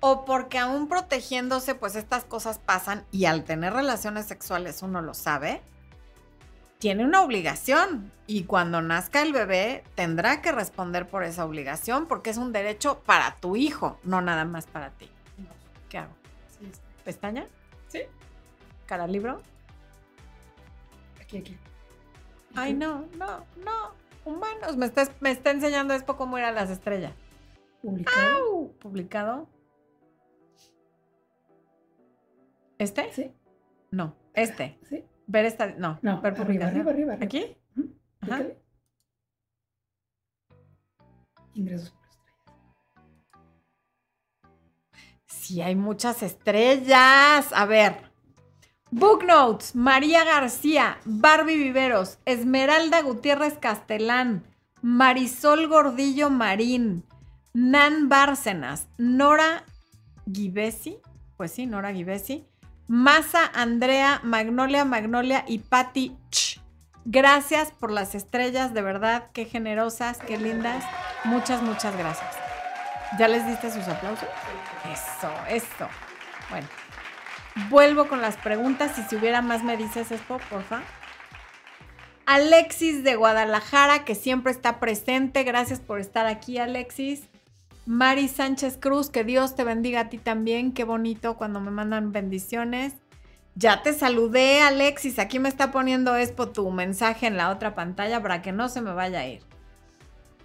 o 0.00 0.24
porque 0.24 0.58
aún 0.58 0.88
protegiéndose, 0.88 1.74
pues 1.74 1.96
estas 1.96 2.24
cosas 2.24 2.58
pasan 2.58 3.04
y 3.10 3.24
al 3.24 3.44
tener 3.44 3.72
relaciones 3.72 4.26
sexuales 4.26 4.82
uno 4.82 5.00
lo 5.00 5.14
sabe, 5.14 5.62
tiene 6.82 7.04
una 7.04 7.22
obligación 7.22 8.10
y 8.26 8.42
cuando 8.42 8.82
nazca 8.82 9.22
el 9.22 9.32
bebé 9.32 9.84
tendrá 9.94 10.42
que 10.42 10.50
responder 10.50 11.06
por 11.06 11.22
esa 11.22 11.44
obligación 11.44 12.08
porque 12.08 12.30
es 12.30 12.38
un 12.38 12.52
derecho 12.52 13.04
para 13.06 13.36
tu 13.36 13.54
hijo, 13.54 14.00
no 14.02 14.20
nada 14.20 14.44
más 14.44 14.66
para 14.66 14.90
ti. 14.90 15.08
No, 15.38 15.46
¿Qué 15.88 15.98
hago? 15.98 16.12
sí. 16.58 16.68
¿Pestaña? 17.04 17.46
Sí, 17.86 18.00
¿Cara 18.86 19.06
libro? 19.06 19.40
aquí, 21.20 21.36
aquí. 21.38 21.56
Ay, 22.56 22.74
no, 22.74 23.06
no, 23.16 23.46
no. 23.64 23.92
Humanos. 24.24 24.76
Me 24.76 24.86
está, 24.86 25.08
me 25.20 25.30
está 25.30 25.52
enseñando 25.52 25.94
esto 25.94 26.16
cómo 26.16 26.36
eran 26.36 26.56
las 26.56 26.68
estrellas. 26.68 27.12
Publicado. 27.80 28.72
¿Publicado? 28.80 29.48
¿Este? 32.78 33.12
Sí, 33.12 33.30
No, 33.92 34.16
este. 34.34 34.80
sí. 34.88 35.04
Ver 35.26 35.44
esta. 35.44 35.66
No, 35.78 35.98
No, 36.02 36.20
ver 36.20 36.40
arriba, 36.40 36.66
arriba. 36.66 37.16
¿Aquí? 37.20 37.56
Ajá. 38.20 38.42
Ingresos 41.54 41.90
por 41.90 42.02
estrella. 42.06 42.52
Sí, 45.26 45.60
hay 45.60 45.74
muchas 45.74 46.22
estrellas. 46.22 47.52
A 47.52 47.66
ver. 47.66 48.12
Booknotes, 48.90 49.74
María 49.74 50.22
García, 50.22 50.98
Barbie 51.06 51.56
Viveros, 51.56 52.18
Esmeralda 52.26 53.00
Gutiérrez 53.00 53.56
Castelán, 53.58 54.44
Marisol 54.82 55.66
Gordillo 55.66 56.28
Marín, 56.28 57.02
Nan 57.54 58.10
Bárcenas, 58.10 58.88
Nora 58.98 59.64
Givesi, 60.30 60.98
pues 61.38 61.52
sí, 61.52 61.64
Nora 61.64 61.94
Givesi, 61.94 62.46
Masa 62.92 63.50
Andrea, 63.54 64.20
Magnolia 64.22 64.84
Magnolia 64.84 65.46
y 65.48 65.60
Patti 65.60 66.14
Ch. 66.30 66.60
Gracias 67.06 67.70
por 67.70 67.90
las 67.90 68.14
estrellas, 68.14 68.74
de 68.74 68.82
verdad, 68.82 69.30
qué 69.32 69.46
generosas, 69.46 70.18
qué 70.18 70.36
lindas. 70.36 70.84
Muchas, 71.24 71.62
muchas 71.62 71.96
gracias. 71.96 72.36
¿Ya 73.18 73.28
les 73.28 73.46
diste 73.46 73.70
sus 73.70 73.88
aplausos? 73.88 74.28
Eso, 74.92 75.32
eso. 75.48 75.88
Bueno, 76.50 76.68
vuelvo 77.70 78.08
con 78.08 78.20
las 78.20 78.36
preguntas 78.36 78.98
y 78.98 79.02
si 79.04 79.16
hubiera 79.16 79.40
más 79.40 79.64
me 79.64 79.78
dices 79.78 80.12
esto, 80.12 80.38
porfa. 80.50 80.82
Alexis 82.26 83.04
de 83.04 83.16
Guadalajara, 83.16 84.04
que 84.04 84.14
siempre 84.14 84.52
está 84.52 84.80
presente. 84.80 85.44
Gracias 85.44 85.80
por 85.80 85.98
estar 85.98 86.26
aquí, 86.26 86.58
Alexis. 86.58 87.30
Mari 87.84 88.28
Sánchez 88.28 88.78
Cruz, 88.78 89.10
que 89.10 89.24
Dios 89.24 89.56
te 89.56 89.64
bendiga 89.64 90.00
a 90.00 90.08
ti 90.08 90.18
también. 90.18 90.72
Qué 90.72 90.84
bonito 90.84 91.36
cuando 91.36 91.60
me 91.60 91.72
mandan 91.72 92.12
bendiciones. 92.12 92.94
Ya 93.56 93.82
te 93.82 93.92
saludé, 93.92 94.62
Alexis. 94.62 95.18
Aquí 95.18 95.38
me 95.38 95.48
está 95.48 95.72
poniendo 95.72 96.16
Expo 96.16 96.48
tu 96.48 96.70
mensaje 96.70 97.26
en 97.26 97.36
la 97.36 97.50
otra 97.50 97.74
pantalla 97.74 98.22
para 98.22 98.40
que 98.40 98.52
no 98.52 98.68
se 98.68 98.80
me 98.80 98.92
vaya 98.92 99.20
a 99.20 99.26
ir. 99.26 99.42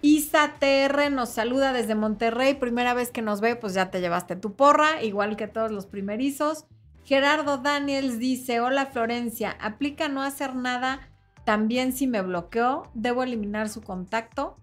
Isa 0.02 0.54
TR 0.58 1.10
nos 1.10 1.30
saluda 1.30 1.72
desde 1.72 1.94
Monterrey. 1.94 2.54
Primera 2.54 2.92
vez 2.92 3.10
que 3.10 3.22
nos 3.22 3.40
ve, 3.40 3.54
pues 3.56 3.72
ya 3.72 3.90
te 3.90 4.00
llevaste 4.00 4.36
tu 4.36 4.54
porra, 4.54 5.02
igual 5.02 5.36
que 5.36 5.48
todos 5.48 5.70
los 5.70 5.86
primerizos. 5.86 6.66
Gerardo 7.04 7.58
Daniels 7.58 8.18
dice: 8.18 8.60
Hola 8.60 8.86
Florencia, 8.86 9.56
aplica 9.60 10.08
no 10.08 10.22
hacer 10.22 10.54
nada. 10.54 11.08
También 11.44 11.92
si 11.92 12.06
me 12.06 12.20
bloqueó, 12.20 12.90
debo 12.94 13.22
eliminar 13.22 13.68
su 13.68 13.80
contacto. 13.80 14.56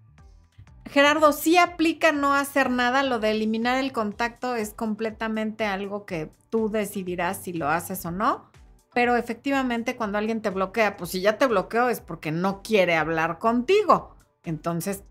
Gerardo, 0.90 1.34
sí 1.34 1.58
aplica 1.58 2.12
no 2.12 2.34
hacer 2.34 2.70
nada. 2.70 3.04
Lo 3.04 3.20
de 3.20 3.32
eliminar 3.32 3.78
el 3.84 3.92
contacto 3.92 4.56
es 4.56 4.74
completamente 4.74 5.66
algo 5.66 6.06
que 6.06 6.32
tú 6.50 6.70
decidirás 6.70 7.38
si 7.38 7.54
lo 7.54 7.70
haces 7.70 8.06
o 8.06 8.12
no. 8.12 8.50
Pero 8.94 9.18
efectivamente, 9.18 9.98
cuando 9.98 10.18
alguien 10.18 10.42
te 10.42 10.52
bloquea, 10.52 10.96
pues 10.96 11.12
si 11.12 11.22
ya 11.22 11.38
te 11.38 11.48
bloqueó 11.48 11.90
es 11.90 12.00
porque 12.00 12.32
no 12.32 12.62
quiere 12.62 12.96
hablar 12.96 13.40
contigo. 13.40 14.16
Entonces, 14.44 15.04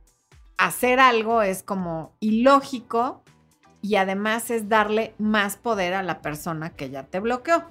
hacer 0.56 1.00
algo 1.00 1.42
es 1.42 1.62
como 1.62 2.16
ilógico 2.20 3.22
y 3.82 3.96
además 3.96 4.50
es 4.50 4.70
darle 4.70 5.14
más 5.18 5.56
poder 5.56 5.92
a 5.92 6.02
la 6.02 6.22
persona 6.22 6.70
que 6.70 6.88
ya 6.88 7.02
te 7.02 7.20
bloqueó. 7.20 7.64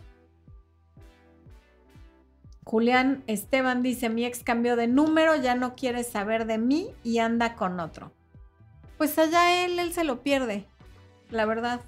Julián 2.66 3.24
Esteban 3.28 3.84
dice, 3.84 4.10
mi 4.10 4.26
ex 4.26 4.44
cambió 4.44 4.76
de 4.76 4.88
número, 4.88 5.36
ya 5.36 5.56
no 5.56 5.76
quiere 5.76 6.04
saber 6.04 6.46
de 6.46 6.58
mí 6.58 6.92
y 7.04 7.20
anda 7.20 7.56
con 7.56 7.80
otro. 7.80 8.12
Pues 8.98 9.18
allá 9.20 9.66
él, 9.66 9.80
él 9.80 9.94
se 9.94 10.04
lo 10.04 10.22
pierde, 10.22 10.66
la 11.30 11.46
verdad. 11.46 11.82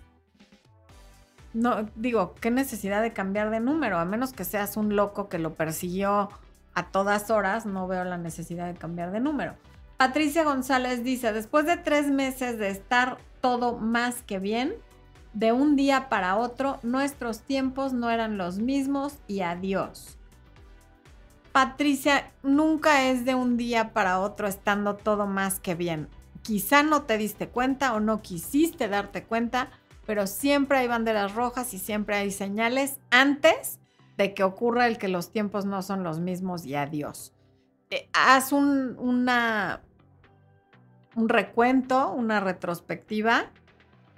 No, 1.53 1.87
digo, 1.95 2.35
qué 2.41 2.51
necesidad 2.51 3.01
de 3.01 3.13
cambiar 3.13 3.49
de 3.49 3.61
número, 3.61 3.97
a 3.97 4.05
menos 4.05 4.33
que 4.33 4.43
seas 4.43 4.75
un 4.75 4.95
loco 4.95 5.29
que 5.29 5.39
lo 5.39 5.53
persiguió 5.53 6.29
a 6.73 6.91
todas 6.91 7.31
horas, 7.31 7.65
no 7.65 7.87
veo 7.87 8.03
la 8.03 8.17
necesidad 8.17 8.67
de 8.67 8.77
cambiar 8.77 9.11
de 9.11 9.21
número. 9.21 9.55
Patricia 9.97 10.43
González 10.43 11.05
dice, 11.05 11.31
después 11.31 11.65
de 11.65 11.77
tres 11.77 12.07
meses 12.07 12.59
de 12.59 12.67
estar 12.67 13.17
todo 13.39 13.77
más 13.77 14.23
que 14.23 14.39
bien, 14.39 14.73
de 15.33 15.53
un 15.53 15.77
día 15.77 16.09
para 16.09 16.35
otro, 16.35 16.79
nuestros 16.83 17.41
tiempos 17.41 17.93
no 17.93 18.09
eran 18.09 18.37
los 18.37 18.59
mismos 18.59 19.19
y 19.27 19.39
adiós. 19.39 20.17
Patricia, 21.55 22.33
nunca 22.43 23.07
es 23.07 23.23
de 23.23 23.33
un 23.33 23.55
día 23.55 23.93
para 23.93 24.19
otro 24.19 24.45
estando 24.45 24.97
todo 24.97 25.25
más 25.25 25.61
que 25.61 25.73
bien. 25.73 26.09
Quizá 26.41 26.83
no 26.83 27.03
te 27.03 27.17
diste 27.17 27.47
cuenta 27.47 27.93
o 27.93 28.01
no 28.01 28.21
quisiste 28.21 28.89
darte 28.89 29.23
cuenta, 29.23 29.69
pero 30.05 30.27
siempre 30.27 30.79
hay 30.79 30.89
banderas 30.89 31.33
rojas 31.33 31.73
y 31.73 31.79
siempre 31.79 32.17
hay 32.17 32.31
señales 32.31 32.99
antes 33.09 33.79
de 34.17 34.33
que 34.33 34.43
ocurra 34.43 34.85
el 34.87 34.97
que 34.97 35.07
los 35.07 35.31
tiempos 35.31 35.63
no 35.63 35.81
son 35.81 36.03
los 36.03 36.19
mismos 36.19 36.65
y 36.65 36.75
adiós. 36.75 37.33
Eh, 37.89 38.09
haz 38.11 38.51
un, 38.51 38.97
una, 38.99 39.81
un 41.15 41.29
recuento, 41.29 42.11
una 42.11 42.41
retrospectiva 42.41 43.45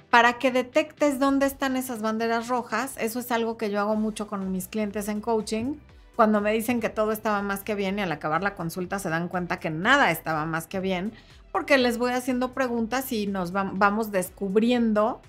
para 0.10 0.40
que 0.40 0.52
detectes 0.52 1.20
dónde 1.20 1.46
están 1.46 1.78
esas 1.78 2.02
banderas 2.02 2.48
rojas. 2.48 2.96
Eso 2.98 3.20
es 3.20 3.32
algo 3.32 3.58
que 3.58 3.70
yo 3.70 3.80
hago 3.80 3.96
mucho 3.96 4.26
con 4.26 4.52
mis 4.52 4.68
clientes 4.68 5.08
en 5.08 5.22
coaching. 5.22 5.76
Cuando 6.18 6.42
me 6.42 6.52
dicen 6.52 6.80
que 6.82 6.90
todo 6.90 7.12
estaba 7.12 7.42
más 7.44 7.64
que 7.64 7.76
bien 7.76 8.00
y 8.00 8.02
al 8.02 8.12
acabar 8.12 8.42
la 8.44 8.56
consulta 8.56 8.98
se 9.00 9.10
dan 9.10 9.30
cuenta 9.30 9.60
que 9.60 9.70
nada 9.70 10.10
estaba 10.12 10.46
más 10.46 10.66
que 10.68 10.80
bien, 10.80 11.14
porque 11.52 11.78
les 11.78 12.00
voy 12.00 12.12
haciendo 12.12 12.54
preguntas 12.54 13.12
y 13.12 13.28
nos 13.28 13.56
va- 13.56 13.70
vamos 13.72 14.12
descubriendo 14.12 15.22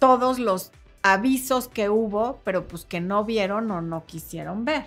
todos 0.00 0.40
los 0.40 0.72
avisos 1.02 1.68
que 1.68 1.88
hubo, 1.88 2.40
pero 2.44 2.66
pues 2.66 2.84
que 2.84 3.00
no 3.00 3.24
vieron 3.24 3.70
o 3.70 3.80
no 3.80 4.04
quisieron 4.06 4.64
ver. 4.64 4.86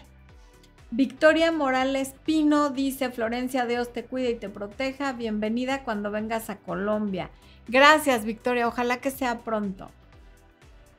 Victoria 0.91 1.51
Morales 1.51 2.13
Pino 2.25 2.69
dice, 2.69 3.09
Florencia, 3.09 3.65
Dios 3.65 3.93
te 3.93 4.03
cuide 4.03 4.31
y 4.31 4.35
te 4.35 4.49
proteja. 4.49 5.13
Bienvenida 5.13 5.83
cuando 5.83 6.11
vengas 6.11 6.49
a 6.49 6.57
Colombia. 6.57 7.31
Gracias, 7.69 8.25
Victoria. 8.25 8.67
Ojalá 8.67 8.97
que 8.97 9.09
sea 9.11 9.39
pronto. 9.39 9.89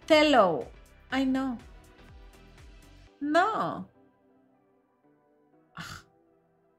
Tello. 0.06 0.64
Ay, 1.10 1.26
no. 1.26 1.58
No. 3.24 3.88
Ah, 5.76 5.82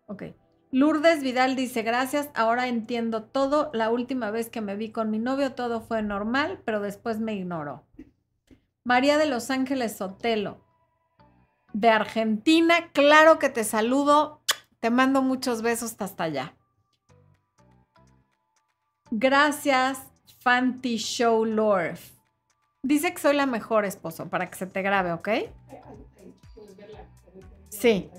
Ok. 0.07 0.23
Lourdes 0.71 1.23
Vidal 1.23 1.55
dice, 1.55 1.83
gracias, 1.83 2.29
ahora 2.35 2.67
entiendo 2.67 3.23
todo. 3.23 3.69
La 3.73 3.89
última 3.89 4.29
vez 4.29 4.49
que 4.49 4.59
me 4.61 4.75
vi 4.75 4.91
con 4.91 5.09
mi 5.09 5.19
novio 5.19 5.53
todo 5.53 5.79
fue 5.81 6.01
normal, 6.03 6.61
pero 6.65 6.81
después 6.81 7.19
me 7.19 7.33
ignoró. 7.33 7.85
María 8.83 9.17
de 9.17 9.25
Los 9.25 9.49
Ángeles 9.49 9.95
Sotelo. 9.97 10.63
de 11.73 11.89
Argentina. 11.89 12.91
Claro 12.93 13.39
que 13.39 13.49
te 13.49 13.63
saludo. 13.63 14.41
Te 14.79 14.89
mando 14.89 15.21
muchos 15.21 15.61
besos 15.61 15.95
hasta 15.99 16.25
allá. 16.25 16.55
Gracias, 19.11 19.99
Fanti 20.39 20.97
Show 20.97 21.45
Lord. 21.45 21.97
Dice 22.83 23.13
que 23.13 23.19
soy 23.19 23.35
la 23.35 23.45
mejor 23.45 23.85
esposo 23.85 24.29
para 24.29 24.49
que 24.49 24.55
se 24.57 24.67
te 24.67 24.81
grabe, 24.81 25.11
¿ok? 25.13 25.29
Sí. 27.79 28.09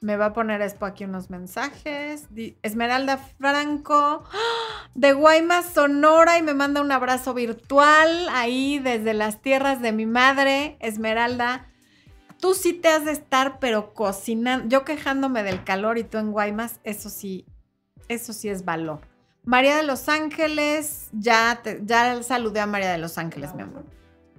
Me 0.00 0.16
va 0.16 0.26
a 0.26 0.32
poner 0.32 0.60
Expo 0.62 0.84
aquí 0.86 1.04
unos 1.04 1.30
mensajes. 1.30 2.26
Esmeralda 2.62 3.18
Franco 3.38 4.24
de 4.94 5.12
Guaymas, 5.12 5.66
Sonora, 5.66 6.38
y 6.38 6.42
me 6.42 6.54
manda 6.54 6.80
un 6.80 6.90
abrazo 6.90 7.34
virtual 7.34 8.28
ahí 8.30 8.78
desde 8.80 9.14
las 9.14 9.40
tierras 9.40 9.80
de 9.80 9.92
mi 9.92 10.06
madre, 10.06 10.76
Esmeralda. 10.80 11.68
Tú 12.40 12.54
sí 12.54 12.72
te 12.72 12.88
has 12.88 13.04
de 13.04 13.12
estar, 13.12 13.60
pero 13.60 13.94
cocinando. 13.94 14.66
Yo 14.68 14.84
quejándome 14.84 15.44
del 15.44 15.62
calor 15.62 15.98
y 15.98 16.02
tú 16.04 16.18
en 16.18 16.32
Guaymas, 16.32 16.80
eso 16.82 17.08
sí, 17.08 17.46
eso 18.08 18.32
sí 18.32 18.48
es 18.48 18.64
valor. 18.64 19.00
María 19.44 19.76
de 19.76 19.84
Los 19.84 20.08
Ángeles, 20.08 21.08
ya, 21.12 21.60
te- 21.62 21.80
ya 21.84 22.20
saludé 22.24 22.58
a 22.60 22.66
María 22.66 22.90
de 22.90 22.98
Los 22.98 23.18
Ángeles, 23.18 23.54
mi 23.54 23.62
amor. 23.62 23.84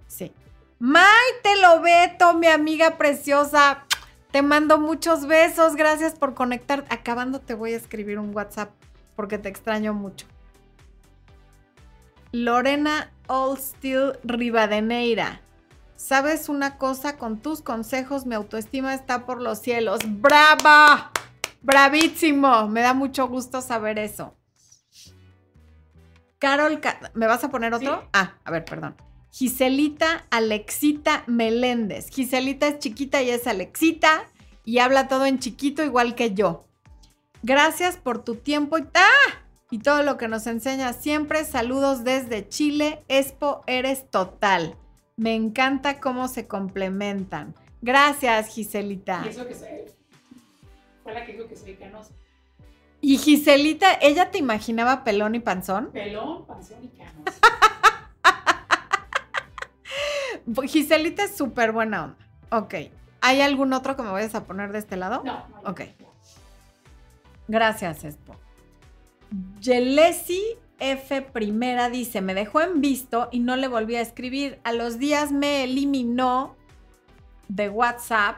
Sí. 0.07 0.33
Maite 0.79 1.61
Lobeto, 1.61 2.33
mi 2.33 2.47
amiga 2.47 2.97
preciosa. 2.97 3.85
Te 4.33 4.41
mando 4.41 4.79
muchos 4.79 5.27
besos. 5.27 5.75
Gracias 5.75 6.15
por 6.15 6.33
conectar. 6.33 6.85
Acabando 6.89 7.39
te 7.39 7.53
voy 7.53 7.73
a 7.73 7.77
escribir 7.77 8.17
un 8.17 8.35
WhatsApp 8.35 8.71
porque 9.15 9.37
te 9.37 9.47
extraño 9.47 9.93
mucho. 9.93 10.25
Lorena 12.31 13.11
Oldsteel 13.27 14.17
Rivadeneira. 14.23 15.41
¿Sabes 15.95 16.49
una 16.49 16.79
cosa? 16.79 17.17
Con 17.19 17.41
tus 17.41 17.61
consejos 17.61 18.25
mi 18.25 18.33
autoestima 18.33 18.95
está 18.95 19.27
por 19.27 19.39
los 19.39 19.59
cielos. 19.59 19.99
¡Brava! 20.07 21.11
¡Bravísimo! 21.61 22.67
Me 22.69 22.81
da 22.81 22.95
mucho 22.95 23.27
gusto 23.27 23.61
saber 23.61 23.99
eso. 23.99 24.35
Carol, 26.39 26.79
Ca- 26.81 27.11
¿me 27.13 27.27
vas 27.27 27.43
a 27.43 27.49
poner 27.51 27.75
otro? 27.75 28.01
Sí. 28.01 28.07
Ah, 28.13 28.33
a 28.43 28.49
ver, 28.51 28.65
perdón. 28.65 28.95
Giselita 29.33 30.27
Alexita 30.29 31.23
Meléndez. 31.25 32.11
Giselita 32.11 32.67
es 32.67 32.77
chiquita 32.77 33.23
y 33.23 33.31
es 33.31 33.47
Alexita 33.47 34.29
y 34.63 34.77
habla 34.77 35.07
todo 35.07 35.25
en 35.25 35.39
chiquito 35.39 35.83
igual 35.83 36.13
que 36.13 36.35
yo. 36.35 36.67
Gracias 37.41 37.97
por 37.97 38.23
tu 38.23 38.35
tiempo 38.35 38.77
y, 38.77 38.83
¡ah! 38.93 39.43
y 39.71 39.79
todo 39.79 40.03
lo 40.03 40.17
que 40.19 40.27
nos 40.27 40.45
enseñas 40.45 40.97
siempre. 40.97 41.45
Saludos 41.45 42.03
desde 42.03 42.47
Chile. 42.47 43.03
Expo, 43.07 43.63
eres 43.65 44.07
total. 44.11 44.77
Me 45.17 45.33
encanta 45.33 45.99
cómo 45.99 46.27
se 46.27 46.45
complementan. 46.47 47.55
Gracias, 47.81 48.49
Giselita. 48.49 49.23
Y 49.25 49.29
eso 49.29 49.47
que 49.47 49.55
fue 51.01 51.11
la 51.11 51.25
que 51.25 51.33
dijo 51.33 51.47
que 51.47 51.55
soy 51.55 51.73
canosa. 51.73 52.11
Y 53.01 53.17
Giselita, 53.17 53.93
¿ella 53.95 54.29
te 54.29 54.37
imaginaba 54.37 55.03
pelón 55.03 55.33
y 55.33 55.39
panzón? 55.39 55.91
Pelón, 55.91 56.45
panzón 56.45 56.83
y 56.83 56.89
canosa. 56.89 57.39
Giselita 60.67 61.23
es 61.23 61.35
súper 61.35 61.71
buena 61.71 62.05
onda. 62.05 62.27
Ok. 62.51 62.75
¿Hay 63.21 63.41
algún 63.41 63.73
otro 63.73 63.95
que 63.95 64.03
me 64.03 64.11
vayas 64.11 64.35
a 64.35 64.43
poner 64.43 64.71
de 64.71 64.79
este 64.79 64.97
lado? 64.97 65.21
No, 65.23 65.47
no. 65.47 65.69
Ok. 65.69 65.81
Gracias, 67.47 68.03
Expo. 68.03 68.35
Yelesi 69.59 70.41
F. 70.79 71.21
Primera 71.21 71.89
dice, 71.89 72.21
me 72.21 72.33
dejó 72.33 72.61
en 72.61 72.81
visto 72.81 73.29
y 73.31 73.39
no 73.39 73.55
le 73.55 73.67
volví 73.67 73.95
a 73.95 74.01
escribir. 74.01 74.59
A 74.63 74.73
los 74.73 74.99
días 74.99 75.31
me 75.31 75.63
eliminó 75.63 76.55
de 77.47 77.69
WhatsApp, 77.69 78.37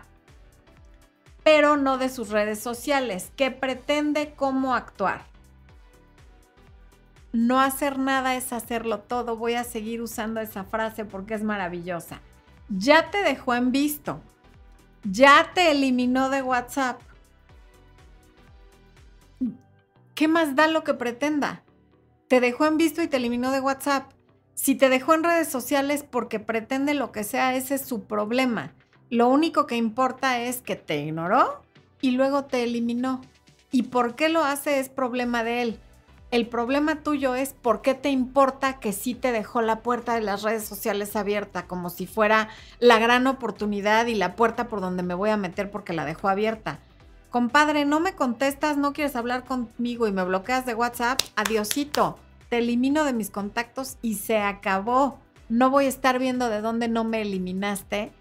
pero 1.44 1.78
no 1.78 1.98
de 1.98 2.10
sus 2.10 2.30
redes 2.30 2.60
sociales. 2.60 3.32
¿Qué 3.36 3.52
pretende 3.52 4.34
cómo 4.36 4.76
actuar? 4.76 5.24
No 7.36 7.60
hacer 7.60 8.00
nada 8.00 8.38
es 8.38 8.54
hacerlo 8.54 9.00
todo. 9.00 9.36
Voy 9.36 9.56
a 9.56 9.66
seguir 9.66 10.02
usando 10.02 10.40
esa 10.40 10.64
frase 10.64 11.04
porque 11.04 11.34
es 11.34 11.44
maravillosa. 11.44 12.22
Ya 12.70 13.12
te 13.12 13.24
dejó 13.24 13.54
en 13.54 13.74
visto. 13.74 14.22
Ya 15.04 15.52
te 15.54 15.70
eliminó 15.70 16.30
de 16.30 16.42
WhatsApp. 16.42 17.02
¿Qué 20.14 20.30
más 20.30 20.56
da 20.56 20.70
lo 20.70 20.86
que 20.86 20.94
pretenda? 20.94 21.64
Te 22.30 22.40
dejó 22.40 22.68
en 22.68 22.78
visto 22.78 23.02
y 23.02 23.08
te 23.08 23.18
eliminó 23.18 23.52
de 23.52 23.60
WhatsApp. 23.60 24.10
Si 24.54 24.76
te 24.76 24.88
dejó 24.88 25.14
en 25.14 25.26
redes 25.26 25.50
sociales 25.50 26.06
porque 26.10 26.40
pretende 26.40 26.94
lo 26.94 27.12
que 27.12 27.26
sea, 27.26 27.54
ese 27.58 27.76
es 27.76 27.82
su 27.82 28.06
problema. 28.06 28.74
Lo 29.10 29.28
único 29.28 29.68
que 29.68 29.76
importa 29.76 30.40
es 30.40 30.62
que 30.62 30.78
te 30.78 31.02
ignoró 31.02 31.64
y 32.00 32.12
luego 32.12 32.46
te 32.46 32.64
eliminó. 32.64 33.20
¿Y 33.72 33.84
por 33.84 34.16
qué 34.16 34.30
lo 34.30 34.46
hace 34.46 34.80
es 34.80 34.88
problema 34.88 35.44
de 35.44 35.64
él? 35.64 35.80
El 36.32 36.48
problema 36.48 37.02
tuyo 37.02 37.36
es 37.36 37.54
por 37.54 37.82
qué 37.82 37.94
te 37.94 38.10
importa 38.10 38.80
que 38.80 38.94
sí 38.94 39.14
te 39.14 39.32
dejó 39.32 39.62
la 39.62 39.80
puerta 39.80 40.16
de 40.16 40.22
las 40.22 40.42
redes 40.42 40.66
sociales 40.66 41.16
abierta, 41.16 41.68
como 41.68 41.90
si 41.90 42.08
fuera 42.08 42.50
la 42.80 43.00
gran 43.00 43.28
oportunidad 43.28 44.08
y 44.08 44.16
la 44.16 44.36
puerta 44.36 44.68
por 44.68 44.82
donde 44.82 45.04
me 45.04 45.14
voy 45.14 45.30
a 45.30 45.38
meter 45.38 45.72
porque 45.72 45.94
la 45.94 46.04
dejó 46.04 46.28
abierta. 46.28 46.80
Compadre, 47.30 47.86
no 47.86 48.00
me 48.00 48.16
contestas, 48.16 48.78
no 48.78 48.94
quieres 48.94 49.16
hablar 49.16 49.46
conmigo 49.46 50.08
y 50.08 50.12
me 50.12 50.24
bloqueas 50.24 50.66
de 50.66 50.74
WhatsApp, 50.74 51.20
adiosito, 51.36 52.18
te 52.50 52.58
elimino 52.58 53.04
de 53.04 53.14
mis 53.14 53.30
contactos 53.30 53.98
y 54.02 54.16
se 54.16 54.38
acabó. 54.38 55.20
No 55.48 55.70
voy 55.70 55.86
a 55.86 55.90
estar 55.90 56.18
viendo 56.18 56.50
de 56.50 56.62
dónde 56.62 56.88
no 56.88 57.04
me 57.04 57.22
eliminaste 57.22 58.12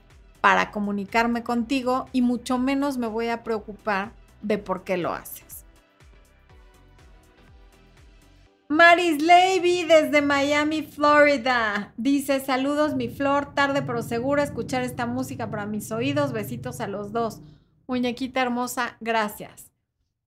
para 0.41 0.71
comunicarme 0.73 1.43
contigo 1.43 2.07
y 2.13 2.23
mucho 2.23 2.59
menos 2.59 2.99
me 2.99 3.07
voy 3.07 3.29
a 3.29 3.43
preocupar 3.45 4.13
de 4.43 4.59
por 4.59 4.85
qué 4.85 4.97
lo 4.97 5.15
haces. 5.15 5.54
Maris 8.69 9.23
Levy 9.23 9.85
desde 9.85 10.23
Miami, 10.23 10.83
Florida. 10.83 11.93
Dice, 11.97 12.41
saludos 12.41 12.95
mi 12.95 13.09
flor, 13.09 13.55
tarde 13.55 13.83
pero 13.83 14.03
segura 14.03 14.43
escuchar 14.43 14.83
esta 14.83 15.07
música 15.07 15.51
para 15.51 15.67
mis 15.67 15.93
oídos. 15.93 16.33
Besitos 16.33 16.81
a 16.81 16.89
los 16.89 17.13
dos. 17.13 17.41
Muñequita 17.87 18.41
hermosa, 18.41 18.97
gracias. 19.01 19.71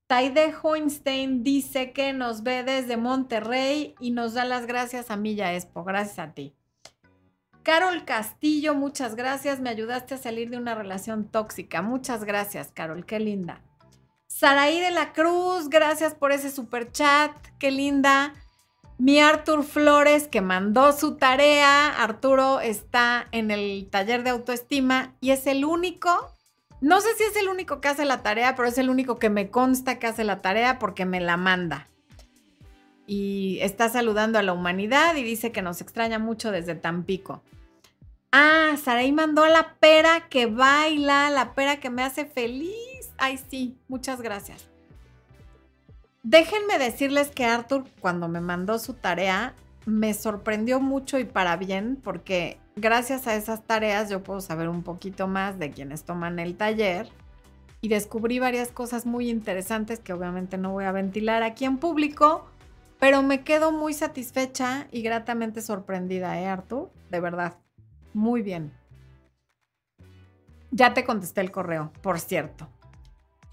Taide 0.05 0.53
Hoinstein 0.61 1.43
dice 1.43 1.91
que 1.91 2.13
nos 2.13 2.43
ve 2.43 2.63
desde 2.63 2.95
Monterrey 2.95 3.95
y 3.99 4.11
nos 4.11 4.35
da 4.35 4.45
las 4.45 4.67
gracias 4.67 5.11
a 5.11 5.17
Milla 5.17 5.53
Expo. 5.53 5.83
Gracias 5.83 6.19
a 6.19 6.33
ti. 6.33 6.53
Carol 7.63 8.05
Castillo, 8.05 8.75
muchas 8.75 9.15
gracias. 9.15 9.59
Me 9.59 9.69
ayudaste 9.69 10.13
a 10.13 10.17
salir 10.17 10.49
de 10.49 10.57
una 10.57 10.75
relación 10.75 11.25
tóxica. 11.25 11.81
Muchas 11.81 12.23
gracias, 12.23 12.71
Carol. 12.71 13.05
Qué 13.05 13.19
linda. 13.19 13.61
Saraí 14.37 14.79
de 14.79 14.91
la 14.91 15.13
Cruz, 15.13 15.67
gracias 15.67 16.13
por 16.13 16.31
ese 16.31 16.51
super 16.51 16.91
chat. 16.91 17.31
Qué 17.57 17.71
linda. 17.71 18.35
Mi 18.99 19.19
Artur 19.19 19.63
Flores, 19.63 20.27
que 20.27 20.41
mandó 20.41 20.93
su 20.93 21.15
tarea. 21.15 21.87
Arturo 22.03 22.59
está 22.59 23.29
en 23.31 23.49
el 23.49 23.87
taller 23.89 24.21
de 24.23 24.29
autoestima 24.29 25.15
y 25.21 25.31
es 25.31 25.47
el 25.47 25.65
único. 25.65 26.31
No 26.81 27.01
sé 27.01 27.15
si 27.17 27.23
es 27.23 27.35
el 27.35 27.47
único 27.47 27.81
que 27.81 27.87
hace 27.87 28.05
la 28.05 28.21
tarea, 28.21 28.55
pero 28.55 28.67
es 28.67 28.77
el 28.77 28.91
único 28.91 29.17
que 29.17 29.31
me 29.31 29.49
consta 29.49 29.97
que 29.97 30.05
hace 30.05 30.23
la 30.23 30.43
tarea 30.43 30.77
porque 30.77 31.05
me 31.05 31.19
la 31.19 31.35
manda. 31.35 31.87
Y 33.07 33.57
está 33.61 33.89
saludando 33.89 34.37
a 34.37 34.43
la 34.43 34.53
humanidad 34.53 35.15
y 35.15 35.23
dice 35.23 35.51
que 35.51 35.63
nos 35.63 35.81
extraña 35.81 36.19
mucho 36.19 36.51
desde 36.51 36.75
Tampico. 36.75 37.41
Ah, 38.31 38.75
Saraí 38.83 39.11
mandó 39.11 39.47
la 39.47 39.77
pera 39.79 40.29
que 40.29 40.45
baila, 40.45 41.31
la 41.31 41.55
pera 41.55 41.79
que 41.79 41.89
me 41.89 42.03
hace 42.03 42.25
feliz. 42.25 42.96
Ay, 43.17 43.39
sí, 43.49 43.77
muchas 43.87 44.21
gracias. 44.21 44.69
Déjenme 46.23 46.77
decirles 46.77 47.29
que 47.29 47.45
Arthur, 47.45 47.85
cuando 47.99 48.27
me 48.27 48.41
mandó 48.41 48.79
su 48.79 48.93
tarea, 48.93 49.55
me 49.85 50.13
sorprendió 50.13 50.79
mucho 50.81 51.17
y 51.17 51.23
para 51.23 51.55
bien, 51.55 51.97
porque 52.03 52.59
gracias 52.75 53.27
a 53.27 53.35
esas 53.35 53.63
tareas 53.63 54.09
yo 54.09 54.23
puedo 54.23 54.41
saber 54.41 54.67
un 54.67 54.83
poquito 54.83 55.27
más 55.27 55.57
de 55.57 55.71
quienes 55.71 56.03
toman 56.03 56.39
el 56.39 56.57
taller 56.57 57.09
y 57.79 57.87
descubrí 57.87 58.39
varias 58.39 58.71
cosas 58.71 59.05
muy 59.05 59.29
interesantes 59.29 59.99
que 59.99 60.11
obviamente 60.11 60.57
no 60.57 60.73
voy 60.73 60.83
a 60.83 60.91
ventilar 60.91 61.43
aquí 61.43 61.63
en 61.63 61.77
público, 61.77 62.45
pero 62.99 63.23
me 63.23 63.43
quedo 63.43 63.71
muy 63.71 63.93
satisfecha 63.93 64.87
y 64.91 65.01
gratamente 65.03 65.61
sorprendida, 65.61 66.39
¿eh, 66.41 66.47
Arthur? 66.47 66.91
De 67.09 67.21
verdad, 67.21 67.57
muy 68.13 68.41
bien. 68.41 68.73
Ya 70.71 70.93
te 70.93 71.05
contesté 71.05 71.41
el 71.41 71.51
correo, 71.51 71.93
por 72.01 72.19
cierto. 72.19 72.67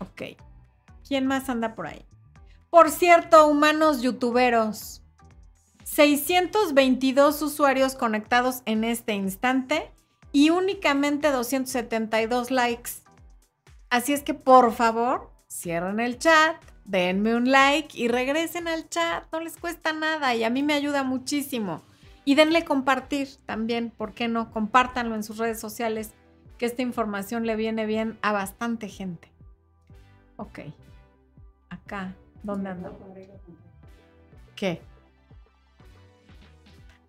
Ok. 0.04 0.36
¿Quién 1.06 1.26
más 1.26 1.48
anda 1.48 1.74
por 1.74 1.86
ahí? 1.86 2.04
Por 2.70 2.90
cierto, 2.90 3.46
humanos 3.46 4.02
youtuberos. 4.02 5.02
622 5.84 7.40
usuarios 7.42 7.94
conectados 7.94 8.62
en 8.66 8.84
este 8.84 9.14
instante 9.14 9.92
y 10.32 10.50
únicamente 10.50 11.30
272 11.30 12.50
likes. 12.50 12.90
Así 13.90 14.12
es 14.12 14.22
que 14.22 14.34
por 14.34 14.72
favor, 14.72 15.30
cierren 15.48 16.00
el 16.00 16.18
chat, 16.18 16.56
denme 16.84 17.34
un 17.36 17.50
like 17.50 17.96
y 17.96 18.08
regresen 18.08 18.66
al 18.66 18.88
chat. 18.88 19.24
No 19.30 19.40
les 19.40 19.56
cuesta 19.56 19.92
nada 19.92 20.34
y 20.34 20.42
a 20.42 20.50
mí 20.50 20.62
me 20.62 20.74
ayuda 20.74 21.02
muchísimo. 21.04 21.82
Y 22.24 22.34
denle 22.34 22.64
compartir 22.64 23.28
también, 23.46 23.90
¿por 23.90 24.14
qué 24.14 24.28
no? 24.28 24.50
Compártanlo 24.50 25.14
en 25.14 25.22
sus 25.22 25.36
redes 25.36 25.60
sociales, 25.60 26.12
que 26.58 26.66
esta 26.66 26.82
información 26.82 27.46
le 27.46 27.56
viene 27.56 27.86
bien 27.86 28.18
a 28.22 28.32
bastante 28.32 28.88
gente. 28.88 29.33
Ok. 30.36 30.60
Acá, 31.70 32.14
¿dónde 32.42 32.70
ando? 32.70 32.98
¿Qué? 34.56 34.80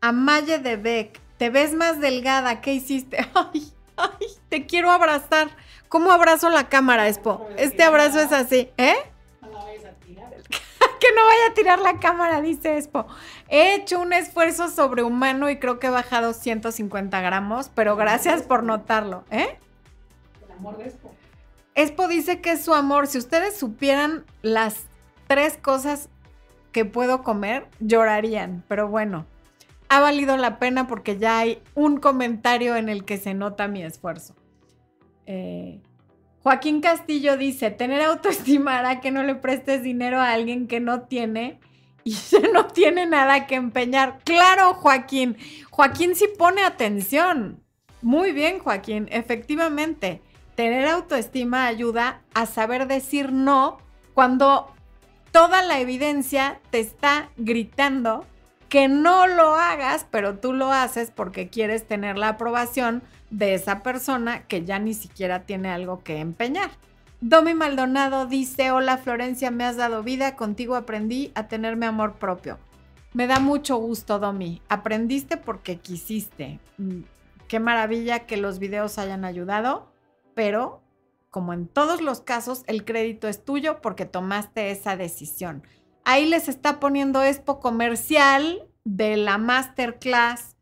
Amaye 0.02 0.60
de 0.60 0.76
Beck, 0.78 1.20
te 1.38 1.50
ves 1.50 1.74
más 1.74 2.00
delgada, 2.00 2.62
¿qué 2.62 2.74
hiciste? 2.74 3.18
Ay, 3.34 3.72
ay, 3.98 4.28
te 4.50 4.66
quiero 4.66 4.92
abrazar. 4.92 5.50
¿Cómo 5.90 6.12
abrazo 6.12 6.50
la 6.50 6.68
cámara, 6.68 7.08
Expo? 7.08 7.48
Este 7.58 7.84
abrazo 7.84 8.20
es 8.20 8.32
así, 8.32 8.70
¿eh? 8.78 8.96
Que 11.00 11.08
no 11.14 11.26
vaya 11.26 11.48
a 11.52 11.54
tirar 11.54 11.80
la 11.80 12.00
cámara, 12.00 12.42
dice 12.42 12.78
Expo. 12.78 13.06
He 13.48 13.76
hecho 13.76 14.00
un 14.00 14.14
esfuerzo 14.14 14.70
sobrehumano 14.70 15.50
y 15.50 15.60
creo 15.60 15.80
que 15.80 15.88
he 15.88 15.92
bajado 15.92 16.34
150 16.34 17.22
gramos, 17.22 17.70
pero 17.74 17.96
gracias 17.96 18.44
por 18.44 18.64
notarlo, 18.64 19.24
¿eh? 19.30 19.58
El 20.46 20.52
amor 20.54 20.78
de 20.78 20.88
esto. 20.88 21.15
Expo 21.76 22.08
dice 22.08 22.42
que 22.42 22.52
es 22.52 22.64
su 22.64 22.74
amor. 22.74 23.08
Si 23.08 23.18
ustedes 23.18 23.58
supieran 23.58 24.26
las 24.42 24.86
tres 25.28 25.58
cosas 25.58 26.10
que 26.72 26.86
puedo 26.86 27.22
comer, 27.22 27.68
llorarían. 27.80 28.64
Pero 28.68 28.88
bueno, 28.88 29.26
ha 29.90 30.00
valido 30.00 30.38
la 30.38 30.58
pena 30.58 30.88
porque 30.88 31.18
ya 31.18 31.40
hay 31.40 31.62
un 31.74 31.98
comentario 31.98 32.76
en 32.76 32.90
el 32.90 33.06
que 33.06 33.18
se 33.18 33.34
nota 33.34 33.68
mi 33.68 33.84
esfuerzo. 33.84 34.36
Eh, 35.26 35.82
Joaquín 36.44 36.80
Castillo 36.80 37.38
dice, 37.38 37.72
tener 37.72 38.02
autoestima 38.02 38.78
hará 38.78 39.02
que 39.02 39.12
no 39.12 39.24
le 39.24 39.36
prestes 39.36 39.84
dinero 39.84 40.20
a 40.20 40.32
alguien 40.32 40.68
que 40.68 40.80
no 40.80 41.02
tiene 41.02 41.60
y 42.04 42.12
ya 42.30 42.42
no 42.54 42.68
tiene 42.68 43.06
nada 43.06 43.48
que 43.48 43.56
empeñar. 43.56 44.20
Claro, 44.24 44.76
Joaquín. 44.76 45.38
Joaquín 45.72 46.16
sí 46.16 46.28
pone 46.38 46.64
atención. 46.64 47.64
Muy 48.02 48.32
bien, 48.32 48.60
Joaquín. 48.60 49.08
Efectivamente, 49.12 50.22
tener 50.56 50.88
autoestima 50.88 51.68
ayuda 51.68 52.22
a 52.34 52.46
saber 52.46 52.88
decir 52.88 53.32
no 53.32 53.78
cuando 54.14 54.72
toda 55.32 55.62
la 55.62 55.80
evidencia 55.80 56.60
te 56.70 56.80
está 56.80 57.30
gritando 57.38 58.26
que 58.70 58.88
no 58.88 59.28
lo 59.28 59.56
hagas, 59.56 60.06
pero 60.10 60.40
tú 60.40 60.54
lo 60.54 60.72
haces 60.72 61.12
porque 61.12 61.50
quieres 61.50 61.86
tener 61.86 62.18
la 62.18 62.30
aprobación 62.30 63.04
de 63.30 63.54
esa 63.54 63.84
persona 63.84 64.44
que 64.48 64.66
ya 64.66 64.80
ni 64.80 64.94
siquiera 64.94 65.44
tiene 65.44 65.70
algo 65.70 66.04
que 66.04 66.20
empeñar. 66.20 66.72
Domi 67.22 67.54
Maldonado 67.54 68.26
dice, 68.26 68.72
hola 68.72 68.98
Florencia, 68.98 69.52
me 69.52 69.66
has 69.66 69.78
dado 69.78 70.04
vida, 70.04 70.36
contigo 70.36 70.76
aprendí 70.76 71.32
a 71.36 71.48
tenerme 71.48 71.86
amor 71.86 72.16
propio. 72.16 72.60
Me 73.14 73.28
da 73.28 73.40
mucho 73.40 73.78
gusto, 73.78 74.20
Domi. 74.20 74.62
Aprendiste 74.68 75.38
porque 75.38 75.78
quisiste. 75.78 76.60
Mm, 76.78 77.04
Qué 77.48 77.60
maravilla 77.60 78.26
que 78.26 78.38
los 78.38 78.60
videos 78.60 78.98
hayan 78.98 79.24
ayudado, 79.24 79.88
pero 80.36 80.84
como 81.36 81.52
en 81.52 81.68
todos 81.68 82.00
los 82.00 82.22
casos, 82.22 82.64
el 82.68 82.86
crédito 82.86 83.28
es 83.28 83.44
tuyo 83.44 83.82
porque 83.82 84.06
tomaste 84.06 84.72
esa 84.72 84.96
decisión. 84.96 85.64
Ahí 86.06 86.26
les 86.26 86.48
está 86.48 86.80
poniendo 86.80 87.24
Expo 87.24 87.60
comercial 87.60 88.70
de 88.86 89.18
la 89.18 89.38
masterclass. 89.38 90.56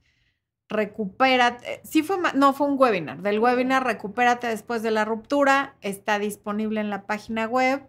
Recupérate. 0.70 1.82
Sí 1.84 2.02
fue, 2.02 2.18
no, 2.34 2.54
fue 2.54 2.66
un 2.66 2.80
webinar. 2.80 3.22
Del 3.22 3.38
webinar 3.38 3.86
Recupérate 3.86 4.48
después 4.48 4.82
de 4.82 4.90
la 4.90 5.06
ruptura. 5.06 5.76
Está 5.82 6.18
disponible 6.18 6.82
en 6.82 6.90
la 6.90 7.06
página 7.06 7.46
web. 7.46 7.88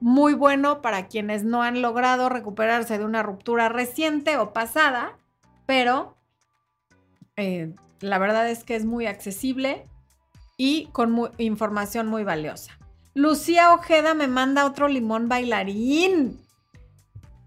Muy 0.00 0.34
bueno 0.34 0.82
para 0.82 1.06
quienes 1.06 1.44
no 1.44 1.62
han 1.62 1.82
logrado 1.82 2.28
recuperarse 2.28 2.98
de 2.98 3.04
una 3.04 3.22
ruptura 3.22 3.68
reciente 3.68 4.38
o 4.38 4.52
pasada, 4.52 5.16
pero 5.66 6.16
eh, 7.36 7.74
la 8.00 8.18
verdad 8.18 8.50
es 8.50 8.64
que 8.64 8.74
es 8.74 8.84
muy 8.84 9.06
accesible 9.06 9.88
y 10.58 10.88
con 10.92 11.30
información 11.38 12.08
muy 12.08 12.24
valiosa. 12.24 12.78
Lucía 13.14 13.72
Ojeda 13.72 14.12
me 14.12 14.28
manda 14.28 14.66
otro 14.66 14.88
limón 14.88 15.28
bailarín. 15.28 16.38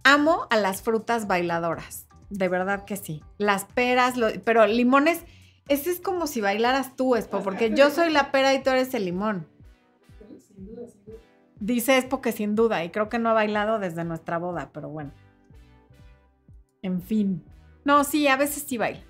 Amo 0.04 0.48
a 0.50 0.58
las 0.58 0.82
frutas 0.82 1.28
bailadoras, 1.28 2.08
de 2.32 2.48
verdad 2.48 2.86
que 2.86 2.98
sí. 2.98 3.22
Las 3.38 3.66
peras, 3.66 4.16
pero 4.44 4.66
limones, 4.66 5.24
ese 5.68 5.92
es 5.92 6.00
como 6.00 6.26
si 6.26 6.42
bailaras 6.42 6.96
tú, 6.96 7.16
Expo, 7.16 7.44
porque 7.44 7.72
yo 7.76 7.92
soy 7.92 8.12
la 8.12 8.32
pera 8.32 8.54
y 8.56 8.64
tú 8.64 8.72
eres 8.72 8.94
el 8.96 9.06
limón. 9.06 9.48
Sin 10.48 10.66
duda, 10.66 10.88
sin 10.88 11.06
duda. 11.06 11.18
Dice 11.60 11.98
Expo 11.98 12.22
que 12.22 12.32
sin 12.32 12.56
duda, 12.56 12.84
y 12.84 12.90
creo 12.90 13.10
que 13.10 13.20
no 13.20 13.30
ha 13.30 13.34
bailado 13.34 13.78
desde 13.78 14.04
nuestra 14.04 14.40
boda, 14.40 14.72
pero 14.74 14.90
bueno. 14.90 15.12
En 16.82 17.02
fin. 17.02 17.44
No, 17.84 18.04
sí, 18.04 18.28
a 18.28 18.38
veces 18.38 18.64
sí 18.64 18.78
baila. 18.78 19.02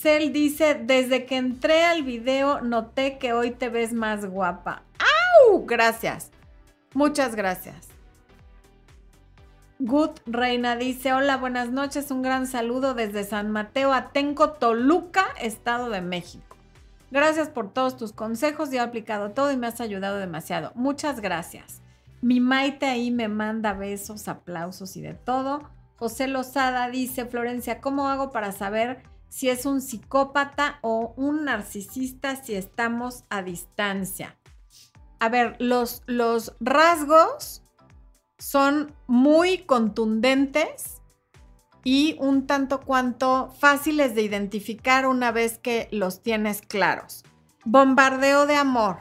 Cel 0.00 0.32
dice, 0.32 0.74
desde 0.74 1.24
que 1.24 1.36
entré 1.36 1.84
al 1.84 2.02
video 2.02 2.60
noté 2.60 3.18
que 3.18 3.32
hoy 3.32 3.52
te 3.52 3.68
ves 3.68 3.92
más 3.92 4.26
guapa. 4.26 4.82
¡Au! 4.98 5.64
Gracias. 5.64 6.30
Muchas 6.94 7.34
gracias. 7.34 7.88
Good 9.78 10.10
Reina 10.26 10.76
dice, 10.76 11.12
hola, 11.12 11.36
buenas 11.36 11.70
noches, 11.70 12.10
un 12.10 12.22
gran 12.22 12.46
saludo 12.46 12.94
desde 12.94 13.24
San 13.24 13.50
Mateo 13.50 13.92
Atenco, 13.92 14.52
Toluca, 14.52 15.26
Estado 15.40 15.90
de 15.90 16.00
México. 16.00 16.56
Gracias 17.10 17.48
por 17.48 17.72
todos 17.72 17.96
tus 17.96 18.12
consejos, 18.12 18.70
ya 18.70 18.82
he 18.82 18.84
aplicado 18.84 19.30
todo 19.30 19.52
y 19.52 19.56
me 19.56 19.66
has 19.66 19.80
ayudado 19.80 20.18
demasiado. 20.18 20.72
Muchas 20.74 21.20
gracias. 21.20 21.82
Mi 22.20 22.40
Maite 22.40 22.86
ahí 22.86 23.10
me 23.10 23.28
manda 23.28 23.72
besos, 23.72 24.28
aplausos 24.28 24.96
y 24.96 25.02
de 25.02 25.14
todo. 25.14 25.68
José 25.96 26.26
Lozada 26.28 26.88
dice, 26.88 27.26
Florencia, 27.26 27.80
¿cómo 27.80 28.08
hago 28.08 28.30
para 28.30 28.52
saber 28.52 29.02
si 29.34 29.50
es 29.50 29.66
un 29.66 29.80
psicópata 29.80 30.78
o 30.80 31.12
un 31.16 31.46
narcisista 31.46 32.36
si 32.36 32.54
estamos 32.54 33.24
a 33.30 33.42
distancia? 33.42 34.38
A 35.18 35.28
ver, 35.28 35.56
los, 35.58 36.04
los 36.06 36.54
rasgos 36.60 37.64
son 38.38 38.94
muy 39.08 39.58
contundentes 39.58 41.02
y 41.82 42.16
un 42.20 42.46
tanto 42.46 42.82
cuanto 42.82 43.52
fáciles 43.58 44.14
de 44.14 44.22
identificar 44.22 45.04
una 45.04 45.32
vez 45.32 45.58
que 45.58 45.88
los 45.90 46.22
tienes 46.22 46.62
claros. 46.62 47.24
Bombardeo 47.64 48.46
de 48.46 48.54
amor. 48.54 48.98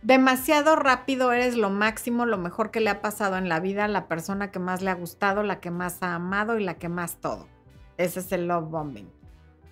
Demasiado 0.00 0.76
rápido 0.76 1.30
eres 1.30 1.58
lo 1.58 1.68
máximo, 1.68 2.24
lo 2.24 2.38
mejor 2.38 2.70
que 2.70 2.80
le 2.80 2.88
ha 2.88 3.02
pasado 3.02 3.36
en 3.36 3.50
la 3.50 3.60
vida, 3.60 3.86
la 3.86 4.08
persona 4.08 4.50
que 4.50 4.58
más 4.58 4.80
le 4.80 4.88
ha 4.88 4.94
gustado, 4.94 5.42
la 5.42 5.60
que 5.60 5.70
más 5.70 6.02
ha 6.02 6.14
amado 6.14 6.58
y 6.58 6.64
la 6.64 6.78
que 6.78 6.88
más 6.88 7.20
todo. 7.20 7.48
Ese 7.98 8.20
es 8.20 8.32
el 8.32 8.48
love 8.48 8.70
bombing. 8.70 9.21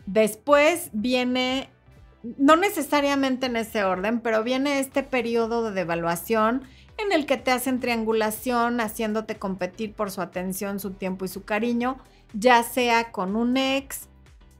Después 0.07 0.91
viene, 0.93 1.69
no 2.23 2.57
necesariamente 2.57 3.47
en 3.47 3.57
ese 3.57 3.85
orden, 3.85 4.21
pero 4.21 4.43
viene 4.43 4.81
este 4.81 5.03
periodo 5.03 5.63
de 5.63 5.73
devaluación 5.73 6.63
en 6.99 7.13
el 7.13 7.27
que 7.27 7.37
te 7.37 7.51
hacen 7.51 7.81
triangulación, 7.81 8.81
haciéndote 8.81 9.37
competir 9.37 9.95
por 9.95 10.11
su 10.11 10.21
atención, 10.21 10.81
su 10.81 10.93
tiempo 10.93 11.25
y 11.25 11.29
su 11.29 11.45
cariño, 11.45 11.99
ya 12.35 12.63
sea 12.63 13.11
con 13.11 13.37
un 13.37 13.57
ex, 13.57 14.09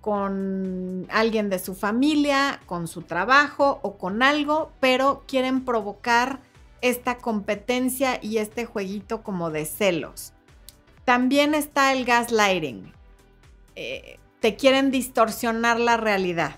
con 0.01 1.07
alguien 1.11 1.51
de 1.51 1.59
su 1.59 1.75
familia, 1.75 2.61
con 2.67 2.89
su 2.89 3.03
trabajo 3.03 3.81
o 3.83 3.99
con 3.99 4.23
algo, 4.23 4.73
pero 4.81 5.25
quieren 5.27 5.65
provocar 5.65 6.41
esta 6.81 7.19
competencia 7.19 8.19
y 8.23 8.39
este 8.39 8.65
jueguito 8.65 9.23
como 9.23 9.51
de 9.51 9.67
celos. 9.67 10.33
También 11.05 11.55
está 11.55 11.93
el 11.93 12.05
gaslighting. 12.05 12.93
Eh, 13.77 14.19
te 14.41 14.57
quieren 14.57 14.91
distorsionar 14.91 15.79
la 15.79 15.97
realidad. 15.97 16.57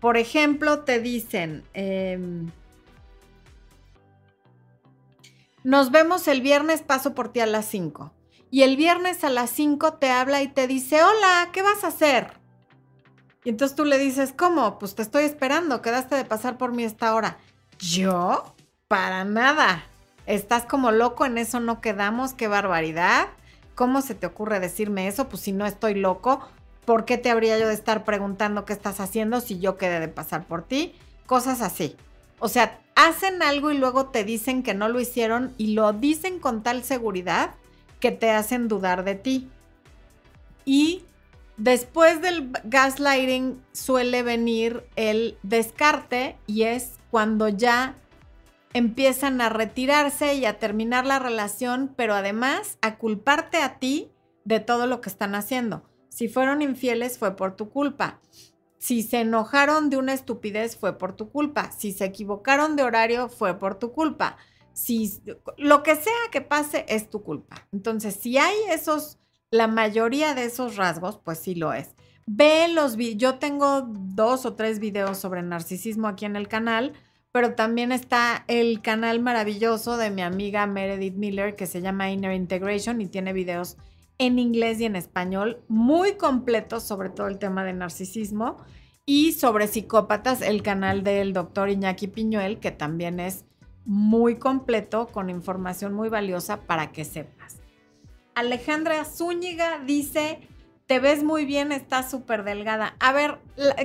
Por 0.00 0.16
ejemplo, 0.16 0.80
te 0.80 1.00
dicen, 1.00 1.64
em, 1.74 2.50
nos 5.64 5.90
vemos 5.90 6.28
el 6.28 6.40
viernes, 6.40 6.82
paso 6.82 7.14
por 7.14 7.32
ti 7.32 7.40
a 7.40 7.46
las 7.46 7.66
5. 7.66 8.12
Y 8.50 8.62
el 8.62 8.76
viernes 8.76 9.24
a 9.24 9.30
las 9.30 9.50
5 9.50 9.94
te 9.94 10.10
habla 10.10 10.42
y 10.42 10.48
te 10.48 10.66
dice, 10.66 11.02
hola, 11.02 11.50
¿qué 11.52 11.62
vas 11.62 11.84
a 11.84 11.88
hacer? 11.88 12.34
Y 13.44 13.50
entonces 13.50 13.76
tú 13.76 13.84
le 13.84 13.98
dices, 13.98 14.32
¿cómo? 14.36 14.78
Pues 14.78 14.94
te 14.94 15.02
estoy 15.02 15.24
esperando, 15.24 15.82
quedaste 15.82 16.16
de 16.16 16.24
pasar 16.24 16.56
por 16.58 16.72
mí 16.72 16.84
esta 16.84 17.14
hora. 17.14 17.38
¿Yo? 17.78 18.54
Para 18.88 19.24
nada. 19.24 19.84
Estás 20.26 20.64
como 20.64 20.90
loco, 20.90 21.24
en 21.26 21.38
eso 21.38 21.60
no 21.60 21.80
quedamos, 21.80 22.34
qué 22.34 22.48
barbaridad. 22.48 23.28
¿Cómo 23.76 24.00
se 24.00 24.14
te 24.14 24.26
ocurre 24.26 24.58
decirme 24.58 25.06
eso? 25.06 25.28
Pues 25.28 25.42
si 25.42 25.52
no 25.52 25.66
estoy 25.66 25.94
loco, 25.94 26.40
¿por 26.86 27.04
qué 27.04 27.18
te 27.18 27.30
habría 27.30 27.58
yo 27.58 27.68
de 27.68 27.74
estar 27.74 28.04
preguntando 28.04 28.64
qué 28.64 28.72
estás 28.72 29.00
haciendo 29.00 29.42
si 29.42 29.58
yo 29.60 29.76
quedé 29.76 30.00
de 30.00 30.08
pasar 30.08 30.46
por 30.46 30.62
ti? 30.62 30.94
Cosas 31.26 31.60
así. 31.60 31.94
O 32.38 32.48
sea, 32.48 32.80
hacen 32.94 33.42
algo 33.42 33.70
y 33.70 33.76
luego 33.76 34.06
te 34.06 34.24
dicen 34.24 34.62
que 34.62 34.72
no 34.72 34.88
lo 34.88 34.98
hicieron 34.98 35.52
y 35.58 35.74
lo 35.74 35.92
dicen 35.92 36.38
con 36.38 36.62
tal 36.62 36.84
seguridad 36.84 37.50
que 38.00 38.12
te 38.12 38.30
hacen 38.30 38.66
dudar 38.66 39.04
de 39.04 39.14
ti. 39.14 39.50
Y 40.64 41.04
después 41.58 42.22
del 42.22 42.52
gaslighting 42.64 43.62
suele 43.72 44.22
venir 44.22 44.86
el 44.96 45.36
descarte 45.42 46.38
y 46.46 46.62
es 46.62 46.92
cuando 47.10 47.50
ya 47.50 47.94
empiezan 48.76 49.40
a 49.40 49.48
retirarse 49.48 50.34
y 50.34 50.44
a 50.44 50.58
terminar 50.58 51.06
la 51.06 51.18
relación, 51.18 51.94
pero 51.96 52.14
además 52.14 52.76
a 52.82 52.98
culparte 52.98 53.56
a 53.58 53.78
ti 53.78 54.12
de 54.44 54.60
todo 54.60 54.86
lo 54.86 55.00
que 55.00 55.08
están 55.08 55.34
haciendo. 55.34 55.88
Si 56.10 56.28
fueron 56.28 56.60
infieles 56.60 57.18
fue 57.18 57.36
por 57.36 57.56
tu 57.56 57.70
culpa. 57.70 58.20
Si 58.78 59.02
se 59.02 59.20
enojaron 59.20 59.88
de 59.88 59.96
una 59.96 60.12
estupidez 60.12 60.76
fue 60.76 60.98
por 60.98 61.16
tu 61.16 61.30
culpa. 61.30 61.72
Si 61.72 61.92
se 61.92 62.04
equivocaron 62.04 62.76
de 62.76 62.82
horario 62.82 63.30
fue 63.30 63.58
por 63.58 63.78
tu 63.78 63.92
culpa. 63.92 64.36
Si 64.74 65.22
lo 65.56 65.82
que 65.82 65.96
sea 65.96 66.12
que 66.30 66.42
pase 66.42 66.84
es 66.86 67.08
tu 67.08 67.22
culpa. 67.22 67.66
Entonces, 67.72 68.14
si 68.14 68.36
hay 68.36 68.54
esos, 68.70 69.18
la 69.50 69.68
mayoría 69.68 70.34
de 70.34 70.44
esos 70.44 70.76
rasgos, 70.76 71.18
pues 71.24 71.38
sí 71.38 71.54
lo 71.54 71.72
es. 71.72 71.94
Ve 72.26 72.68
los. 72.68 72.96
Yo 72.98 73.38
tengo 73.38 73.88
dos 73.88 74.44
o 74.44 74.54
tres 74.54 74.80
videos 74.80 75.16
sobre 75.16 75.42
narcisismo 75.42 76.08
aquí 76.08 76.26
en 76.26 76.36
el 76.36 76.48
canal, 76.48 76.92
pero 77.36 77.52
también 77.52 77.92
está 77.92 78.46
el 78.48 78.80
canal 78.80 79.20
maravilloso 79.20 79.98
de 79.98 80.08
mi 80.08 80.22
amiga 80.22 80.66
Meredith 80.66 81.16
Miller 81.16 81.54
que 81.54 81.66
se 81.66 81.82
llama 81.82 82.10
Inner 82.10 82.32
Integration 82.32 83.02
y 83.02 83.08
tiene 83.08 83.34
videos 83.34 83.76
en 84.16 84.38
inglés 84.38 84.80
y 84.80 84.86
en 84.86 84.96
español, 84.96 85.62
muy 85.68 86.14
completos 86.14 86.84
sobre 86.84 87.10
todo 87.10 87.28
el 87.28 87.38
tema 87.38 87.62
de 87.62 87.74
narcisismo 87.74 88.56
y 89.04 89.32
sobre 89.32 89.68
psicópatas, 89.68 90.40
el 90.40 90.62
canal 90.62 91.04
del 91.04 91.34
doctor 91.34 91.68
Iñaki 91.68 92.06
Piñuel, 92.06 92.58
que 92.58 92.70
también 92.70 93.20
es 93.20 93.44
muy 93.84 94.36
completo, 94.36 95.08
con 95.08 95.28
información 95.28 95.92
muy 95.92 96.08
valiosa 96.08 96.62
para 96.62 96.90
que 96.90 97.04
sepas. 97.04 97.60
Alejandra 98.34 99.04
Zúñiga 99.04 99.80
dice, 99.84 100.40
te 100.86 101.00
ves 101.00 101.22
muy 101.22 101.44
bien, 101.44 101.70
estás 101.70 102.10
súper 102.10 102.44
delgada. 102.44 102.96
A 102.98 103.12
ver, 103.12 103.40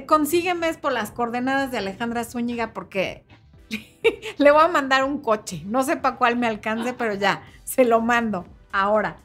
consígueme 0.05 0.73
por 0.75 0.93
las 0.93 1.11
coordenadas 1.11 1.69
de 1.69 1.79
Alejandra 1.79 2.23
Zúñiga 2.23 2.71
porque 2.71 3.25
le 4.37 4.51
voy 4.51 4.61
a 4.61 4.67
mandar 4.67 5.03
un 5.03 5.19
coche. 5.19 5.61
No 5.65 5.83
sé 5.83 5.97
para 5.97 6.17
cuál 6.17 6.35
me 6.35 6.47
alcance, 6.47 6.93
pero 6.93 7.15
ya, 7.15 7.43
se 7.63 7.85
lo 7.85 8.01
mando. 8.01 8.45
Ahora, 8.71 9.17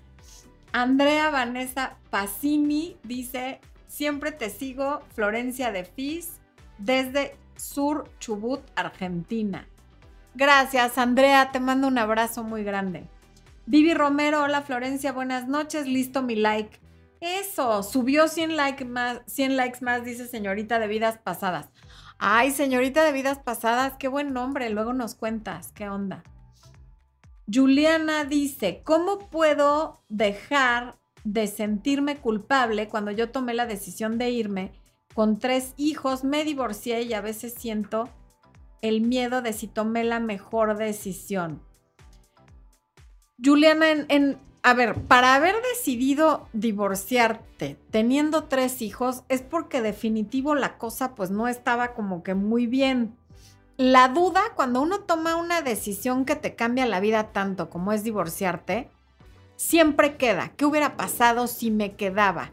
Andrea 0.72 1.30
Vanessa 1.30 1.96
Pacini 2.10 2.96
dice, 3.02 3.60
siempre 3.86 4.32
te 4.32 4.50
sigo, 4.50 5.00
Florencia 5.14 5.72
de 5.72 5.84
Fis, 5.84 6.32
desde 6.78 7.36
Sur 7.56 8.10
Chubut, 8.18 8.60
Argentina. 8.74 9.66
Gracias, 10.34 10.98
Andrea, 10.98 11.50
te 11.50 11.60
mando 11.60 11.88
un 11.88 11.96
abrazo 11.96 12.44
muy 12.44 12.62
grande. 12.62 13.06
Vivi 13.64 13.94
Romero, 13.94 14.42
hola 14.42 14.62
Florencia, 14.62 15.12
buenas 15.12 15.48
noches, 15.48 15.86
listo 15.86 16.22
mi 16.22 16.36
like. 16.36 16.78
Eso, 17.20 17.82
subió 17.82 18.28
100, 18.28 18.56
like 18.56 18.84
más, 18.84 19.22
100 19.26 19.56
likes 19.56 19.78
más, 19.80 20.04
dice 20.04 20.26
señorita 20.26 20.78
de 20.78 20.86
vidas 20.86 21.18
pasadas. 21.18 21.70
Ay, 22.18 22.50
señorita 22.50 23.04
de 23.04 23.12
vidas 23.12 23.38
pasadas, 23.38 23.94
qué 23.98 24.08
buen 24.08 24.32
nombre, 24.32 24.70
luego 24.70 24.92
nos 24.92 25.14
cuentas, 25.14 25.72
qué 25.72 25.88
onda. 25.88 26.24
Juliana 27.52 28.24
dice, 28.24 28.80
¿cómo 28.84 29.18
puedo 29.30 30.02
dejar 30.08 30.96
de 31.24 31.46
sentirme 31.46 32.16
culpable 32.16 32.88
cuando 32.88 33.10
yo 33.10 33.30
tomé 33.30 33.52
la 33.52 33.66
decisión 33.66 34.18
de 34.18 34.30
irme 34.30 34.72
con 35.14 35.38
tres 35.38 35.74
hijos, 35.76 36.24
me 36.24 36.44
divorcié 36.44 37.02
y 37.02 37.12
a 37.12 37.20
veces 37.20 37.54
siento 37.54 38.08
el 38.82 39.00
miedo 39.00 39.42
de 39.42 39.52
si 39.52 39.66
tomé 39.66 40.02
la 40.02 40.18
mejor 40.18 40.76
decisión? 40.76 41.62
Juliana, 43.42 43.90
en, 43.90 44.38
a 44.66 44.74
ver, 44.74 45.00
para 45.02 45.36
haber 45.36 45.54
decidido 45.74 46.48
divorciarte 46.52 47.78
teniendo 47.92 48.44
tres 48.44 48.82
hijos 48.82 49.22
es 49.28 49.40
porque 49.40 49.80
definitivo 49.80 50.56
la 50.56 50.76
cosa 50.76 51.14
pues 51.14 51.30
no 51.30 51.46
estaba 51.46 51.94
como 51.94 52.24
que 52.24 52.34
muy 52.34 52.66
bien 52.66 53.16
la 53.76 54.08
duda, 54.08 54.42
cuando 54.56 54.82
uno 54.82 55.02
toma 55.02 55.36
una 55.36 55.62
decisión 55.62 56.24
que 56.24 56.34
te 56.34 56.56
cambia 56.56 56.84
la 56.84 56.98
vida 56.98 57.30
tanto 57.30 57.70
como 57.70 57.92
es 57.92 58.02
divorciarte, 58.02 58.90
siempre 59.54 60.16
queda. 60.16 60.50
¿Qué 60.56 60.64
hubiera 60.64 60.96
pasado 60.96 61.46
si 61.46 61.70
me 61.70 61.94
quedaba? 61.94 62.50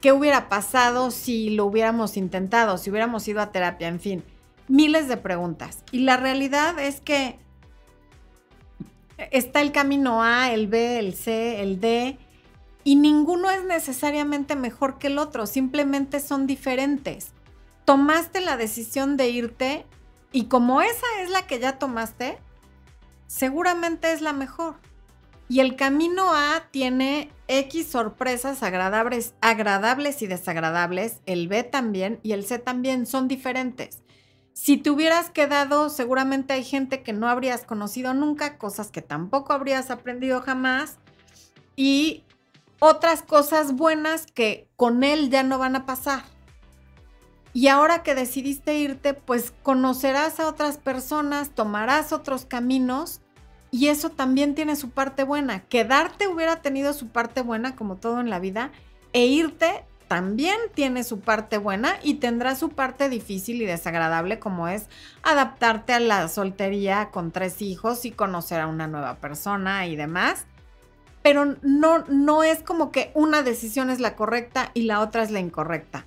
¿Qué 0.00 0.12
hubiera 0.12 0.48
pasado 0.48 1.10
si 1.10 1.50
lo 1.50 1.66
hubiéramos 1.66 2.16
intentado, 2.16 2.78
si 2.78 2.88
hubiéramos 2.88 3.28
ido 3.28 3.42
a 3.42 3.52
terapia? 3.52 3.88
En 3.88 4.00
fin, 4.00 4.24
miles 4.66 5.08
de 5.08 5.18
preguntas. 5.18 5.84
Y 5.92 6.00
la 6.00 6.16
realidad 6.16 6.78
es 6.78 7.02
que 7.02 7.38
está 9.30 9.60
el 9.60 9.72
camino 9.72 10.22
A, 10.22 10.52
el 10.52 10.68
B, 10.68 10.98
el 10.98 11.14
C, 11.14 11.60
el 11.60 11.80
D, 11.80 12.18
y 12.84 12.96
ninguno 12.96 13.50
es 13.50 13.64
necesariamente 13.64 14.56
mejor 14.56 14.98
que 14.98 15.08
el 15.08 15.18
otro, 15.18 15.46
simplemente 15.46 16.20
son 16.20 16.46
diferentes. 16.46 17.32
Tomaste 17.84 18.40
la 18.40 18.56
decisión 18.56 19.16
de 19.16 19.28
irte 19.28 19.86
y 20.32 20.44
como 20.44 20.80
esa 20.80 21.06
es 21.22 21.30
la 21.30 21.46
que 21.46 21.58
ya 21.58 21.78
tomaste, 21.78 22.38
seguramente 23.26 24.12
es 24.12 24.20
la 24.20 24.32
mejor. 24.32 24.76
Y 25.50 25.60
el 25.60 25.76
camino 25.76 26.32
A 26.32 26.68
tiene 26.70 27.30
X 27.48 27.88
sorpresas 27.88 28.62
agradables, 28.62 29.34
agradables 29.40 30.20
y 30.22 30.26
desagradables, 30.26 31.20
el 31.24 31.48
B 31.48 31.62
también 31.64 32.20
y 32.22 32.32
el 32.32 32.44
C 32.44 32.58
también 32.58 33.06
son 33.06 33.28
diferentes. 33.28 34.02
Si 34.60 34.76
te 34.76 34.90
hubieras 34.90 35.30
quedado, 35.30 35.88
seguramente 35.88 36.52
hay 36.52 36.64
gente 36.64 37.04
que 37.04 37.12
no 37.12 37.28
habrías 37.28 37.64
conocido 37.64 38.12
nunca, 38.12 38.58
cosas 38.58 38.90
que 38.90 39.02
tampoco 39.02 39.52
habrías 39.52 39.88
aprendido 39.88 40.42
jamás 40.42 40.98
y 41.76 42.24
otras 42.80 43.22
cosas 43.22 43.76
buenas 43.76 44.26
que 44.26 44.68
con 44.74 45.04
él 45.04 45.30
ya 45.30 45.44
no 45.44 45.58
van 45.58 45.76
a 45.76 45.86
pasar. 45.86 46.24
Y 47.52 47.68
ahora 47.68 48.02
que 48.02 48.16
decidiste 48.16 48.76
irte, 48.76 49.14
pues 49.14 49.52
conocerás 49.62 50.40
a 50.40 50.48
otras 50.48 50.76
personas, 50.76 51.54
tomarás 51.54 52.12
otros 52.12 52.44
caminos 52.44 53.20
y 53.70 53.86
eso 53.86 54.10
también 54.10 54.56
tiene 54.56 54.74
su 54.74 54.90
parte 54.90 55.22
buena. 55.22 55.68
Quedarte 55.68 56.26
hubiera 56.26 56.62
tenido 56.62 56.94
su 56.94 57.10
parte 57.10 57.42
buena, 57.42 57.76
como 57.76 57.98
todo 57.98 58.18
en 58.18 58.28
la 58.28 58.40
vida, 58.40 58.72
e 59.12 59.24
irte 59.24 59.84
también 60.08 60.56
tiene 60.74 61.04
su 61.04 61.20
parte 61.20 61.58
buena 61.58 61.94
y 62.02 62.14
tendrá 62.14 62.56
su 62.56 62.70
parte 62.70 63.08
difícil 63.08 63.62
y 63.62 63.66
desagradable, 63.66 64.38
como 64.38 64.66
es 64.68 64.88
adaptarte 65.22 65.92
a 65.92 66.00
la 66.00 66.26
soltería 66.28 67.10
con 67.10 67.30
tres 67.30 67.62
hijos 67.62 68.04
y 68.04 68.10
conocer 68.10 68.60
a 68.60 68.66
una 68.66 68.88
nueva 68.88 69.16
persona 69.16 69.86
y 69.86 69.94
demás. 69.94 70.46
Pero 71.22 71.56
no, 71.62 72.04
no 72.08 72.42
es 72.42 72.62
como 72.62 72.90
que 72.90 73.12
una 73.14 73.42
decisión 73.42 73.90
es 73.90 74.00
la 74.00 74.16
correcta 74.16 74.70
y 74.74 74.82
la 74.82 75.00
otra 75.00 75.22
es 75.22 75.30
la 75.30 75.40
incorrecta 75.40 76.06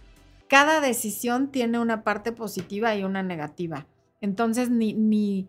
cada 0.52 0.82
decisión 0.82 1.48
tiene 1.48 1.80
una 1.80 2.04
parte 2.04 2.34
positiva 2.34 2.94
y 2.94 3.06
una 3.06 3.24
negativa. 3.24 3.88
Entonces, 4.20 4.70
ni, 4.70 4.92
ni, 4.92 5.48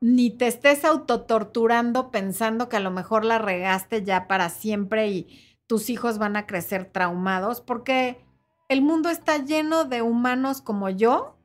ni 0.00 0.30
te 0.30 0.46
estés 0.46 0.82
autotorturando 0.86 2.10
pensando 2.10 2.70
que 2.70 2.78
a 2.78 2.80
lo 2.80 2.90
mejor 2.90 3.26
la 3.26 3.36
regaste 3.36 4.02
ya 4.02 4.26
para 4.28 4.48
siempre 4.48 5.08
y 5.08 5.49
tus 5.70 5.88
hijos 5.88 6.18
van 6.18 6.34
a 6.34 6.48
crecer 6.48 6.84
traumados, 6.84 7.60
porque 7.60 8.20
el 8.68 8.82
mundo 8.82 9.08
está 9.08 9.36
lleno 9.36 9.84
de 9.84 10.02
humanos 10.02 10.62
como 10.62 10.90
yo, 10.90 11.36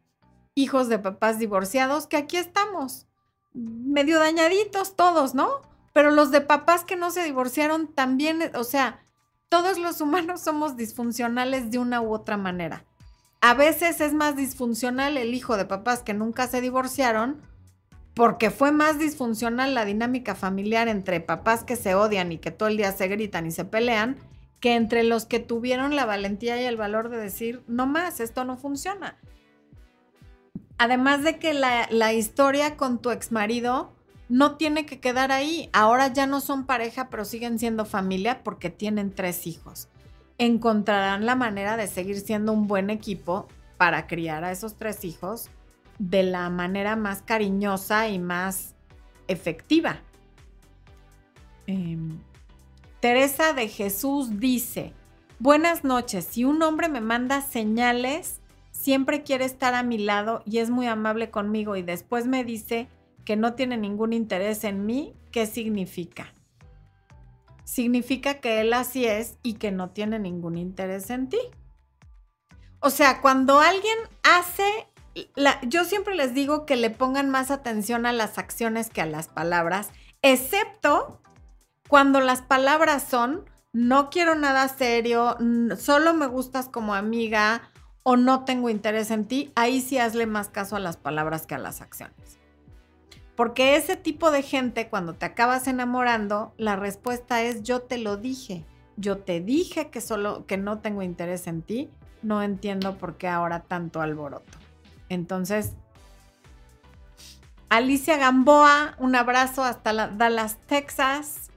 hijos 0.55 0.89
de 0.89 0.97
papás 0.97 1.37
divorciados, 1.37 2.07
que 2.07 2.17
aquí 2.17 2.37
estamos, 2.37 3.05
medio 3.53 4.17
dañaditos 4.17 4.95
todos, 4.95 5.35
¿no? 5.35 5.61
Pero 5.93 6.09
los 6.09 6.31
de 6.31 6.41
papás 6.41 6.83
que 6.83 6.95
no 6.95 7.11
se 7.11 7.23
divorciaron 7.23 7.85
también, 7.93 8.51
o 8.55 8.63
sea, 8.63 9.05
todos 9.47 9.77
los 9.77 10.01
humanos 10.01 10.41
somos 10.41 10.75
disfuncionales 10.75 11.69
de 11.69 11.77
una 11.77 12.01
u 12.01 12.11
otra 12.11 12.35
manera. 12.35 12.83
A 13.41 13.53
veces 13.53 14.01
es 14.01 14.15
más 14.15 14.35
disfuncional 14.35 15.19
el 15.19 15.35
hijo 15.35 15.55
de 15.55 15.65
papás 15.65 16.01
que 16.01 16.15
nunca 16.15 16.47
se 16.47 16.61
divorciaron 16.61 17.43
porque 18.15 18.49
fue 18.49 18.71
más 18.71 18.97
disfuncional 18.97 19.75
la 19.75 19.85
dinámica 19.85 20.35
familiar 20.35 20.87
entre 20.87 21.19
papás 21.19 21.63
que 21.63 21.75
se 21.75 21.95
odian 21.95 22.31
y 22.31 22.37
que 22.37 22.49
todo 22.49 22.69
el 22.69 22.77
día 22.77 22.93
se 22.93 23.07
gritan 23.09 23.45
y 23.45 23.51
se 23.51 23.65
pelean 23.65 24.17
que 24.61 24.75
entre 24.75 25.03
los 25.03 25.25
que 25.25 25.39
tuvieron 25.39 25.95
la 25.95 26.05
valentía 26.05 26.59
y 26.59 26.65
el 26.65 26.77
valor 26.77 27.09
de 27.09 27.17
decir, 27.17 27.61
no 27.67 27.85
más, 27.85 28.21
esto 28.21 28.45
no 28.45 28.57
funciona. 28.57 29.17
Además 30.77 31.23
de 31.23 31.37
que 31.39 31.53
la, 31.53 31.87
la 31.91 32.13
historia 32.13 32.77
con 32.77 32.99
tu 32.99 33.11
ex 33.11 33.31
marido 33.31 33.93
no 34.29 34.55
tiene 34.55 34.85
que 34.85 34.99
quedar 34.99 35.31
ahí. 35.31 35.69
Ahora 35.73 36.07
ya 36.07 36.25
no 36.25 36.39
son 36.39 36.65
pareja, 36.65 37.09
pero 37.09 37.25
siguen 37.25 37.59
siendo 37.59 37.85
familia 37.85 38.43
porque 38.43 38.69
tienen 38.69 39.13
tres 39.13 39.45
hijos. 39.45 39.89
Encontrarán 40.37 41.25
la 41.25 41.35
manera 41.35 41.77
de 41.77 41.87
seguir 41.87 42.19
siendo 42.21 42.51
un 42.51 42.67
buen 42.67 42.89
equipo 42.89 43.47
para 43.77 44.07
criar 44.07 44.45
a 44.45 44.51
esos 44.51 44.75
tres 44.75 45.03
hijos 45.05 45.49
de 45.99 46.23
la 46.23 46.49
manera 46.49 46.95
más 46.95 47.21
cariñosa 47.21 48.09
y 48.09 48.19
más 48.19 48.75
efectiva. 49.27 50.01
Em, 51.67 52.19
Teresa 52.99 53.53
de 53.53 53.67
Jesús 53.67 54.39
dice, 54.39 54.93
buenas 55.39 55.83
noches, 55.83 56.25
si 56.25 56.43
un 56.43 56.61
hombre 56.63 56.89
me 56.89 57.01
manda 57.01 57.41
señales, 57.41 58.41
siempre 58.71 59.23
quiere 59.23 59.45
estar 59.45 59.73
a 59.73 59.83
mi 59.83 59.97
lado 59.97 60.43
y 60.45 60.59
es 60.59 60.69
muy 60.69 60.87
amable 60.87 61.29
conmigo 61.29 61.75
y 61.75 61.81
después 61.81 62.27
me 62.27 62.43
dice 62.43 62.87
que 63.25 63.35
no 63.35 63.53
tiene 63.53 63.77
ningún 63.77 64.13
interés 64.13 64.63
en 64.63 64.85
mí, 64.85 65.15
¿qué 65.31 65.47
significa? 65.47 66.33
Significa 67.63 68.35
que 68.35 68.61
él 68.61 68.73
así 68.73 69.05
es 69.05 69.37
y 69.41 69.53
que 69.53 69.71
no 69.71 69.89
tiene 69.89 70.19
ningún 70.19 70.57
interés 70.57 71.09
en 71.09 71.29
ti. 71.29 71.39
O 72.79 72.91
sea, 72.91 73.21
cuando 73.21 73.59
alguien 73.59 73.97
hace, 74.21 74.87
yo 75.67 75.85
siempre 75.85 76.15
les 76.15 76.33
digo 76.33 76.65
que 76.65 76.75
le 76.75 76.89
pongan 76.89 77.29
más 77.29 77.51
atención 77.51 78.05
a 78.05 78.13
las 78.13 78.37
acciones 78.37 78.89
que 78.89 79.01
a 79.01 79.05
las 79.05 79.27
palabras, 79.27 79.89
excepto 80.21 81.21
cuando 81.87 82.19
las 82.19 82.41
palabras 82.41 83.03
son, 83.03 83.45
no 83.71 84.09
quiero 84.09 84.35
nada 84.35 84.67
serio, 84.67 85.37
solo 85.77 86.13
me 86.13 86.27
gustas 86.27 86.69
como 86.69 86.95
amiga 86.95 87.61
o 88.03 88.17
no 88.17 88.45
tengo 88.45 88.69
interés 88.69 89.11
en 89.11 89.25
ti, 89.25 89.51
ahí 89.55 89.81
sí 89.81 89.97
hazle 89.97 90.25
más 90.25 90.49
caso 90.49 90.75
a 90.75 90.79
las 90.79 90.97
palabras 90.97 91.45
que 91.45 91.55
a 91.55 91.59
las 91.59 91.81
acciones. 91.81 92.39
Porque 93.35 93.75
ese 93.75 93.97
tipo 93.97 94.31
de 94.31 94.43
gente, 94.43 94.89
cuando 94.89 95.13
te 95.13 95.25
acabas 95.25 95.67
enamorando, 95.67 96.53
la 96.57 96.75
respuesta 96.75 97.41
es 97.41 97.63
yo 97.63 97.81
te 97.81 97.97
lo 97.97 98.15
dije. 98.15 98.63
Yo 98.95 99.17
te 99.17 99.41
dije 99.41 99.89
que 99.89 99.99
solo 99.99 100.45
que 100.45 100.57
no 100.57 100.79
tengo 100.79 101.01
interés 101.01 101.47
en 101.47 101.61
ti, 101.61 101.89
no 102.21 102.41
entiendo 102.41 102.97
por 102.97 103.17
qué 103.17 103.27
ahora 103.27 103.63
tanto 103.63 104.01
alboroto. 104.01 104.57
Entonces, 105.09 105.73
Alicia 107.69 108.17
Gamboa, 108.17 108.95
un 108.99 109.15
abrazo 109.15 109.63
hasta 109.63 110.07
Dallas, 110.07 110.57
Texas. 110.67 111.49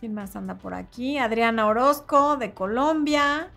¿Quién 0.00 0.14
más 0.14 0.36
anda 0.36 0.56
por 0.56 0.74
aquí? 0.74 1.18
Adriana 1.18 1.66
Orozco 1.66 2.36
de 2.36 2.52
Colombia. 2.52 3.50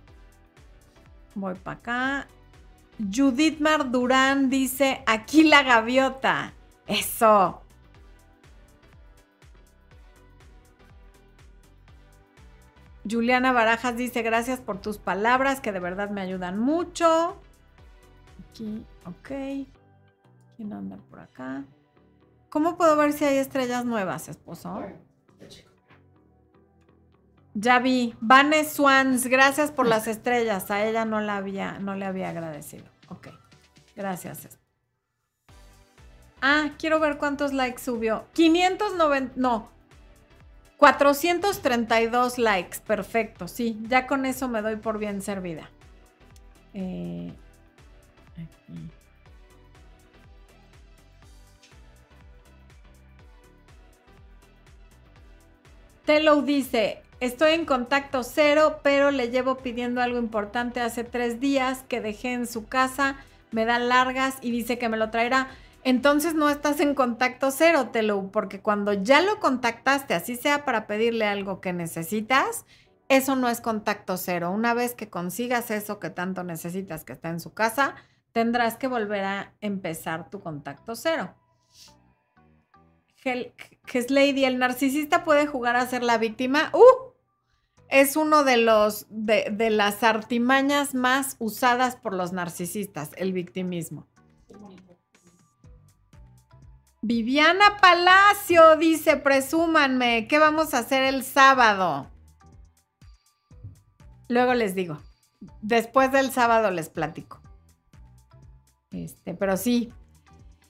Voy 1.36 1.56
para 1.56 1.78
acá. 1.78 2.28
Judith 3.00 3.60
Mar 3.60 3.92
Durán 3.92 4.50
dice, 4.50 5.04
aquí 5.06 5.44
la 5.44 5.64
gaviota. 5.64 6.54
Eso. 6.88 7.62
Juliana 13.10 13.52
Barajas 13.52 13.96
dice, 13.96 14.22
gracias 14.22 14.60
por 14.60 14.82
tus 14.82 14.98
palabras 14.98 15.62
que 15.62 15.72
de 15.72 15.80
verdad 15.80 16.10
me 16.10 16.22
ayudan 16.22 16.60
mucho. 16.60 17.40
Aquí, 18.50 18.86
ok. 19.06 19.68
¿Quién 20.56 20.74
anda 20.74 20.98
por 21.10 21.20
acá? 21.20 21.64
¿Cómo 22.50 22.78
puedo 22.78 22.96
ver 22.98 23.14
si 23.14 23.26
hay 23.26 23.38
estrellas 23.38 23.86
nuevas, 23.86 24.30
esposo? 24.30 24.84
Ya 27.54 27.80
vi. 27.80 28.16
Vane 28.22 28.64
Swans, 28.66 29.28
gracias 29.28 29.72
por 29.72 29.88
las 29.88 30.08
estrellas. 30.08 30.70
A 30.70 30.86
ella 30.86 31.06
no, 31.06 31.20
la 31.22 31.38
había, 31.38 31.80
no 31.80 31.96
le 31.96 32.06
había 32.06 32.30
agradecido. 32.30 32.86
Ok. 33.10 33.30
Gracias. 33.96 34.60
Ah, 36.42 36.72
quiero 36.78 37.00
ver 37.00 37.18
cuántos 37.18 37.54
likes 37.54 37.82
subió. 37.82 38.26
590, 38.34 39.34
no. 39.36 39.77
432 40.78 42.38
likes. 42.38 42.80
Perfecto, 42.86 43.48
sí. 43.48 43.80
Ya 43.88 44.08
con 44.08 44.26
eso 44.26 44.48
me 44.48 44.62
doy 44.62 44.78
por 44.78 45.00
bien 45.00 45.22
servida. 45.22 45.70
Eh, 46.74 47.32
aquí. 48.38 48.92
Telo 56.06 56.42
dice, 56.42 57.02
Estoy 57.20 57.54
en 57.54 57.66
contacto 57.66 58.22
cero, 58.22 58.80
pero 58.84 59.10
le 59.10 59.32
llevo 59.32 59.58
pidiendo 59.58 60.02
algo 60.02 60.20
importante 60.20 60.82
hace 60.82 61.04
tres 61.04 61.40
días 61.40 61.84
que 61.88 62.00
dejé 62.00 62.34
en 62.34 62.46
su 62.46 62.68
casa, 62.68 63.16
me 63.50 63.66
da 63.66 63.80
largas 63.80 64.38
y 64.42 64.52
dice 64.52 64.78
que 64.78 64.88
me 64.88 64.98
lo 64.98 65.10
traerá. 65.10 65.48
Entonces 65.88 66.36
no 66.36 66.50
estás 66.50 66.80
en 66.80 66.94
contacto 66.94 67.50
cero, 67.52 67.90
Telu, 67.92 68.30
porque 68.32 68.62
cuando 68.62 68.94
ya 68.94 69.22
lo 69.22 69.40
contactaste, 69.40 70.14
así 70.14 70.36
sea 70.36 70.66
para 70.66 70.86
pedirle 70.86 71.26
algo 71.26 71.62
que 71.62 71.72
necesitas, 71.74 72.66
eso 73.10 73.36
no 73.36 73.48
es 73.48 73.62
contacto 73.62 74.18
cero. 74.18 74.52
Una 74.52 74.74
vez 74.74 74.94
que 74.94 75.10
consigas 75.10 75.72
eso 75.72 76.00
que 76.00 76.10
tanto 76.10 76.44
necesitas 76.44 77.04
que 77.04 77.14
está 77.14 77.30
en 77.30 77.40
su 77.40 77.54
casa, 77.54 77.96
tendrás 78.34 78.76
que 78.76 78.88
volver 78.88 79.24
a 79.24 79.54
empezar 79.62 80.30
tu 80.30 80.42
contacto 80.42 80.96
cero 80.96 81.34
que 83.86 84.00
es 84.00 84.12
Lady, 84.12 84.46
el 84.46 84.60
narcisista 84.60 85.24
puede 85.24 85.48
jugar 85.48 85.76
a 85.76 85.88
ser 85.88 86.04
la 86.04 86.18
víctima. 86.18 86.72
¡Uh! 86.74 87.14
Es 87.90 88.16
uno 88.16 88.44
de 88.44 88.58
los 88.58 89.06
de, 89.10 89.48
de 89.52 89.70
las 89.70 90.04
artimañas 90.04 90.94
más 90.94 91.36
usadas 91.40 91.96
por 91.96 92.14
los 92.14 92.34
narcisistas, 92.34 93.12
el 93.16 93.34
victimismo. 93.34 94.08
Viviana 97.08 97.78
Palacio 97.80 98.76
dice, 98.76 99.16
presúmanme, 99.16 100.28
¿qué 100.28 100.40
vamos 100.40 100.74
a 100.74 100.80
hacer 100.80 101.04
el 101.04 101.24
sábado? 101.24 102.12
Luego 104.28 104.54
les 104.54 104.76
digo. 104.76 104.98
Después 105.62 106.12
del 106.12 106.32
sábado 106.32 106.70
les 106.70 106.90
platico. 106.90 107.40
Este, 108.92 109.34
pero 109.34 109.56
sí, 109.56 109.94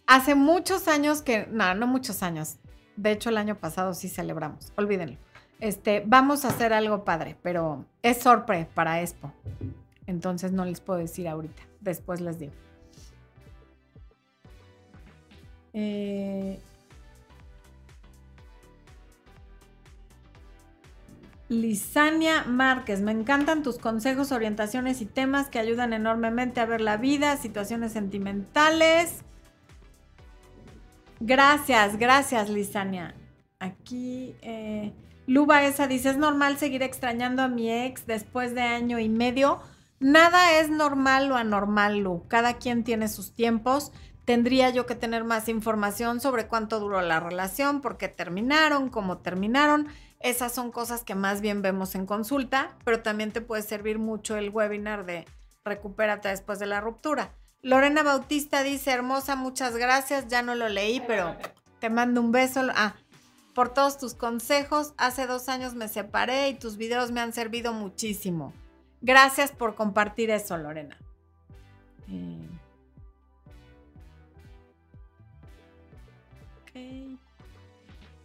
Hace 0.05 0.35
muchos 0.35 0.87
años 0.87 1.21
que, 1.21 1.47
no, 1.51 1.73
no 1.75 1.85
muchos 1.85 2.23
años. 2.23 2.57
De 2.95 3.11
hecho, 3.11 3.29
el 3.29 3.37
año 3.37 3.55
pasado 3.55 3.93
sí 3.93 4.07
celebramos. 4.07 4.71
Olvídenlo. 4.77 5.17
Este, 5.59 6.01
vamos 6.05 6.45
a 6.45 6.49
hacer 6.49 6.71
algo 6.71 7.03
padre, 7.03 7.35
pero 7.43 7.83
es 8.03 8.19
sorpresa 8.19 8.69
para 8.73 9.01
Expo. 9.01 9.33
Entonces 10.05 10.53
no 10.53 10.63
les 10.63 10.79
puedo 10.81 10.99
decir 10.99 11.27
ahorita. 11.27 11.63
Después 11.81 12.21
les 12.21 12.39
digo. 12.39 12.53
Eh, 15.79 16.59
Lisania 21.49 22.45
Márquez, 22.45 23.01
me 23.01 23.11
encantan 23.11 23.61
tus 23.61 23.77
consejos, 23.77 24.31
orientaciones 24.31 25.01
y 25.01 25.05
temas 25.05 25.49
que 25.49 25.59
ayudan 25.59 25.93
enormemente 25.93 26.61
a 26.61 26.65
ver 26.65 26.81
la 26.81 26.97
vida, 26.97 27.37
situaciones 27.37 27.91
sentimentales. 27.91 29.23
Gracias, 31.19 31.97
gracias, 31.97 32.49
Lisania. 32.49 33.13
Aquí, 33.59 34.35
eh, 34.41 34.93
Luba 35.27 35.63
esa 35.63 35.87
dice, 35.87 36.09
¿es 36.09 36.17
normal 36.17 36.57
seguir 36.57 36.81
extrañando 36.81 37.43
a 37.43 37.49
mi 37.49 37.71
ex 37.71 38.07
después 38.07 38.55
de 38.55 38.61
año 38.61 38.97
y 38.97 39.09
medio? 39.09 39.59
Nada 39.99 40.59
es 40.59 40.71
normal 40.71 41.31
o 41.31 41.35
anormal, 41.35 41.99
Lu. 41.99 42.23
Cada 42.27 42.57
quien 42.57 42.83
tiene 42.83 43.07
sus 43.07 43.33
tiempos. 43.33 43.91
Tendría 44.27 44.71
yo 44.71 44.85
que 44.85 44.95
tener 44.95 45.23
más 45.23 45.47
información 45.47 46.19
sobre 46.19 46.47
cuánto 46.47 46.81
duró 46.81 46.99
la 46.99 47.21
relación, 47.21 47.79
por 47.79 47.97
qué 47.97 48.09
terminaron, 48.09 48.89
cómo 48.89 49.19
terminaron. 49.19 49.87
Esas 50.19 50.51
son 50.51 50.69
cosas 50.69 51.05
que 51.05 51.15
más 51.15 51.39
bien 51.39 51.61
vemos 51.61 51.95
en 51.95 52.05
consulta, 52.05 52.75
pero 52.83 53.01
también 53.01 53.31
te 53.31 53.39
puede 53.39 53.61
servir 53.61 53.99
mucho 53.99 54.35
el 54.35 54.49
webinar 54.49 55.05
de 55.05 55.23
Recupérate 55.63 56.27
después 56.27 56.59
de 56.59 56.65
la 56.65 56.81
ruptura. 56.81 57.31
Lorena 57.61 58.03
Bautista 58.03 58.63
dice, 58.63 58.91
hermosa, 58.91 59.37
muchas 59.37 59.77
gracias. 59.77 60.27
Ya 60.27 60.41
no 60.41 60.55
lo 60.55 60.67
leí, 60.67 61.01
pero 61.07 61.37
te 61.79 61.89
mando 61.89 62.19
un 62.19 62.33
beso. 62.33 62.63
Ah, 62.75 62.95
por 63.55 63.69
todos 63.73 63.97
tus 63.97 64.13
consejos. 64.13 64.93
Hace 64.97 65.25
dos 65.25 65.47
años 65.47 65.73
me 65.73 65.87
separé 65.87 66.49
y 66.49 66.55
tus 66.55 66.75
videos 66.75 67.11
me 67.11 67.21
han 67.21 67.31
servido 67.31 67.71
muchísimo. 67.71 68.51
Gracias 68.99 69.53
por 69.53 69.75
compartir 69.75 70.31
eso, 70.31 70.57
Lorena. 70.57 70.97
Eh, 72.09 72.56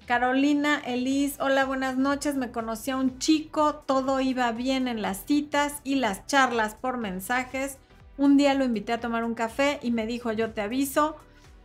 Carolina 0.07 0.83
Elis, 0.85 1.37
hola, 1.41 1.65
buenas 1.65 1.97
noches. 1.97 2.35
Me 2.35 2.51
conocí 2.51 2.91
a 2.91 2.97
un 2.97 3.19
chico, 3.19 3.77
todo 3.87 4.21
iba 4.21 4.51
bien 4.53 4.89
en 4.89 5.01
las 5.01 5.25
citas 5.25 5.77
y 5.85 5.95
las 5.95 6.27
charlas 6.27 6.75
por 6.75 6.99
mensajes. 6.99 7.79
Un 8.19 8.37
día 8.37 8.55
lo 8.55 8.65
invité 8.65 8.93
a 8.93 9.01
tomar 9.01 9.25
un 9.25 9.35
café 9.35 9.79
y 9.81 9.91
me 9.91 10.07
dijo 10.07 10.33
yo 10.33 10.51
te 10.51 10.61
aviso. 10.61 11.17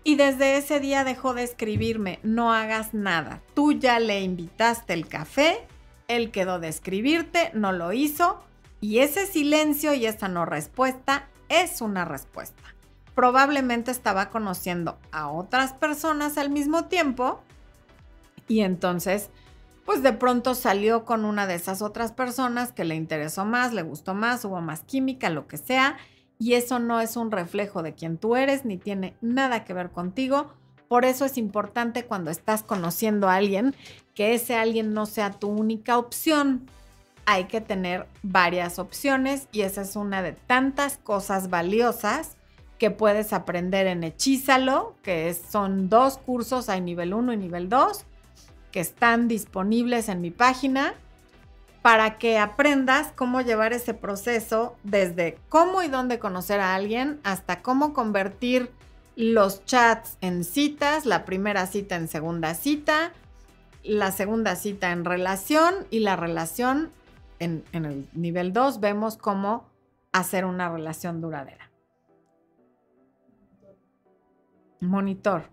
Y 0.03 0.15
desde 0.15 0.55
ese 0.55 0.79
día 0.79 1.03
dejó 1.03 1.33
de 1.33 1.43
escribirme, 1.43 2.19
no 2.23 2.53
hagas 2.53 2.93
nada. 2.93 3.41
Tú 3.53 3.73
ya 3.73 3.99
le 3.99 4.21
invitaste 4.21 4.93
el 4.93 5.07
café, 5.07 5.67
él 6.07 6.31
quedó 6.31 6.59
de 6.59 6.69
escribirte, 6.69 7.51
no 7.53 7.73
lo 7.73 7.91
hizo. 7.91 8.39
Y 8.79 8.99
ese 8.99 9.25
silencio 9.25 9.93
y 9.93 10.05
esa 10.05 10.29
no 10.29 10.45
respuesta 10.45 11.27
es 11.49 11.81
una 11.81 12.05
respuesta. 12.05 12.63
Probablemente 13.17 13.89
estaba 13.89 14.29
conociendo 14.29 14.99
a 15.11 15.31
otras 15.31 15.73
personas 15.73 16.37
al 16.37 16.51
mismo 16.51 16.85
tiempo 16.85 17.39
y 18.47 18.59
entonces, 18.59 19.31
pues 19.87 20.03
de 20.03 20.13
pronto 20.13 20.53
salió 20.53 21.03
con 21.03 21.25
una 21.25 21.47
de 21.47 21.55
esas 21.55 21.81
otras 21.81 22.11
personas 22.11 22.73
que 22.73 22.85
le 22.85 22.93
interesó 22.93 23.43
más, 23.43 23.73
le 23.73 23.81
gustó 23.81 24.13
más, 24.13 24.45
hubo 24.45 24.61
más 24.61 24.81
química, 24.81 25.31
lo 25.31 25.47
que 25.47 25.57
sea 25.57 25.97
y 26.37 26.53
eso 26.53 26.77
no 26.77 27.01
es 27.01 27.17
un 27.17 27.31
reflejo 27.31 27.81
de 27.81 27.95
quien 27.95 28.19
tú 28.19 28.35
eres 28.35 28.65
ni 28.65 28.77
tiene 28.77 29.15
nada 29.19 29.65
que 29.65 29.73
ver 29.73 29.89
contigo. 29.89 30.53
Por 30.87 31.03
eso 31.03 31.25
es 31.25 31.39
importante 31.39 32.05
cuando 32.05 32.29
estás 32.29 32.61
conociendo 32.61 33.29
a 33.29 33.37
alguien 33.37 33.73
que 34.13 34.35
ese 34.35 34.55
alguien 34.55 34.93
no 34.93 35.07
sea 35.07 35.31
tu 35.31 35.47
única 35.47 35.97
opción. 35.97 36.69
Hay 37.25 37.45
que 37.45 37.61
tener 37.61 38.05
varias 38.21 38.77
opciones 38.77 39.47
y 39.51 39.61
esa 39.61 39.81
es 39.81 39.95
una 39.95 40.21
de 40.21 40.33
tantas 40.33 40.99
cosas 40.99 41.49
valiosas 41.49 42.36
que 42.77 42.91
puedes 42.91 43.33
aprender 43.33 43.87
en 43.87 44.03
Hechízalo, 44.03 44.95
que 45.01 45.33
son 45.33 45.89
dos 45.89 46.17
cursos, 46.17 46.69
hay 46.69 46.81
nivel 46.81 47.13
1 47.13 47.33
y 47.33 47.37
nivel 47.37 47.69
2, 47.69 48.05
que 48.71 48.79
están 48.79 49.27
disponibles 49.27 50.09
en 50.09 50.21
mi 50.21 50.31
página 50.31 50.93
para 51.81 52.17
que 52.17 52.37
aprendas 52.37 53.13
cómo 53.15 53.41
llevar 53.41 53.73
ese 53.73 53.93
proceso 53.93 54.75
desde 54.83 55.37
cómo 55.49 55.81
y 55.81 55.87
dónde 55.87 56.19
conocer 56.19 56.59
a 56.59 56.75
alguien 56.75 57.19
hasta 57.23 57.61
cómo 57.61 57.93
convertir 57.93 58.71
los 59.15 59.65
chats 59.65 60.17
en 60.21 60.43
citas, 60.43 61.05
la 61.05 61.25
primera 61.25 61.65
cita 61.65 61.95
en 61.95 62.07
segunda 62.07 62.53
cita, 62.53 63.13
la 63.83 64.11
segunda 64.11 64.55
cita 64.55 64.91
en 64.91 65.05
relación 65.05 65.73
y 65.89 65.99
la 65.99 66.15
relación 66.15 66.91
en, 67.39 67.63
en 67.71 67.85
el 67.85 68.09
nivel 68.13 68.53
2 68.53 68.79
vemos 68.79 69.17
cómo 69.17 69.65
hacer 70.11 70.45
una 70.45 70.69
relación 70.69 71.21
duradera. 71.21 71.71
Monitor. 74.79 75.49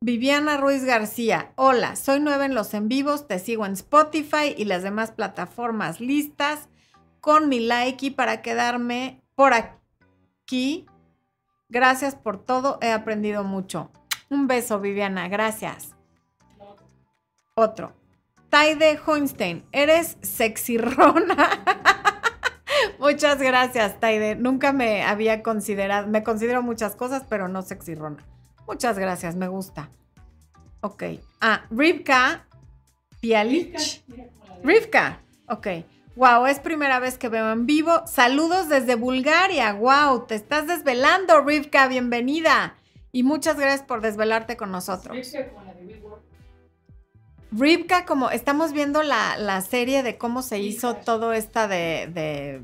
Viviana 0.00 0.56
Ruiz 0.56 0.84
García, 0.84 1.52
hola, 1.56 1.96
soy 1.96 2.20
nueva 2.20 2.46
en 2.46 2.54
los 2.54 2.72
en 2.72 2.88
vivos, 2.88 3.26
te 3.26 3.40
sigo 3.40 3.66
en 3.66 3.72
Spotify 3.72 4.54
y 4.56 4.64
las 4.64 4.84
demás 4.84 5.10
plataformas 5.10 6.00
listas 6.00 6.68
con 7.20 7.48
mi 7.48 7.58
like 7.58 8.06
y 8.06 8.10
para 8.10 8.40
quedarme 8.40 9.20
por 9.34 9.54
aquí. 9.54 10.86
Gracias 11.68 12.14
por 12.14 12.44
todo, 12.44 12.78
he 12.80 12.92
aprendido 12.92 13.42
mucho. 13.42 13.90
Un 14.30 14.46
beso, 14.46 14.78
Viviana, 14.78 15.28
gracias. 15.28 15.96
Otro. 17.54 17.92
Taide 18.50 18.98
Hoinstein, 19.04 19.64
eres 19.72 20.16
sexirrona. 20.22 21.64
Muchas 22.98 23.38
gracias, 23.38 24.00
Taide. 24.00 24.34
Nunca 24.34 24.72
me 24.72 25.04
había 25.04 25.42
considerado, 25.42 26.08
me 26.08 26.22
considero 26.22 26.62
muchas 26.62 26.96
cosas, 26.96 27.24
pero 27.28 27.48
no 27.48 27.62
sexirrona. 27.62 28.24
Muchas 28.66 28.98
gracias, 28.98 29.36
me 29.36 29.48
gusta. 29.48 29.90
Ok. 30.80 31.04
Ah, 31.40 31.64
Rivka 31.70 32.46
Pialich. 33.20 34.04
Rivka. 34.62 35.20
Ok. 35.48 35.68
Wow, 36.16 36.46
es 36.46 36.58
primera 36.58 36.98
vez 36.98 37.16
que 37.16 37.28
veo 37.28 37.52
en 37.52 37.66
vivo. 37.66 38.02
Saludos 38.06 38.68
desde 38.68 38.96
Bulgaria. 38.96 39.72
Wow, 39.72 40.26
te 40.26 40.34
estás 40.34 40.66
desvelando, 40.66 41.40
Rivka. 41.42 41.86
Bienvenida. 41.88 42.74
Y 43.12 43.22
muchas 43.22 43.56
gracias 43.56 43.82
por 43.82 44.00
desvelarte 44.00 44.56
con 44.56 44.72
nosotros. 44.72 45.16
Rivka 45.16 45.48
como 45.54 45.64
la 45.64 45.74
de 45.74 45.84
WeWork. 45.86 46.22
Rivka, 47.50 48.04
como 48.04 48.30
estamos 48.30 48.72
viendo 48.72 49.02
la, 49.02 49.36
la 49.38 49.60
serie 49.62 50.02
de 50.02 50.18
cómo 50.18 50.42
se 50.42 50.58
hizo 50.58 50.96
todo 50.96 51.32
esta 51.32 51.66
de, 51.66 52.10
de 52.12 52.62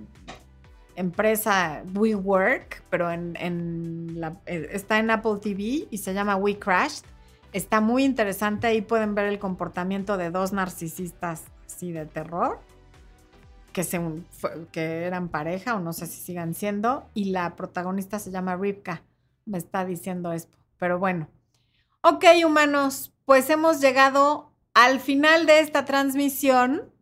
empresa 0.97 1.83
WeWork, 1.95 2.83
pero 2.91 3.11
en, 3.11 4.21
la- 4.21 4.41
eh, 4.47 4.69
está 4.73 4.99
en 4.99 5.11
Apple 5.11 5.39
TV 5.41 5.89
y 5.91 5.99
se 5.99 6.15
llama 6.15 6.37
We 6.37 6.59
Crashed. 6.59 7.05
Está 7.53 7.81
muy 7.81 8.05
interesante, 8.05 8.67
ahí 8.67 8.81
pueden 8.81 9.15
ver 9.15 9.27
el 9.27 9.39
comportamiento 9.39 10.17
de 10.17 10.31
dos 10.31 10.53
narcisistas 10.53 11.45
así 11.67 11.93
de 11.93 12.05
terror, 12.07 12.59
que, 13.73 13.85
que 14.73 15.05
eran 15.05 15.29
pareja 15.29 15.77
o 15.77 15.81
no 15.81 15.93
sé 15.93 16.07
si 16.07 16.21
sigan 16.21 16.55
siendo, 16.55 17.09
y 17.15 17.27
la 17.27 17.55
protagonista 17.57 18.19
se 18.19 18.31
llama 18.31 18.57
Rivka, 18.57 19.03
me 19.47 19.59
está 19.59 19.85
diciendo 19.85 20.33
esto, 20.33 20.59
pero 20.79 20.99
bueno. 20.99 21.29
Ok, 22.03 22.25
humanos, 22.45 23.13
pues 23.25 23.49
hemos 23.51 23.81
llegado 23.81 24.53
al 24.75 25.01
final 25.01 25.47
de 25.47 25.61
esta 25.61 25.85
transmisión. 25.85 26.93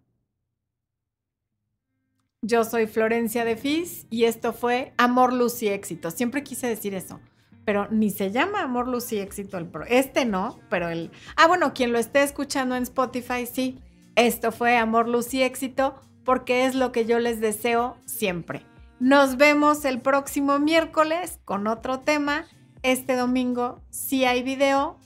Yo 2.45 2.64
soy 2.64 2.88
Florencia 2.88 3.45
de 3.45 3.57
Fis 3.57 4.09
y 4.11 4.24
esto 4.24 4.53
fue 4.53 4.93
Amor, 4.97 5.32
Luz 5.32 5.62
y 5.62 5.68
Éxito. 5.68 6.11
Siempre 6.11 6.43
quise 6.43 6.66
decir 6.66 6.93
eso, 6.93 7.20
pero 7.64 7.86
ni 7.93 8.11
se 8.11 8.32
llama 8.32 8.62
Amor, 8.62 8.88
Luz 8.88 9.12
y 9.12 9.20
Éxito 9.20 9.59
el 9.59 9.66
pro. 9.66 9.84
Este 9.84 10.24
no, 10.24 10.59
pero 10.68 10.88
el. 10.88 11.12
Ah, 11.36 11.47
bueno, 11.47 11.72
quien 11.72 11.93
lo 11.93 12.01
esté 12.01 12.24
escuchando 12.24 12.74
en 12.74 12.82
Spotify, 12.82 13.47
sí. 13.47 13.78
Esto 14.16 14.51
fue 14.51 14.76
Amor, 14.76 15.09
Luz 15.09 15.32
y 15.34 15.43
Éxito 15.45 15.95
porque 16.24 16.66
es 16.66 16.74
lo 16.74 16.90
que 16.90 17.07
yo 17.07 17.20
les 17.20 17.40
deseo 17.40 17.97
siempre. 18.07 18.66
Nos 18.99 19.36
vemos 19.36 19.84
el 19.84 20.01
próximo 20.01 20.59
miércoles 20.59 21.38
con 21.45 21.68
otro 21.68 22.01
tema. 22.01 22.47
Este 22.82 23.14
domingo 23.14 23.80
sí 23.90 24.24
hay 24.24 24.43
video. 24.43 24.99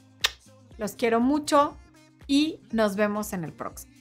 Los 0.79 0.93
quiero 0.93 1.21
mucho 1.21 1.77
y 2.27 2.61
nos 2.73 2.97
vemos 2.97 3.35
en 3.35 3.45
el 3.45 3.53
próximo. 3.53 3.96